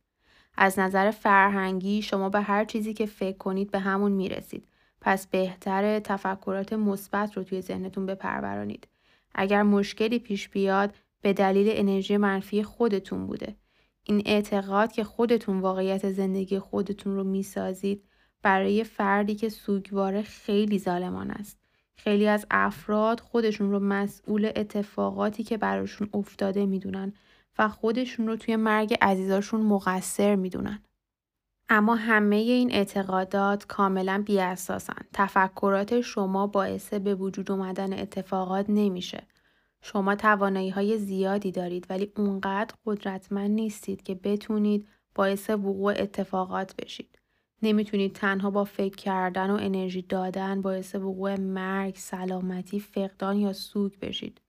از 0.58 0.80
نظر 0.80 1.12
فرهنگی 1.12 2.02
شما 2.02 2.30
به 2.30 2.42
هر 2.42 2.66
چیزی 2.66 2.94
که 2.94 3.06
فکر 3.06 3.38
کنید 3.38 3.72
به 3.72 3.80
همون 3.80 4.12
می‌رسید. 4.12 4.68
پس 5.02 5.28
بهتر 5.28 6.00
تفکرات 6.00 6.74
مثبت 6.74 7.38
رو 7.38 7.44
توی 7.44 7.62
ذهنتون 7.62 8.06
بپرورانید. 8.06 8.88
اگر 9.36 9.64
مشکلی 9.64 10.20
پیش 10.20 10.50
بیاد 10.50 10.94
به 11.22 11.34
دلیل 11.34 11.68
انرژی 11.72 12.18
منفی 12.18 12.64
خودتون 12.64 13.28
بوده. 13.28 13.56
این 14.04 14.22
اعتقاد 14.26 14.92
که 14.92 15.04
خودتون 15.04 15.60
واقعیت 15.60 16.12
زندگی 16.12 16.60
خودتون 16.60 17.16
رو 17.16 17.24
می‌سازید 17.24 18.04
برای 18.42 18.84
فردی 18.84 19.36
که 19.36 19.50
سوگواره 19.50 20.22
خیلی 20.22 20.80
ظالمان 20.80 21.32
است. 21.32 21.58
خیلی 21.96 22.28
از 22.28 22.46
افراد 22.52 23.20
خودشون 23.20 23.72
رو 23.72 23.80
مسئول 23.80 24.52
اتفاقاتی 24.56 25.44
که 25.44 25.58
براشون 25.58 26.10
افتاده 26.14 26.66
می‌دونن 26.66 27.14
و 27.60 27.70
خودشون 27.70 28.28
رو 28.28 28.36
توی 28.36 28.56
مرگ 28.56 28.98
عزیزاشون 29.02 29.62
مقصر 29.62 30.36
می‌دونن. 30.36 30.84
اما 31.70 31.96
همه 31.96 32.36
این 32.36 32.72
اعتقادات 32.72 33.66
کاملا 33.66 34.24
بیاساسن. 34.26 35.02
تفکرات 35.14 36.02
شما 36.02 36.48
باعث 36.48 36.94
به 36.94 37.16
وجود 37.16 37.52
اومدن 37.52 37.94
اتفاقات 37.94 38.66
نمیشه. 38.70 39.24
شما 39.82 40.16
توانایی 40.16 40.70
های 40.70 40.98
زیادی 40.98 41.52
دارید 41.52 41.86
ولی 41.90 42.12
اونقدر 42.18 42.76
قدرتمند 42.86 43.52
نیستید 43.52 44.04
که 44.04 44.16
بتونید 44.16 44.88
باعث 45.16 45.50
وقوع 45.50 45.94
اتفاقات 45.98 46.76
بشید. 46.76 47.20
نمی‌تونید 47.62 48.14
تنها 48.14 48.52
با 48.52 48.64
فکر 48.64 48.96
کردن 48.96 49.50
و 49.50 49.58
انرژی 49.62 50.02
دادن 50.02 50.62
باعث 50.62 50.96
وقوع 50.96 51.40
مرگ، 51.40 51.96
سلامتی، 51.96 52.80
فقدان 52.80 53.38
یا 53.38 53.54
سوگ 53.54 54.00
بشید. 54.00 54.42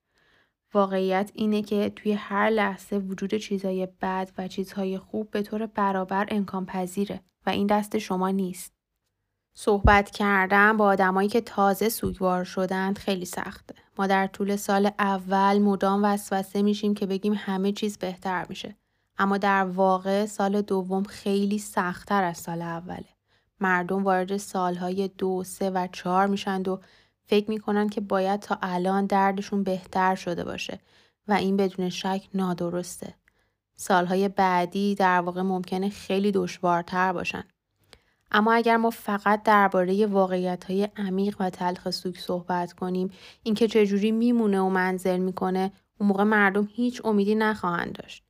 واقعیت 0.75 1.31
اینه 1.35 1.62
که 1.62 1.93
توی 1.97 2.12
هر 2.12 2.51
لحظه 2.51 2.97
وجود 2.97 3.35
چیزهای 3.35 3.89
بد 4.03 4.31
و 4.39 4.49
چیزهای 4.49 4.99
خوب 4.99 5.31
به 5.31 5.43
طور 5.43 5.66
برابر 5.66 6.27
امکان 6.31 6.66
پذیره 6.66 7.21
و 7.47 7.51
این 7.51 7.66
دست 7.66 7.99
شما 7.99 8.31
نیست. 8.31 8.73
صحبت 9.55 10.11
کردن 10.11 10.77
با 10.77 10.87
آدمایی 10.87 11.29
که 11.29 11.41
تازه 11.41 11.89
سوگوار 11.89 12.45
شدند 12.45 12.99
خیلی 12.99 13.25
سخته. 13.25 13.75
ما 13.99 14.07
در 14.07 14.27
طول 14.27 14.57
سال 14.57 14.91
اول 14.99 15.59
مدام 15.59 16.05
وسوسه 16.05 16.62
میشیم 16.62 16.95
که 16.95 17.07
بگیم 17.07 17.35
همه 17.37 17.73
چیز 17.73 17.99
بهتر 17.99 18.47
میشه. 18.49 18.77
اما 19.19 19.39
در 19.39 19.64
واقع 19.64 20.27
سال 20.27 20.62
دوم 20.62 21.03
خیلی 21.03 21.59
سختتر 21.59 22.25
از 22.25 22.39
سال 22.39 22.62
اوله. 22.62 23.09
مردم 23.61 24.05
وارد 24.05 24.37
سالهای 24.37 25.09
دو، 25.09 25.45
سه 25.45 25.71
و 25.71 25.89
چهار 25.93 26.27
میشند 26.27 26.69
و 26.69 26.81
فکر 27.29 27.51
می‌کنن 27.51 27.89
که 27.89 28.01
باید 28.01 28.41
تا 28.41 28.59
الان 28.62 29.07
دردشون 29.07 29.62
بهتر 29.62 30.14
شده 30.14 30.45
باشه 30.45 30.79
و 31.29 31.33
این 31.33 31.57
بدون 31.57 31.89
شک 31.89 32.29
نادرسته. 32.35 33.14
سالهای 33.76 34.29
بعدی 34.29 34.95
در 34.95 35.20
واقع 35.20 35.43
ممکنه 35.43 35.89
خیلی 35.89 36.33
دشوارتر 36.33 37.12
باشن. 37.12 37.45
اما 38.31 38.53
اگر 38.53 38.76
ما 38.76 38.91
فقط 38.91 39.43
درباره 39.43 40.07
واقعیت 40.07 40.64
های 40.64 40.89
عمیق 40.97 41.37
و 41.41 41.51
تلخ 41.51 41.91
سوگ 41.91 42.16
صحبت 42.16 42.72
کنیم 42.72 43.11
اینکه 43.43 43.68
چجوری 43.68 44.12
میمونه 44.12 44.61
و 44.61 44.68
منزل 44.68 45.18
می‌کنه 45.18 45.72
اون 46.01 46.09
موقع 46.09 46.24
مردم 46.24 46.68
هیچ 46.72 47.01
امیدی 47.05 47.35
نخواهند 47.35 47.93
داشت. 47.93 48.24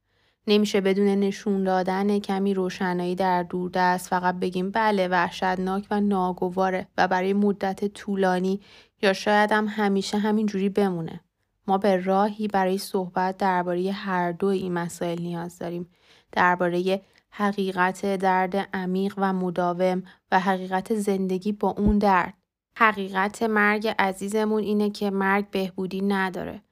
نمیشه 0.47 0.81
بدون 0.81 1.07
نشون 1.07 1.65
دادن 1.65 2.19
کمی 2.19 2.55
روشنایی 2.55 3.15
در 3.15 3.43
دوردست 3.43 4.09
فقط 4.09 4.35
بگیم 4.35 4.71
بله 4.71 5.09
وحشتناک 5.09 5.87
و 5.91 6.01
ناگواره 6.01 6.87
و 6.99 7.09
برای 7.09 7.33
مدت 7.33 7.85
طولانی 7.85 8.61
یا 9.03 9.13
شاید 9.13 9.53
هم 9.53 9.69
همیشه 9.69 10.19
همینجوری 10.19 10.69
بمونه. 10.69 11.21
ما 11.67 11.79
به 11.79 11.97
راهی 11.97 12.49
برای 12.49 12.79
صحبت 12.79 13.37
درباره 13.37 13.93
هر 13.93 14.33
دو 14.33 14.47
این 14.47 14.73
مسائل 14.73 15.23
نیاز 15.23 15.59
داریم. 15.59 15.91
درباره 16.33 17.03
حقیقت 17.31 18.17
درد 18.17 18.57
عمیق 18.57 19.15
و 19.17 19.33
مداوم 19.33 20.03
و 20.33 20.41
حقیقت 20.41 20.95
زندگی 20.95 21.53
با 21.53 21.71
اون 21.71 21.99
درد. 21.99 22.35
حقیقت 22.77 23.43
مرگ 23.43 23.95
عزیزمون 23.99 24.63
اینه 24.63 24.91
که 24.91 25.11
مرگ 25.11 25.51
بهبودی 25.51 26.01
نداره. 26.01 26.63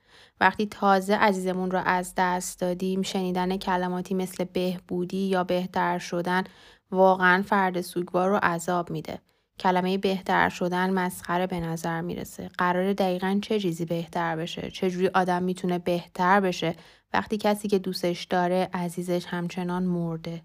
وقتی 0.41 0.67
تازه 0.67 1.15
عزیزمون 1.15 1.71
رو 1.71 1.83
از 1.85 2.15
دست 2.17 2.61
دادیم 2.61 3.03
شنیدن 3.03 3.57
کلماتی 3.57 4.15
مثل 4.15 4.45
بهبودی 4.45 5.27
یا 5.27 5.45
بهتر 5.45 5.99
شدن 5.99 6.45
واقعا 6.91 7.43
فرد 7.43 7.81
سوگوار 7.81 8.31
رو 8.31 8.37
عذاب 8.43 8.91
میده. 8.91 9.19
کلمه 9.59 9.99
بهتر 9.99 10.49
شدن 10.49 10.91
مسخره 10.91 11.47
به 11.47 11.61
نظر 11.61 12.01
می‌رسه. 12.01 12.51
قرار 12.59 12.93
دقیقا 12.93 13.39
چه 13.43 13.61
چیزی 13.61 13.85
بهتر 13.85 14.37
بشه؟ 14.37 14.71
چجوری 14.71 15.09
آدم 15.09 15.43
می‌تونه 15.43 15.79
بهتر 15.79 16.41
بشه 16.41 16.75
وقتی 17.13 17.37
کسی 17.37 17.69
که 17.69 17.79
دوستش 17.79 18.25
داره 18.25 18.69
عزیزش 18.73 19.27
همچنان 19.27 19.83
مرده؟ 19.83 20.43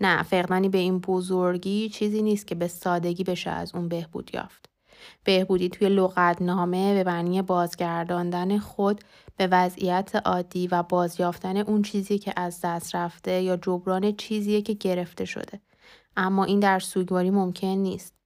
نه 0.00 0.22
فقدانی 0.22 0.68
به 0.68 0.78
این 0.78 0.98
بزرگی 0.98 1.88
چیزی 1.88 2.22
نیست 2.22 2.46
که 2.46 2.54
به 2.54 2.68
سادگی 2.68 3.24
بشه 3.24 3.50
از 3.50 3.74
اون 3.74 3.88
بهبود 3.88 4.30
یافت. 4.34 4.68
بهبودی 5.24 5.68
توی 5.68 5.88
لغتنامه 5.88 6.94
به 6.94 7.10
معنی 7.10 7.42
بازگرداندن 7.42 8.58
خود 8.58 9.00
به 9.36 9.46
وضعیت 9.46 10.16
عادی 10.24 10.66
و 10.66 10.82
بازیافتن 10.82 11.56
اون 11.56 11.82
چیزی 11.82 12.18
که 12.18 12.32
از 12.36 12.60
دست 12.64 12.94
رفته 12.94 13.42
یا 13.42 13.56
جبران 13.56 14.12
چیزی 14.12 14.62
که 14.62 14.74
گرفته 14.74 15.24
شده. 15.24 15.60
اما 16.16 16.44
این 16.44 16.60
در 16.60 16.78
سوگواری 16.78 17.30
ممکن 17.30 17.66
نیست. 17.66 18.17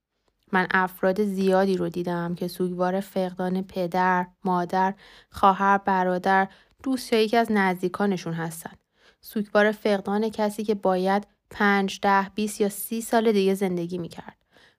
من 0.53 0.67
افراد 0.71 1.25
زیادی 1.25 1.77
رو 1.77 1.89
دیدم 1.89 2.35
که 2.35 2.49
سوگوار 2.49 3.01
فقدان 3.01 3.63
پدر، 3.63 4.27
مادر، 4.45 4.95
خواهر، 5.31 5.79
برادر، 5.79 6.49
دوست 6.83 7.13
یا 7.13 7.21
یکی 7.21 7.37
از 7.37 7.47
نزدیکانشون 7.51 8.33
هستن. 8.33 8.73
سوگوار 9.21 9.73
فقدان 9.73 10.29
کسی 10.29 10.65
که 10.65 10.75
باید 10.75 11.27
پنج، 11.51 11.99
ده، 12.03 12.31
20 12.35 12.61
یا 12.61 12.69
سی 12.69 13.01
سال 13.01 13.33
دیگه 13.33 13.55
زندگی 13.55 13.99
می‌کرد. 13.99 14.37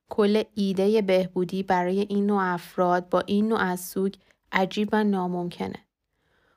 کل 0.10 0.44
ایده 0.56 1.02
بهبودی 1.02 1.64
برای 1.64 2.00
این 2.00 2.26
نوع 2.26 2.44
افراد 2.44 3.10
با 3.10 3.20
این 3.20 3.48
نوع 3.48 3.60
از 3.60 3.80
سوگ 3.80 4.14
عجیب 4.52 4.90
و 4.92 5.04
ناممکنه. 5.04 5.80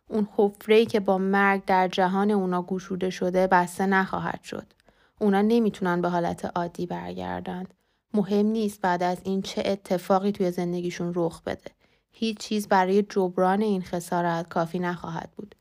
اون 0.09 0.29
حفره 0.37 0.85
که 0.85 1.01
با 1.01 1.19
مرگ 1.19 1.65
در 1.65 1.89
جهان 1.89 2.31
اونا 2.31 2.63
گشوده 2.63 3.11
شده 3.11 3.47
بسته 3.47 3.87
نخواهد 3.87 4.43
شد. 4.43 4.73
اونا 5.19 5.43
نمی‌تونن 5.43 6.01
به 6.01 6.09
حالت 6.09 6.51
عادی 6.57 6.87
برگردند. 6.87 7.75
مهم 8.17 8.47
نیست 8.47 8.81
بعد 8.81 9.03
از 9.03 9.19
این 9.25 9.43
چه 9.43 9.63
اتفاقی 9.65 10.33
توی 10.33 10.51
زندگیشون 10.51 11.13
رخ 11.15 11.43
بده. 11.43 11.71
هیچ 12.11 12.39
چیز 12.39 12.69
برای 12.69 13.03
جبران 13.03 13.63
این 13.63 13.83
خسارت 13.83 14.49
کافی 14.49 14.79
نخواهد 14.79 15.31
بود. 15.37 15.55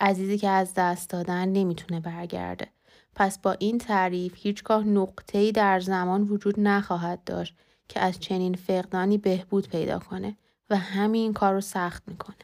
عزیزی 0.00 0.38
که 0.38 0.48
از 0.48 0.74
دست 0.74 1.10
دادن 1.10 1.48
نمی‌تونه 1.48 2.00
برگرده. 2.00 2.68
پس 3.14 3.38
با 3.38 3.52
این 3.52 3.78
تعریف 3.78 4.32
هیچگاه 4.36 4.84
نقطه‌ای 4.84 5.52
در 5.52 5.80
زمان 5.80 6.22
وجود 6.22 6.60
نخواهد 6.60 7.24
داشت 7.24 7.56
که 7.88 8.00
از 8.00 8.20
چنین 8.20 8.54
فقدانی 8.54 9.18
بهبود 9.18 9.68
پیدا 9.68 9.98
کنه 9.98 10.36
و 10.70 10.76
همین 10.76 11.32
کار 11.32 11.54
رو 11.54 11.60
سخت 11.60 12.02
می‌کنه. 12.06 12.36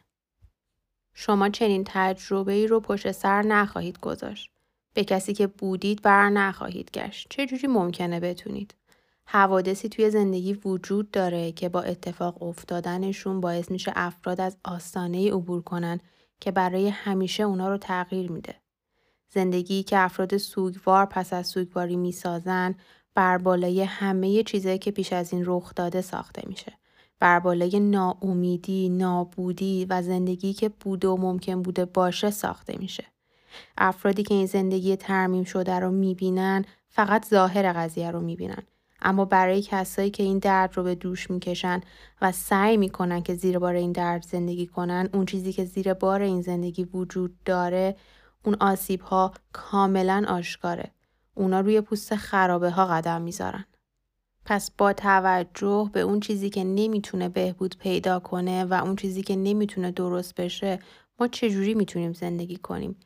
شما 1.14 1.48
چنین 1.48 1.82
تجربه 1.86 2.52
ای 2.52 2.66
رو 2.66 2.80
پشت 2.80 3.12
سر 3.12 3.42
نخواهید 3.42 4.00
گذاشت. 4.00 4.50
به 4.94 5.04
کسی 5.04 5.34
که 5.34 5.46
بودید 5.46 6.02
بر 6.02 6.28
نخواهید 6.28 6.90
گشت. 6.90 7.26
چجوری 7.30 7.66
ممکنه 7.66 8.20
بتونید؟ 8.20 8.74
حوادثی 9.26 9.88
توی 9.88 10.10
زندگی 10.10 10.52
وجود 10.52 11.10
داره 11.10 11.52
که 11.52 11.68
با 11.68 11.82
اتفاق 11.82 12.42
افتادنشون 12.42 13.40
باعث 13.40 13.70
میشه 13.70 13.92
افراد 13.96 14.40
از 14.40 14.56
آستانه 14.64 15.32
عبور 15.32 15.62
کنن 15.62 16.00
که 16.40 16.50
برای 16.50 16.88
همیشه 16.88 17.42
اونا 17.42 17.68
رو 17.68 17.78
تغییر 17.78 18.32
میده. 18.32 18.54
زندگی 19.30 19.82
که 19.82 19.98
افراد 19.98 20.36
سوگوار 20.36 21.06
پس 21.06 21.32
از 21.32 21.46
سوگواری 21.46 21.96
می‌سازن 21.96 22.74
بر 23.14 23.38
بالای 23.38 23.82
همه 23.82 24.42
چیزایی 24.42 24.78
که 24.78 24.90
پیش 24.90 25.12
از 25.12 25.32
این 25.32 25.42
رخ 25.46 25.74
داده 25.74 26.00
ساخته 26.00 26.42
میشه. 26.46 26.72
بر 27.20 27.38
بالای 27.38 27.80
ناامیدی، 27.80 28.88
نابودی 28.88 29.86
و 29.90 30.02
زندگی 30.02 30.52
که 30.52 30.68
بوده 30.68 31.08
و 31.08 31.16
ممکن 31.16 31.62
بوده 31.62 31.84
باشه 31.84 32.30
ساخته 32.30 32.78
میشه. 32.78 33.04
افرادی 33.78 34.22
که 34.22 34.34
این 34.34 34.46
زندگی 34.46 34.96
ترمیم 34.96 35.44
شده 35.44 35.78
رو 35.78 35.90
می‌بینن 35.90 36.64
فقط 36.88 37.28
ظاهر 37.28 37.72
قضیه 37.72 38.10
رو 38.10 38.20
می‌بینن. 38.20 38.62
اما 39.04 39.24
برای 39.24 39.62
کسایی 39.62 40.10
که 40.10 40.22
این 40.22 40.38
درد 40.38 40.76
رو 40.76 40.82
به 40.82 40.94
دوش 40.94 41.30
می‌کشن 41.30 41.80
و 42.22 42.32
سعی 42.32 42.76
می‌کنن 42.76 43.22
که 43.22 43.34
زیر 43.34 43.58
بار 43.58 43.74
این 43.74 43.92
درد 43.92 44.22
زندگی 44.22 44.66
کنن 44.66 45.08
اون 45.12 45.26
چیزی 45.26 45.52
که 45.52 45.64
زیر 45.64 45.94
بار 45.94 46.22
این 46.22 46.42
زندگی 46.42 46.84
وجود 46.84 47.42
داره 47.44 47.96
اون 48.44 48.56
آسیب 48.60 49.00
ها 49.00 49.32
کاملا 49.52 50.24
آشکاره. 50.28 50.90
اونا 51.34 51.60
روی 51.60 51.80
پوست 51.80 52.16
خرابه 52.16 52.70
ها 52.70 52.86
قدم 52.86 53.22
می‌ذارن. 53.22 53.64
پس 54.44 54.70
با 54.70 54.92
توجه 54.92 55.90
به 55.92 56.00
اون 56.00 56.20
چیزی 56.20 56.50
که 56.50 56.64
نمی‌تونه 56.64 57.28
بهبود 57.28 57.76
پیدا 57.78 58.20
کنه 58.20 58.64
و 58.64 58.74
اون 58.84 58.96
چیزی 58.96 59.22
که 59.22 59.36
نمی‌تونه 59.36 59.90
درست 59.90 60.34
بشه 60.34 60.78
ما 61.20 61.28
چجوری 61.28 61.74
می‌تونیم 61.74 62.12
زندگی 62.12 62.56
کنیم؟ 62.56 62.96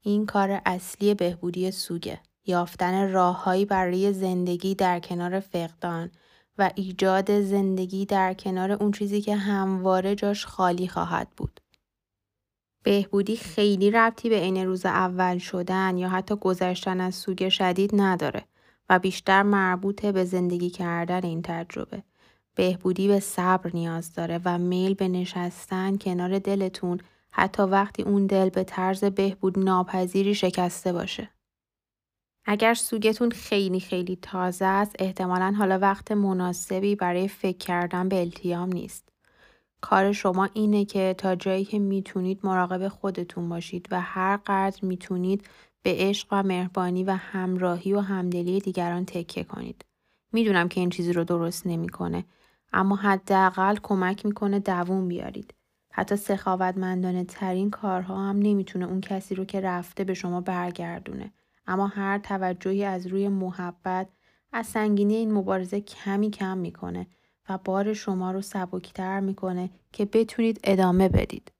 این 0.00 0.26
کار 0.26 0.60
اصلی 0.66 1.14
بهبودی 1.14 1.70
سوگه. 1.70 2.20
یافتن 2.46 3.12
راههایی 3.12 3.64
برای 3.64 4.12
زندگی 4.12 4.74
در 4.74 5.00
کنار 5.00 5.40
فقدان 5.40 6.10
و 6.58 6.70
ایجاد 6.74 7.40
زندگی 7.40 8.06
در 8.06 8.34
کنار 8.34 8.72
اون 8.72 8.92
چیزی 8.92 9.20
که 9.20 9.36
همواره 9.36 10.14
جاش 10.14 10.46
خالی 10.46 10.88
خواهد 10.88 11.28
بود. 11.36 11.60
بهبودی 12.82 13.36
خیلی 13.36 13.90
ربطی 13.90 14.28
به 14.28 14.40
عین 14.40 14.56
روز 14.56 14.86
اول 14.86 15.38
شدن 15.38 15.96
یا 15.96 16.08
حتی 16.08 16.36
گذشتن 16.36 17.00
از 17.00 17.14
سوگ 17.14 17.48
شدید 17.48 17.90
نداره 17.94 18.44
و 18.90 18.98
بیشتر 18.98 19.42
مربوط 19.42 20.06
به 20.06 20.24
زندگی 20.24 20.70
کردن 20.70 21.24
این 21.24 21.42
تجربه. 21.42 22.02
بهبودی 22.54 23.08
به 23.08 23.20
صبر 23.20 23.70
نیاز 23.74 24.14
داره 24.14 24.40
و 24.44 24.58
میل 24.58 24.94
به 24.94 25.08
نشستن 25.08 25.96
کنار 25.96 26.38
دلتون 26.38 27.00
حتی 27.30 27.62
وقتی 27.62 28.02
اون 28.02 28.26
دل 28.26 28.48
به 28.48 28.64
طرز 28.64 29.04
بهبود 29.04 29.58
ناپذیری 29.58 30.34
شکسته 30.34 30.92
باشه. 30.92 31.33
اگر 32.46 32.74
سوگتون 32.74 33.30
خیلی 33.30 33.80
خیلی 33.80 34.18
تازه 34.22 34.64
است 34.64 34.96
احتمالا 34.98 35.54
حالا 35.58 35.78
وقت 35.78 36.12
مناسبی 36.12 36.94
برای 36.94 37.28
فکر 37.28 37.58
کردن 37.58 38.08
به 38.08 38.20
التیام 38.20 38.72
نیست. 38.72 39.08
کار 39.80 40.12
شما 40.12 40.48
اینه 40.54 40.84
که 40.84 41.14
تا 41.18 41.34
جایی 41.34 41.64
که 41.64 41.78
می‌تونید 41.78 42.40
مراقب 42.44 42.88
خودتون 42.88 43.48
باشید 43.48 43.88
و 43.90 44.00
هر 44.00 44.36
قدر 44.46 44.84
می‌تونید 44.84 45.46
به 45.82 45.94
عشق 45.98 46.28
و 46.30 46.42
مهربانی 46.42 47.04
و 47.04 47.10
همراهی 47.10 47.92
و 47.92 48.00
همدلی 48.00 48.60
دیگران 48.60 49.04
تکیه 49.04 49.44
کنید. 49.44 49.84
می‌دونم 50.32 50.68
که 50.68 50.80
این 50.80 50.90
چیزی 50.90 51.12
رو 51.12 51.24
درست 51.24 51.66
نمی‌کنه 51.66 52.24
اما 52.72 52.96
حداقل 52.96 53.76
کمک 53.82 54.26
می‌کنه 54.26 54.58
دووم 54.58 55.08
بیارید. 55.08 55.54
حتی 55.90 56.16
سخاوتمندانه 56.16 57.24
ترین 57.24 57.70
کارها 57.70 58.28
هم 58.28 58.38
نمی‌تونه 58.38 58.86
اون 58.86 59.00
کسی 59.00 59.34
رو 59.34 59.44
که 59.44 59.60
رفته 59.60 60.04
به 60.04 60.14
شما 60.14 60.40
برگردونه. 60.40 61.32
اما 61.66 61.86
هر 61.86 62.18
توجهی 62.18 62.84
از 62.84 63.06
روی 63.06 63.28
محبت 63.28 64.08
از 64.52 64.66
سنگینی 64.66 65.14
این 65.14 65.32
مبارزه 65.32 65.80
کمی 65.80 66.30
کم 66.30 66.58
می‌کنه 66.58 67.06
و 67.48 67.58
بار 67.58 67.94
شما 67.94 68.32
رو 68.32 68.40
سبکتر 68.40 69.20
می‌کنه 69.20 69.70
که 69.92 70.04
بتونید 70.04 70.60
ادامه 70.64 71.08
بدید. 71.08 71.52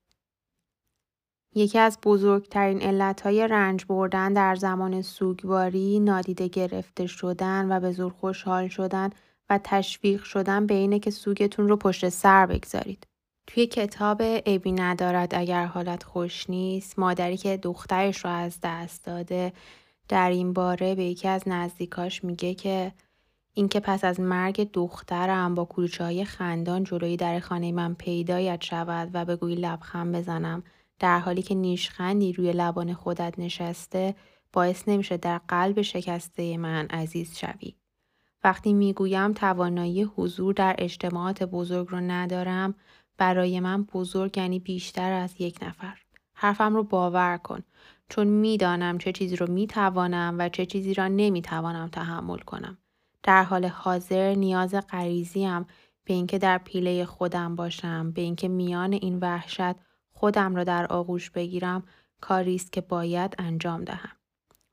یکی 1.55 1.79
از 1.79 1.99
بزرگترین 2.03 2.83
علتهای 2.83 3.49
رنج 3.49 3.85
بردن 3.85 4.33
در 4.33 4.55
زمان 4.55 5.03
سوگواری 5.03 6.01
نادیده 6.01 6.49
گرفته 6.49 7.07
شدن 7.07 7.73
و 7.73 7.81
به 7.81 7.93
زور 7.93 8.13
خوشحال 8.13 8.69
شدن 8.69 9.11
و 9.51 9.61
تشویق 9.65 10.23
شدن 10.23 10.67
به 10.67 10.75
اینه 10.75 10.99
که 10.99 11.11
سوگتون 11.11 11.69
رو 11.69 11.77
پشت 11.77 12.09
سر 12.09 12.47
بگذارید. 12.47 13.07
توی 13.47 13.67
کتاب 13.67 14.23
ابی 14.47 14.73
ندارد 14.73 15.35
اگر 15.35 15.67
حالت 15.67 16.03
خوش 16.03 16.51
نیست 16.51 16.99
مادری 16.99 17.37
که 17.37 17.57
دخترش 17.57 18.25
رو 18.25 18.31
از 18.31 18.59
دست 18.63 19.05
داده 19.05 19.53
در 20.09 20.31
این 20.31 20.53
باره 20.53 20.95
به 20.95 21.05
یکی 21.05 21.29
از 21.29 21.43
نزدیکاش 21.47 22.25
میگه 22.25 22.55
که 22.55 22.93
اینکه 23.55 23.81
پس 23.81 24.05
از 24.05 24.21
مرگ 24.21 24.71
دخترم 24.73 25.55
با 25.55 25.65
کلوچه 25.65 26.05
های 26.05 26.25
خندان 26.25 26.85
جلوی 26.85 27.17
در 27.17 27.41
خانه 27.41 27.73
من 27.73 27.95
پیدایت 27.95 28.65
شود 28.65 29.11
و 29.13 29.25
بگویی 29.25 29.57
لبخند 29.57 30.15
بزنم 30.15 30.63
در 30.99 31.19
حالی 31.19 31.43
که 31.43 31.55
نیشخندی 31.55 32.33
روی 32.33 32.53
لبان 32.53 32.95
خودت 32.95 33.35
نشسته 33.39 34.15
باعث 34.53 34.89
نمیشه 34.89 35.17
در 35.17 35.41
قلب 35.49 35.83
شکسته 35.83 36.57
من 36.57 36.87
عزیز 36.87 37.37
شوی. 37.37 37.75
وقتی 38.45 38.73
می‌گویم 38.73 39.33
توانایی 39.33 40.03
حضور 40.03 40.55
در 40.55 40.75
اجتماعات 40.79 41.43
بزرگ 41.43 41.89
رو 41.91 42.01
ندارم 42.01 42.75
برای 43.19 43.61
من 43.61 43.83
بزرگ 43.83 44.39
یعنی 44.39 44.59
بیشتر 44.59 45.13
از 45.13 45.35
یک 45.39 45.59
نفر. 45.63 45.99
حرفم 46.35 46.75
رو 46.75 46.83
باور 46.83 47.37
کن 47.37 47.63
چون 48.09 48.27
می‌دانم 48.27 48.99
چه 48.99 49.13
چیزی 49.13 49.37
رو 49.37 49.51
می‌توانم 49.51 50.37
و 50.39 50.49
چه 50.49 50.67
چیزی 50.67 50.95
را 50.95 51.09
نمی‌توانم 51.09 51.89
تحمل 51.89 52.39
کنم. 52.39 52.79
در 53.23 53.45
حال 53.45 53.67
حاضر 53.67 54.35
نیاز 54.35 54.75
غریزیم 54.75 55.67
به 56.05 56.15
اینکه 56.15 56.39
در 56.39 56.59
پیله 56.59 57.05
خودم 57.05 57.57
باشم 57.57 58.11
به 58.11 58.23
اینکه 58.23 58.49
میان 58.49 58.93
این 58.93 59.19
وحشت 59.19 59.75
خودم 60.13 60.55
را 60.55 60.65
در 60.65 60.87
آغوش 60.87 61.31
بگیرم 61.31 61.83
کاری 62.21 62.55
است 62.55 62.73
که 62.73 62.81
باید 62.81 63.35
انجام 63.39 63.85
دهم. 63.85 64.17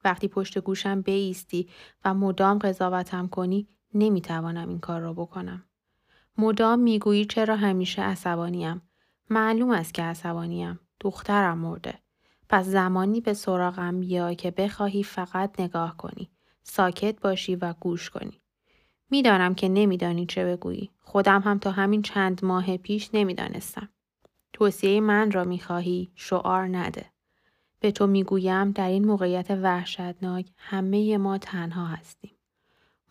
وقتی 0.04 0.28
پشت 0.28 0.60
گوشم 0.60 1.02
بیستی 1.02 1.70
و 2.06 2.14
مدام 2.14 2.58
قضاوتم 2.58 3.28
کنی 3.28 3.68
نمی‌توانم 3.94 4.70
این 4.70 4.80
کار 4.80 5.02
را 5.02 5.14
بکنم. 5.14 5.64
مدام 6.38 6.80
می‌گویی 6.80 7.26
چرا 7.26 7.56
همیشه 7.56 8.02
عصبانیم. 8.02 8.82
معلوم 9.30 9.70
است 9.70 9.94
که 9.94 10.04
عصبانیم. 10.04 10.80
دخترم 11.00 11.58
مرده. 11.58 12.00
پس 12.52 12.66
زمانی 12.66 13.22
به 13.22 13.34
سراغم 13.34 14.00
بیا 14.00 14.34
که 14.34 14.52
بخواهی 14.52 15.04
فقط 15.04 15.60
نگاه 15.60 15.98
کنی. 15.98 16.30
ساکت 16.64 17.22
باشی 17.22 17.56
و 17.56 17.74
گوش 17.80 18.10
کنی. 18.10 18.42
می‌دانم 19.10 19.56
که 19.56 19.70
نمیدانی 19.70 20.26
چه 20.26 20.46
بگویی. 20.46 20.92
خودم 21.00 21.42
هم 21.42 21.60
تا 21.60 21.72
همین 21.72 22.02
چند 22.02 22.46
ماه 22.46 22.78
پیش 22.78 23.10
نمی‌دانستم. 23.14 23.90
توصیه 24.54 25.02
من 25.02 25.32
را 25.32 25.44
می‌خواهی 25.44 26.12
شعار 26.16 26.68
نده. 26.68 27.06
به 27.80 27.92
تو 27.92 28.08
می‌گویم 28.08 28.72
در 28.72 28.88
این 28.88 29.06
موقعیت 29.06 29.52
وحشتناک 29.52 30.46
همه 30.58 31.18
ما 31.18 31.38
تنها 31.38 31.86
هستیم. 31.86 32.32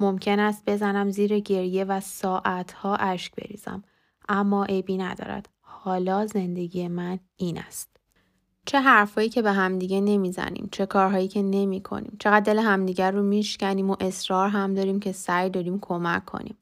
ممکن 0.00 0.38
است 0.38 0.64
بزنم 0.66 1.10
زیر 1.10 1.38
گریه 1.38 1.84
و 1.84 2.00
ساعتها 2.00 2.96
اشک 2.96 3.34
بریزم 3.36 3.84
اما 4.28 4.64
عیبی 4.64 4.96
ندارد. 4.96 5.48
حالا 5.60 6.26
زندگی 6.26 6.88
من 6.88 7.18
این 7.36 7.58
است. 7.58 7.99
چه 8.66 8.80
حرفایی 8.80 9.28
که 9.28 9.42
به 9.42 9.52
همدیگه 9.52 10.00
نمی‌زنیم 10.00 10.68
چه 10.72 10.86
کارهایی 10.86 11.28
که 11.28 11.42
نمی 11.42 11.80
کنیم 11.80 12.16
چقدر 12.20 12.40
دل 12.40 12.58
همدیگر 12.58 13.10
رو 13.10 13.22
میشکنیم 13.22 13.90
و 13.90 13.96
اصرار 14.00 14.48
هم 14.48 14.74
داریم 14.74 15.00
که 15.00 15.12
سعی 15.12 15.50
داریم 15.50 15.78
کمک 15.80 16.24
کنیم. 16.24 16.58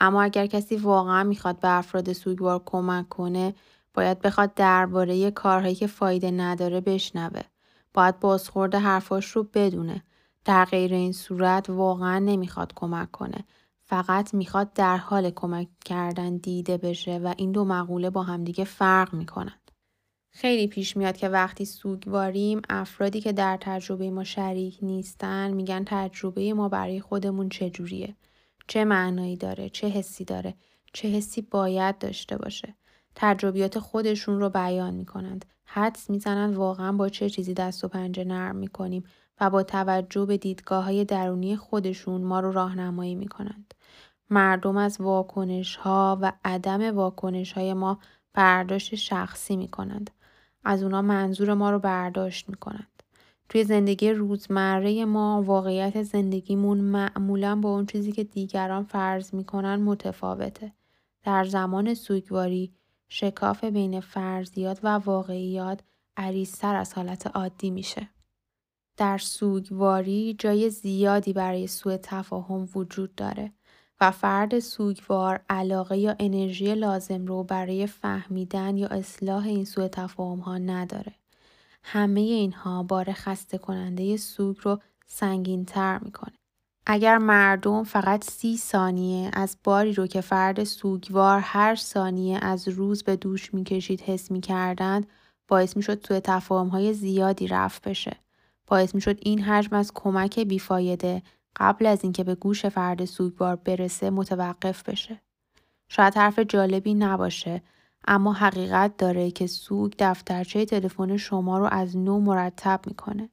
اما 0.00 0.22
اگر 0.22 0.46
کسی 0.46 0.76
واقعا 0.76 1.24
می‌خواد 1.24 1.60
به 1.60 1.68
افراد 1.70 2.12
سوگوار 2.12 2.62
کمک 2.66 3.08
کنه 3.08 3.54
باید 3.94 4.20
بخواد 4.20 4.54
درباره 4.54 5.30
کارهایی 5.30 5.74
که 5.74 5.86
فایده 5.86 6.30
نداره 6.30 6.80
بشنوه. 6.80 7.40
باید 7.94 8.20
بازخورد 8.20 8.74
حرفاش 8.74 9.30
رو 9.30 9.42
بدونه. 9.54 10.02
در 10.44 10.64
غیر 10.64 10.94
این 10.94 11.12
صورت 11.12 11.70
واقعا 11.70 12.18
نمی‌خواد 12.18 12.72
کمک 12.76 13.10
کنه. 13.10 13.44
فقط 13.84 14.34
می‌خواد 14.34 14.72
در 14.72 14.96
حال 14.96 15.30
کمک 15.30 15.68
کردن 15.84 16.36
دیده 16.36 16.76
بشه 16.76 17.18
و 17.18 17.34
این 17.36 17.52
دو 17.52 17.64
مقوله 17.64 18.10
با 18.10 18.22
همدیگه 18.22 18.64
فرق 18.64 19.14
می‌کنن. 19.14 19.60
خیلی 20.40 20.66
پیش 20.66 20.96
میاد 20.96 21.16
که 21.16 21.28
وقتی 21.28 21.64
سوگواریم 21.64 22.62
افرادی 22.68 23.20
که 23.20 23.32
در 23.32 23.58
تجربه 23.60 24.10
ما 24.10 24.24
شریک 24.24 24.78
نیستن 24.82 25.50
میگن 25.50 25.84
تجربه 25.86 26.54
ما 26.54 26.68
برای 26.68 27.00
خودمون 27.00 27.48
چجوریه؟ 27.48 28.16
چه 28.66 28.84
معنایی 28.84 29.36
داره؟ 29.36 29.68
چه 29.68 29.88
حسی 29.88 30.24
داره؟ 30.24 30.54
چه 30.92 31.08
حسی 31.08 31.42
باید 31.42 31.98
داشته 31.98 32.36
باشه؟ 32.36 32.74
تجربیات 33.14 33.78
خودشون 33.78 34.40
رو 34.40 34.48
بیان 34.50 34.94
می‌کنند. 34.94 35.44
حدس 35.64 36.10
می‌زنند 36.10 36.54
واقعا 36.54 36.92
با 36.92 37.08
چه 37.08 37.30
چیزی 37.30 37.54
دست 37.54 37.84
و 37.84 37.88
پنجه 37.88 38.24
نرم 38.24 38.56
می‌کنیم 38.56 39.04
و 39.40 39.50
با 39.50 39.62
توجه 39.62 40.26
به 40.26 40.36
دیدگاه 40.36 40.84
های 40.84 41.04
درونی 41.04 41.56
خودشون 41.56 42.20
ما 42.22 42.40
رو 42.40 42.52
راهنمایی 42.52 43.14
می‌کنند. 43.14 43.74
مردم 44.30 44.76
از 44.76 45.00
واکنش 45.00 45.76
ها 45.76 46.18
و 46.20 46.32
عدم 46.44 46.96
واکنش 46.96 47.52
های 47.52 47.74
ما 47.74 47.98
برداشت 48.34 48.94
شخصی 48.94 49.56
می 49.56 49.68
کنند. 49.68 50.10
از 50.64 50.82
اونا 50.82 51.02
منظور 51.02 51.54
ما 51.54 51.70
رو 51.70 51.78
برداشت 51.78 52.48
می‌کنند. 52.48 53.02
توی 53.48 53.64
زندگی 53.64 54.10
روزمره 54.10 55.04
ما 55.04 55.42
واقعیت 55.42 56.02
زندگیمون 56.02 56.78
معمولا 56.78 57.56
با 57.56 57.74
اون 57.74 57.86
چیزی 57.86 58.12
که 58.12 58.24
دیگران 58.24 58.84
فرض 58.84 59.34
می‌کنن 59.34 59.76
متفاوته. 59.76 60.72
در 61.22 61.44
زمان 61.44 61.94
سوگواری 61.94 62.72
شکاف 63.08 63.64
بین 63.64 64.00
فرضیات 64.00 64.80
و 64.82 64.88
واقعیات 64.88 65.80
عریضتر 66.16 66.74
از 66.76 66.94
حالت 66.94 67.26
عادی 67.26 67.70
میشه. 67.70 68.08
در 68.96 69.18
سوگواری 69.18 70.36
جای 70.38 70.70
زیادی 70.70 71.32
برای 71.32 71.66
سوء 71.66 71.96
تفاهم 72.02 72.68
وجود 72.74 73.14
داره. 73.14 73.52
و 74.00 74.10
فرد 74.10 74.58
سوگوار 74.58 75.40
علاقه 75.48 75.98
یا 75.98 76.16
انرژی 76.18 76.74
لازم 76.74 77.26
رو 77.26 77.44
برای 77.44 77.86
فهمیدن 77.86 78.76
یا 78.76 78.86
اصلاح 78.86 79.46
این 79.46 79.64
سوء 79.64 79.88
تفاهم 79.88 80.38
ها 80.38 80.58
نداره. 80.58 81.14
همه 81.82 82.20
اینها 82.20 82.82
بار 82.82 83.12
خسته 83.12 83.58
کننده 83.58 84.16
سوگ 84.16 84.56
رو 84.62 84.78
سنگین 85.06 85.64
تر 85.64 85.98
می‌کنه. 85.98 86.34
اگر 86.86 87.18
مردم 87.18 87.84
فقط 87.84 88.24
سی 88.24 88.56
ثانیه 88.56 89.30
از 89.32 89.56
باری 89.64 89.92
رو 89.92 90.06
که 90.06 90.20
فرد 90.20 90.64
سوگوار 90.64 91.40
هر 91.40 91.74
ثانیه 91.74 92.38
از 92.42 92.68
روز 92.68 93.02
به 93.02 93.16
دوش 93.16 93.54
می‌کشید 93.54 94.00
حس 94.00 94.30
می‌کردند 94.30 95.06
باعث 95.48 95.76
می‌شد 95.76 96.06
سوء 96.06 96.20
تفاهم 96.20 96.68
های 96.68 96.94
زیادی 96.94 97.46
رفت 97.46 97.88
بشه. 97.88 98.16
باعث 98.66 98.94
می‌شد 98.94 99.18
این 99.22 99.42
حجم 99.42 99.76
از 99.76 99.92
کمک 99.94 100.40
بیفایده 100.40 101.22
قبل 101.58 101.86
از 101.86 102.02
اینکه 102.02 102.24
به 102.24 102.34
گوش 102.34 102.66
فرد 102.66 103.04
سوگوار 103.04 103.56
برسه 103.56 104.10
متوقف 104.10 104.88
بشه. 104.88 105.20
شاید 105.88 106.14
حرف 106.16 106.38
جالبی 106.38 106.94
نباشه 106.94 107.62
اما 108.08 108.32
حقیقت 108.32 108.96
داره 108.96 109.30
که 109.30 109.46
سوگ 109.46 109.92
دفترچه 109.98 110.64
تلفن 110.64 111.16
شما 111.16 111.58
رو 111.58 111.68
از 111.70 111.96
نو 111.96 112.20
مرتب 112.20 112.80
می‌کنه. 112.86 113.30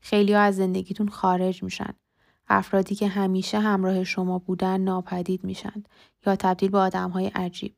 خیلی 0.00 0.34
از 0.34 0.56
زندگیتون 0.56 1.08
خارج 1.08 1.62
میشن. 1.62 1.94
افرادی 2.48 2.94
که 2.94 3.08
همیشه 3.08 3.60
همراه 3.60 4.04
شما 4.04 4.38
بودن 4.38 4.80
ناپدید 4.80 5.44
میشن 5.44 5.84
یا 6.26 6.36
تبدیل 6.36 6.70
به 6.70 6.78
آدم 6.78 7.10
های 7.10 7.26
عجیب. 7.26 7.76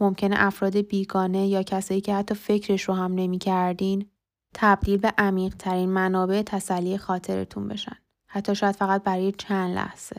ممکنه 0.00 0.36
افراد 0.38 0.76
بیگانه 0.76 1.46
یا 1.46 1.62
کسایی 1.62 2.00
که 2.00 2.14
حتی 2.14 2.34
فکرش 2.34 2.82
رو 2.82 2.94
هم 2.94 3.14
نمی‌کردین 3.14 4.10
تبدیل 4.54 4.96
به 4.96 5.14
عمیق 5.18 5.54
ترین 5.54 5.88
منابع 5.88 6.42
تسلی 6.42 6.98
خاطرتون 6.98 7.68
بشن. 7.68 7.96
حتی 8.34 8.54
شاید 8.54 8.76
فقط 8.76 9.02
برای 9.02 9.32
چند 9.32 9.74
لحظه. 9.74 10.16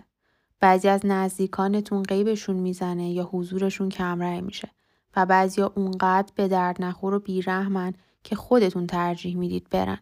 بعضی 0.59 0.87
از 0.87 1.01
نزدیکانتون 1.03 2.03
غیبشون 2.03 2.55
می‌زنه 2.55 3.11
یا 3.11 3.29
حضورشون 3.31 3.89
کمرنگ 3.89 4.43
میشه 4.43 4.69
و 5.15 5.25
بعضیا 5.25 5.71
اونقدر 5.75 6.31
به 6.35 6.47
درد 6.47 6.83
نخور 6.83 7.13
و 7.13 7.19
بیرحمن 7.19 7.93
که 8.23 8.35
خودتون 8.35 8.87
ترجیح 8.87 9.37
می‌دید 9.37 9.67
برن. 9.69 9.97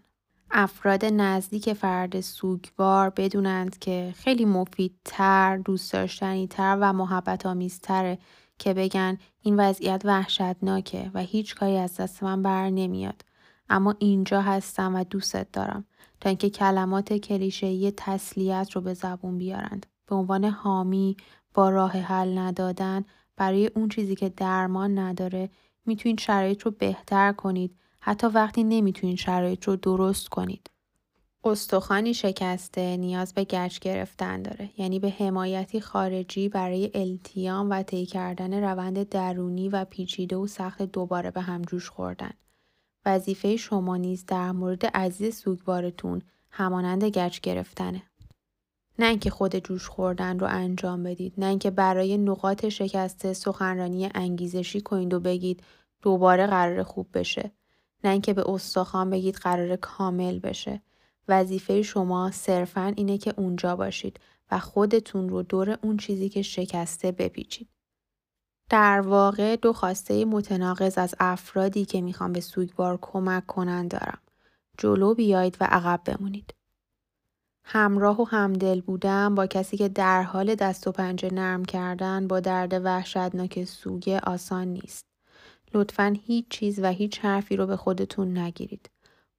افراد 0.51 1.05
نزدیک 1.05 1.73
فرد 1.73 2.21
سوگوار 2.21 3.09
بدونند 3.09 3.79
که 3.79 4.13
خیلی 4.17 4.45
مفیدتر، 4.45 5.57
دوست 5.57 5.93
داشتنی 5.93 6.47
تر 6.47 6.77
و 6.81 6.93
محبت 6.93 7.45
آمیزتره 7.45 8.17
که 8.59 8.73
بگن 8.73 9.17
این 9.41 9.59
وضعیت 9.59 10.01
وحشتناکه 10.05 11.11
و 11.13 11.19
هیچ 11.19 11.55
کاری 11.55 11.77
از 11.77 11.95
دست 11.95 12.23
من 12.23 12.43
بر 12.43 12.69
نمیاد. 12.69 13.21
اما 13.69 13.95
اینجا 13.99 14.41
هستم 14.41 14.95
و 14.95 15.03
دوستت 15.03 15.51
دارم. 15.51 15.85
تا 16.23 16.29
اینکه 16.29 16.49
کلمات 16.49 17.13
کلیشه‌ای 17.13 17.93
تسلیت 17.97 18.71
رو 18.71 18.81
به 18.81 18.93
زبون 18.93 19.37
بیارند. 19.37 19.85
به 20.07 20.15
عنوان 20.15 20.45
حامی 20.45 21.17
با 21.53 21.69
راه 21.69 21.91
حل 21.91 22.37
ندادن 22.37 23.05
برای 23.37 23.67
اون 23.75 23.89
چیزی 23.89 24.15
که 24.15 24.29
درمان 24.29 24.99
نداره 24.99 25.49
می‌تونید 25.85 26.19
شرایط 26.19 26.61
رو 26.61 26.71
بهتر 26.71 27.33
کنید 27.33 27.75
حتی 27.99 28.27
وقتی 28.27 28.63
نمی‌تونید 28.63 29.17
شرایط 29.17 29.63
رو 29.63 29.75
درست 29.75 30.29
کنید. 30.29 30.69
استخوانی 31.43 32.13
شکسته 32.13 32.97
نیاز 32.97 33.33
به 33.33 33.43
گچ 33.43 33.79
گرفتن 33.79 34.41
داره 34.41 34.69
یعنی 34.77 34.99
به 34.99 35.09
حمایتی 35.09 35.81
خارجی 35.81 36.49
برای 36.49 36.91
التیام 36.93 37.69
و 37.69 37.83
طی 37.83 38.05
کردن 38.05 38.63
روند 38.63 39.09
درونی 39.09 39.69
و 39.69 39.85
پیچیده 39.85 40.35
و 40.35 40.47
سخت 40.47 40.81
دوباره 40.81 41.31
به 41.31 41.41
هم 41.41 41.61
جوش 41.61 41.89
خوردن 41.89 42.31
وظیفه 43.05 43.57
شما 43.57 43.97
نیز 43.97 44.25
در 44.25 44.51
مورد 44.51 44.85
عزیز 44.85 45.35
سوگوارتون 45.35 46.21
همانند 46.49 47.03
گچ 47.03 47.39
گرفتنه. 47.39 48.03
نه 48.99 49.05
اینکه 49.05 49.29
خود 49.29 49.55
جوش 49.55 49.87
خوردن 49.87 50.39
رو 50.39 50.47
انجام 50.49 51.03
بدید 51.03 51.33
نه 51.37 51.45
اینکه 51.45 51.71
برای 51.71 52.17
نقاط 52.17 52.67
شکسته 52.67 53.33
سخنرانی 53.33 54.09
انگیزشی 54.15 54.81
کنید 54.81 55.13
و 55.13 55.19
بگید 55.19 55.63
دوباره 56.01 56.47
قرار 56.47 56.83
خوب 56.83 57.07
بشه. 57.13 57.51
نه 58.03 58.09
اینکه 58.09 58.33
به 58.33 58.49
استخوان 58.49 59.09
بگید 59.09 59.35
قرار 59.35 59.75
کامل 59.75 60.39
بشه. 60.39 60.81
وظیفه 61.27 61.81
شما 61.81 62.31
صرفا 62.31 62.93
اینه 62.95 63.17
که 63.17 63.33
اونجا 63.37 63.75
باشید 63.75 64.19
و 64.51 64.59
خودتون 64.59 65.29
رو 65.29 65.43
دور 65.43 65.77
اون 65.81 65.97
چیزی 65.97 66.29
که 66.29 66.41
شکسته 66.41 67.11
بپیچید. 67.11 67.67
در 68.73 69.01
واقع 69.01 69.55
دو 69.55 69.73
خواسته 69.73 70.25
متناقض 70.25 70.97
از 70.97 71.15
افرادی 71.19 71.85
که 71.85 72.01
می‌خوان 72.01 72.33
به 72.33 72.39
سوگوار 72.39 72.99
کمک 73.01 73.45
کنند 73.45 73.91
دارم. 73.91 74.17
جلو 74.77 75.13
بیایید 75.13 75.57
و 75.61 75.63
عقب 75.63 76.01
بمونید. 76.05 76.53
همراه 77.63 78.21
و 78.21 78.23
همدل 78.23 78.81
بودن 78.81 79.35
با 79.35 79.47
کسی 79.47 79.77
که 79.77 79.89
در 79.89 80.23
حال 80.23 80.55
دست 80.55 80.87
و 80.87 80.91
پنجه 80.91 81.33
نرم 81.33 81.65
کردن 81.65 82.27
با 82.27 82.39
درد 82.39 82.73
وحشتناک 82.85 83.63
سوگ 83.63 84.19
آسان 84.23 84.67
نیست. 84.67 85.05
لطفا 85.73 86.15
هیچ 86.25 86.45
چیز 86.49 86.79
و 86.79 86.85
هیچ 86.85 87.19
حرفی 87.19 87.55
رو 87.55 87.65
به 87.65 87.75
خودتون 87.75 88.37
نگیرید. 88.37 88.89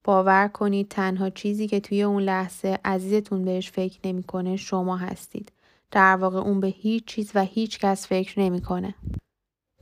باور 0.03 0.47
کنید 0.47 0.89
تنها 0.89 1.29
چیزی 1.29 1.67
که 1.67 1.79
توی 1.79 2.03
اون 2.03 2.23
لحظه 2.23 2.79
عزیزتون 2.85 3.45
بهش 3.45 3.71
فکر 3.71 3.99
نمی‌کنه 4.05 4.55
شما 4.55 4.97
هستید. 4.97 5.51
در 5.91 6.15
واقع 6.15 6.39
اون 6.39 6.59
به 6.59 6.67
هیچ 6.67 7.05
چیز 7.05 7.31
و 7.35 7.43
هیچ 7.43 7.79
کس 7.79 8.07
فکر 8.07 8.39
نمی‌کنه. 8.39 8.95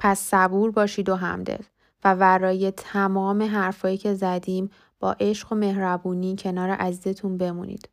پس 0.03 0.19
صبور 0.19 0.71
باشید 0.71 1.09
و 1.09 1.15
همدل. 1.15 1.61
و 2.03 2.13
ورای 2.13 2.71
تمام 2.71 3.43
حرفایی 3.43 3.97
که 3.97 4.13
زدیم 4.13 4.69
با 4.99 5.15
عشق 5.19 5.51
و 5.51 5.55
مهربونی 5.55 6.35
کنار 6.39 6.69
عزیزتون 6.69 7.37
بمونید. 7.37 7.89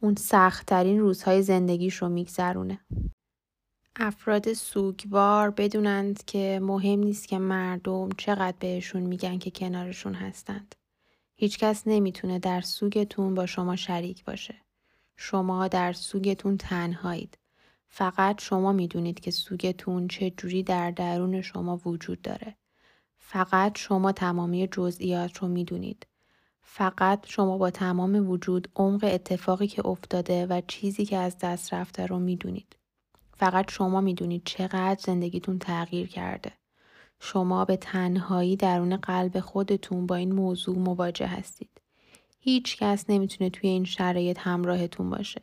اون 0.00 0.14
سختترین 0.14 1.00
روزهای 1.00 1.42
زندگیش 1.42 1.96
رو 1.96 2.08
میگذرونه. 2.08 2.80
افراد 3.96 4.52
سوگوار 4.52 5.50
بدونند 5.50 6.24
که 6.24 6.60
مهم 6.62 7.00
نیست 7.00 7.28
که 7.28 7.38
مردم 7.38 8.08
چقدر 8.18 8.56
بهشون 8.60 9.02
میگن 9.02 9.38
که 9.38 9.50
کنارشون 9.50 10.14
هستند. 10.14 10.74
هیچکس 11.34 11.82
نمی‌تونه 11.86 12.38
در 12.38 12.60
سوگتون 12.60 13.34
با 13.34 13.46
شما 13.46 13.76
شریک 13.76 14.24
باشه. 14.24 14.54
شما 15.16 15.68
در 15.68 15.92
سوگتون 15.92 16.56
تنهایید. 16.56 17.38
فقط 17.94 18.42
شما 18.42 18.72
می‌دونید 18.72 19.20
که 19.20 19.30
سوگتون 19.30 20.08
چه 20.08 20.30
جوری 20.30 20.62
در 20.62 20.90
درون 20.90 21.42
شما 21.42 21.80
وجود 21.84 22.22
داره. 22.22 22.56
فقط 23.18 23.78
شما 23.78 24.12
تمامی 24.12 24.68
جزئیات 24.72 25.38
رو 25.38 25.48
می‌دونید. 25.48 26.06
فقط 26.62 27.26
شما 27.26 27.58
با 27.58 27.70
تمام 27.70 28.30
وجود 28.30 28.68
عمق 28.76 29.04
اتفاقی 29.04 29.66
که 29.66 29.86
افتاده 29.86 30.46
و 30.46 30.62
چیزی 30.68 31.04
که 31.04 31.16
از 31.16 31.38
دست 31.38 31.74
رفته 31.74 32.06
رو 32.06 32.18
می‌دونید. 32.18 32.76
فقط 33.36 33.70
شما 33.70 34.00
می‌دونید 34.00 34.42
چقدر 34.44 35.00
زندگیتون 35.00 35.58
تغییر 35.58 36.08
کرده. 36.08 36.52
شما 37.20 37.64
به 37.64 37.76
تنهایی 37.76 38.56
درون 38.56 38.96
قلب 38.96 39.40
خودتون 39.40 40.06
با 40.06 40.14
این 40.14 40.32
موضوع 40.32 40.78
مواجه 40.78 41.26
هستید. 41.26 41.80
هیچ 42.40 42.76
کس 42.76 43.04
نمی‌تونه 43.10 43.50
توی 43.50 43.70
این 43.70 43.84
شرایط 43.84 44.38
همراهتون 44.40 45.10
باشه. 45.10 45.42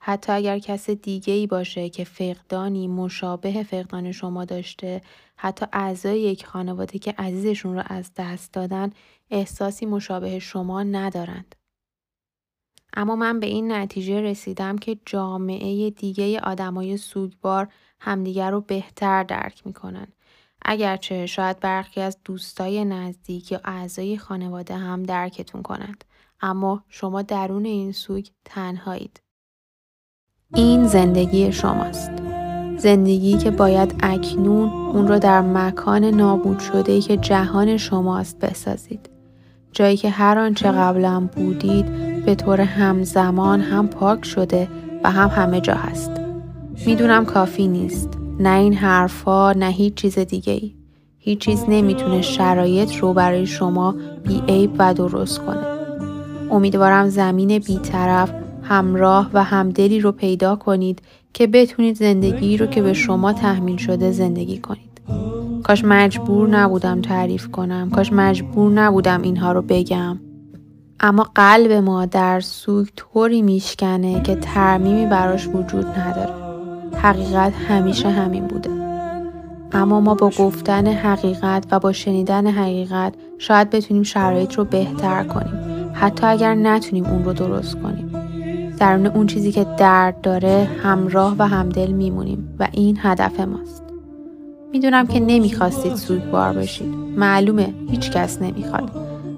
حتی 0.00 0.32
اگر 0.32 0.58
کس 0.58 0.90
دیگه 0.90 1.32
ای 1.32 1.46
باشه 1.46 1.88
که 1.88 2.04
فقدانی 2.04 2.88
مشابه 2.88 3.62
فقدان 3.62 4.12
شما 4.12 4.44
داشته 4.44 5.02
حتی 5.36 5.66
اعضای 5.72 6.20
یک 6.20 6.46
خانواده 6.46 6.98
که 6.98 7.14
عزیزشون 7.18 7.74
رو 7.74 7.82
از 7.86 8.10
دست 8.16 8.52
دادن 8.52 8.90
احساسی 9.30 9.86
مشابه 9.86 10.38
شما 10.38 10.82
ندارند. 10.82 11.54
اما 12.94 13.16
من 13.16 13.40
به 13.40 13.46
این 13.46 13.72
نتیجه 13.72 14.20
رسیدم 14.20 14.78
که 14.78 14.98
جامعه 15.06 15.90
دیگه 15.90 16.40
آدمای 16.40 16.96
سوگوار 16.96 17.68
همدیگر 18.00 18.50
رو 18.50 18.60
بهتر 18.60 19.22
درک 19.22 19.66
می‌کنن. 19.66 20.06
اگرچه 20.62 21.26
شاید 21.26 21.60
برخی 21.60 22.00
از 22.00 22.18
دوستای 22.24 22.84
نزدیک 22.84 23.52
یا 23.52 23.60
اعضای 23.64 24.18
خانواده 24.18 24.76
هم 24.76 25.02
درکتون 25.02 25.62
کنند. 25.62 26.04
اما 26.40 26.84
شما 26.88 27.22
درون 27.22 27.64
این 27.64 27.92
سوگ 27.92 28.26
تنهایید. 28.44 29.20
این 30.54 30.86
زندگی 30.86 31.52
شماست. 31.52 32.10
زندگی 32.78 33.36
که 33.36 33.50
باید 33.50 33.94
اکنون 34.00 34.68
اون 34.68 35.08
رو 35.08 35.18
در 35.18 35.40
مکان 35.40 36.04
نابود 36.04 36.58
شده 36.58 37.00
که 37.00 37.16
جهان 37.16 37.76
شماست 37.76 38.38
بسازید. 38.38 39.10
جایی 39.72 39.96
که 39.96 40.10
هر 40.10 40.38
آنچه 40.38 40.72
قبلا 40.72 41.28
بودید 41.36 41.86
به 42.24 42.34
طور 42.34 42.60
همزمان 42.60 43.60
هم 43.60 43.88
پاک 43.88 44.24
شده 44.24 44.68
و 45.04 45.10
هم 45.10 45.28
همه 45.28 45.60
جا 45.60 45.74
هست. 45.74 46.10
می‌دونم 46.86 47.24
کافی 47.24 47.66
نیست. 47.66 48.08
نه 48.38 48.58
این 48.58 48.74
حرفا 48.74 49.52
نه 49.52 49.66
هیچ 49.66 49.94
چیز 49.94 50.18
دیگه 50.18 50.52
ای. 50.52 50.74
هیچ 51.18 51.38
چیز 51.38 51.64
نمی‌تونه 51.68 52.22
شرایط 52.22 52.96
رو 52.96 53.12
برای 53.12 53.46
شما 53.46 53.94
بی 54.24 54.42
عیب 54.48 54.70
و 54.78 54.94
درست 54.94 55.38
کنه. 55.38 55.66
امیدوارم 56.50 57.08
زمین 57.08 57.58
بیطرف 57.58 58.32
همراه 58.68 59.30
و 59.32 59.44
همدلی 59.44 60.00
رو 60.00 60.12
پیدا 60.12 60.56
کنید 60.56 61.02
که 61.32 61.46
بتونید 61.46 61.96
زندگی 61.96 62.56
رو 62.56 62.66
که 62.66 62.82
به 62.82 62.92
شما 62.92 63.32
تحمیل 63.32 63.76
شده 63.76 64.12
زندگی 64.12 64.58
کنید. 64.58 65.00
کاش 65.62 65.84
مجبور 65.84 66.48
نبودم 66.48 67.00
تعریف 67.00 67.48
کنم. 67.48 67.90
کاش 67.90 68.12
مجبور 68.12 68.72
نبودم 68.72 69.22
اینها 69.22 69.52
رو 69.52 69.62
بگم. 69.62 70.18
اما 71.00 71.26
قلب 71.34 71.72
ما 71.72 72.06
در 72.06 72.40
سوگ 72.40 72.88
طوری 72.96 73.42
میشکنه 73.42 74.22
که 74.22 74.34
ترمیمی 74.34 75.06
براش 75.06 75.46
وجود 75.46 75.86
نداره. 75.86 76.34
حقیقت 76.96 77.52
همیشه 77.54 78.10
همین 78.10 78.46
بوده. 78.46 78.70
اما 79.72 80.00
ما 80.00 80.14
با 80.14 80.30
گفتن 80.38 80.86
حقیقت 80.86 81.66
و 81.70 81.78
با 81.78 81.92
شنیدن 81.92 82.46
حقیقت 82.46 83.14
شاید 83.38 83.70
بتونیم 83.70 84.02
شرایط 84.02 84.54
رو 84.54 84.64
بهتر 84.64 85.24
کنیم. 85.24 85.90
حتی 85.94 86.26
اگر 86.26 86.54
نتونیم 86.54 87.06
اون 87.06 87.24
رو 87.24 87.32
درست 87.32 87.74
کنیم. 87.74 88.07
درون 88.78 89.06
اون 89.06 89.26
چیزی 89.26 89.52
که 89.52 89.66
درد 89.78 90.20
داره 90.20 90.68
همراه 90.82 91.36
و 91.38 91.48
همدل 91.48 91.90
میمونیم 91.92 92.56
و 92.58 92.68
این 92.72 92.98
هدف 93.00 93.40
ماست. 93.40 93.82
می‌دونم 94.72 95.06
که 95.06 95.20
نمی‌خواستید 95.20 95.94
سوگوار 95.94 96.52
بشید. 96.52 96.94
معلومه 97.16 97.74
هیچ 97.90 98.10
کس 98.10 98.42
نمی‌خواد. 98.42 98.90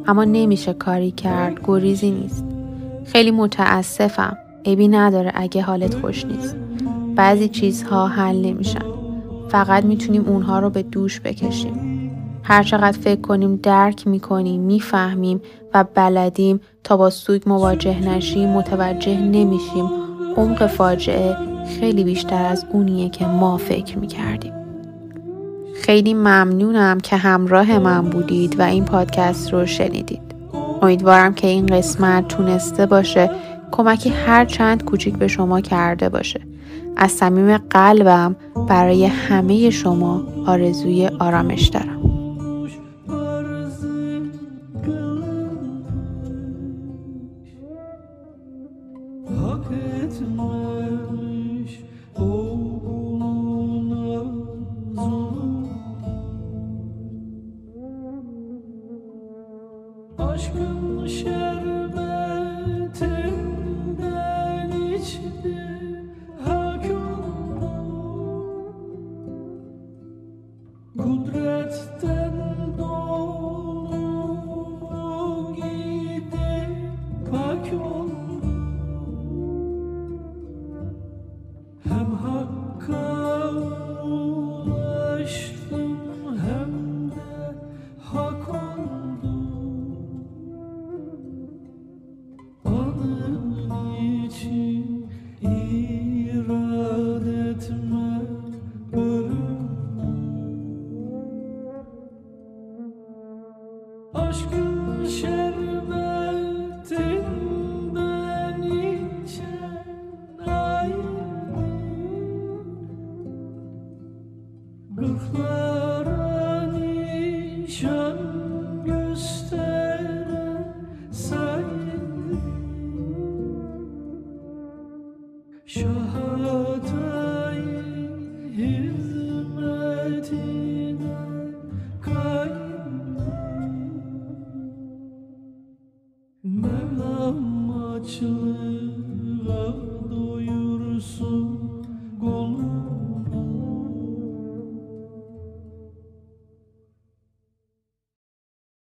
اما 0.06 0.24
نمیشه 0.24 0.72
کاری 0.72 1.10
کرد 1.10 1.60
گریزی 1.64 2.10
نیست. 2.10 2.44
خیلی 3.04 3.30
متاسفم. 3.30 4.36
عیبی 4.66 4.88
نداره 4.88 5.32
اگه 5.34 5.62
حالت 5.62 5.94
خوش 5.94 6.24
نیست. 6.24 6.56
بعضی 7.16 7.48
چیزها 7.48 8.06
حل 8.08 8.36
نمیشن. 8.36 8.84
فقط 9.48 9.84
می‌تونیم 9.84 10.24
اونها 10.26 10.58
رو 10.58 10.70
به 10.70 10.82
دوش 10.82 11.20
بکشیم. 11.20 11.89
هر 12.50 12.62
چقدر 12.62 12.98
فکر 12.98 13.20
کنیم 13.20 13.56
درک 13.56 14.06
می‌کنیم 14.06 14.60
می‌فهمیم 14.60 15.40
و 15.74 15.84
بلدیم 15.94 16.60
تا 16.84 16.96
با 16.96 17.10
سوگ 17.10 17.42
مواجه 17.46 18.00
نشیم 18.00 18.48
متوجه 18.48 19.20
نمیشیم 19.20 19.90
عمق 20.36 20.66
فاجعه 20.66 21.36
خیلی 21.80 22.04
بیشتر 22.04 22.44
از 22.44 22.66
اونیه 22.72 23.08
که 23.08 23.26
ما 23.26 23.56
فکر 23.56 23.98
می‌کردیم 23.98 24.52
خیلی 25.74 26.14
ممنونم 26.14 27.00
که 27.00 27.16
همراه 27.16 27.78
من 27.78 28.10
بودید 28.10 28.60
و 28.60 28.62
این 28.62 28.84
پادکست 28.84 29.52
رو 29.52 29.66
شنیدید. 29.66 30.22
امیدوارم 30.82 31.34
که 31.34 31.46
این 31.46 31.66
قسمت 31.66 32.28
تونسته 32.28 32.86
باشه 32.86 33.30
کمکی 33.70 34.10
هر 34.10 34.44
چند 34.44 34.84
کوچیک 34.84 35.16
به 35.16 35.28
شما 35.28 35.60
کرده 35.60 36.08
باشه. 36.08 36.40
از 36.96 37.10
صمیم 37.10 37.56
قلبم 37.56 38.36
برای 38.68 39.06
همه 39.06 39.70
شما 39.70 40.22
آرزوی 40.46 41.06
آرامش 41.06 41.68
دارم. 41.68 42.09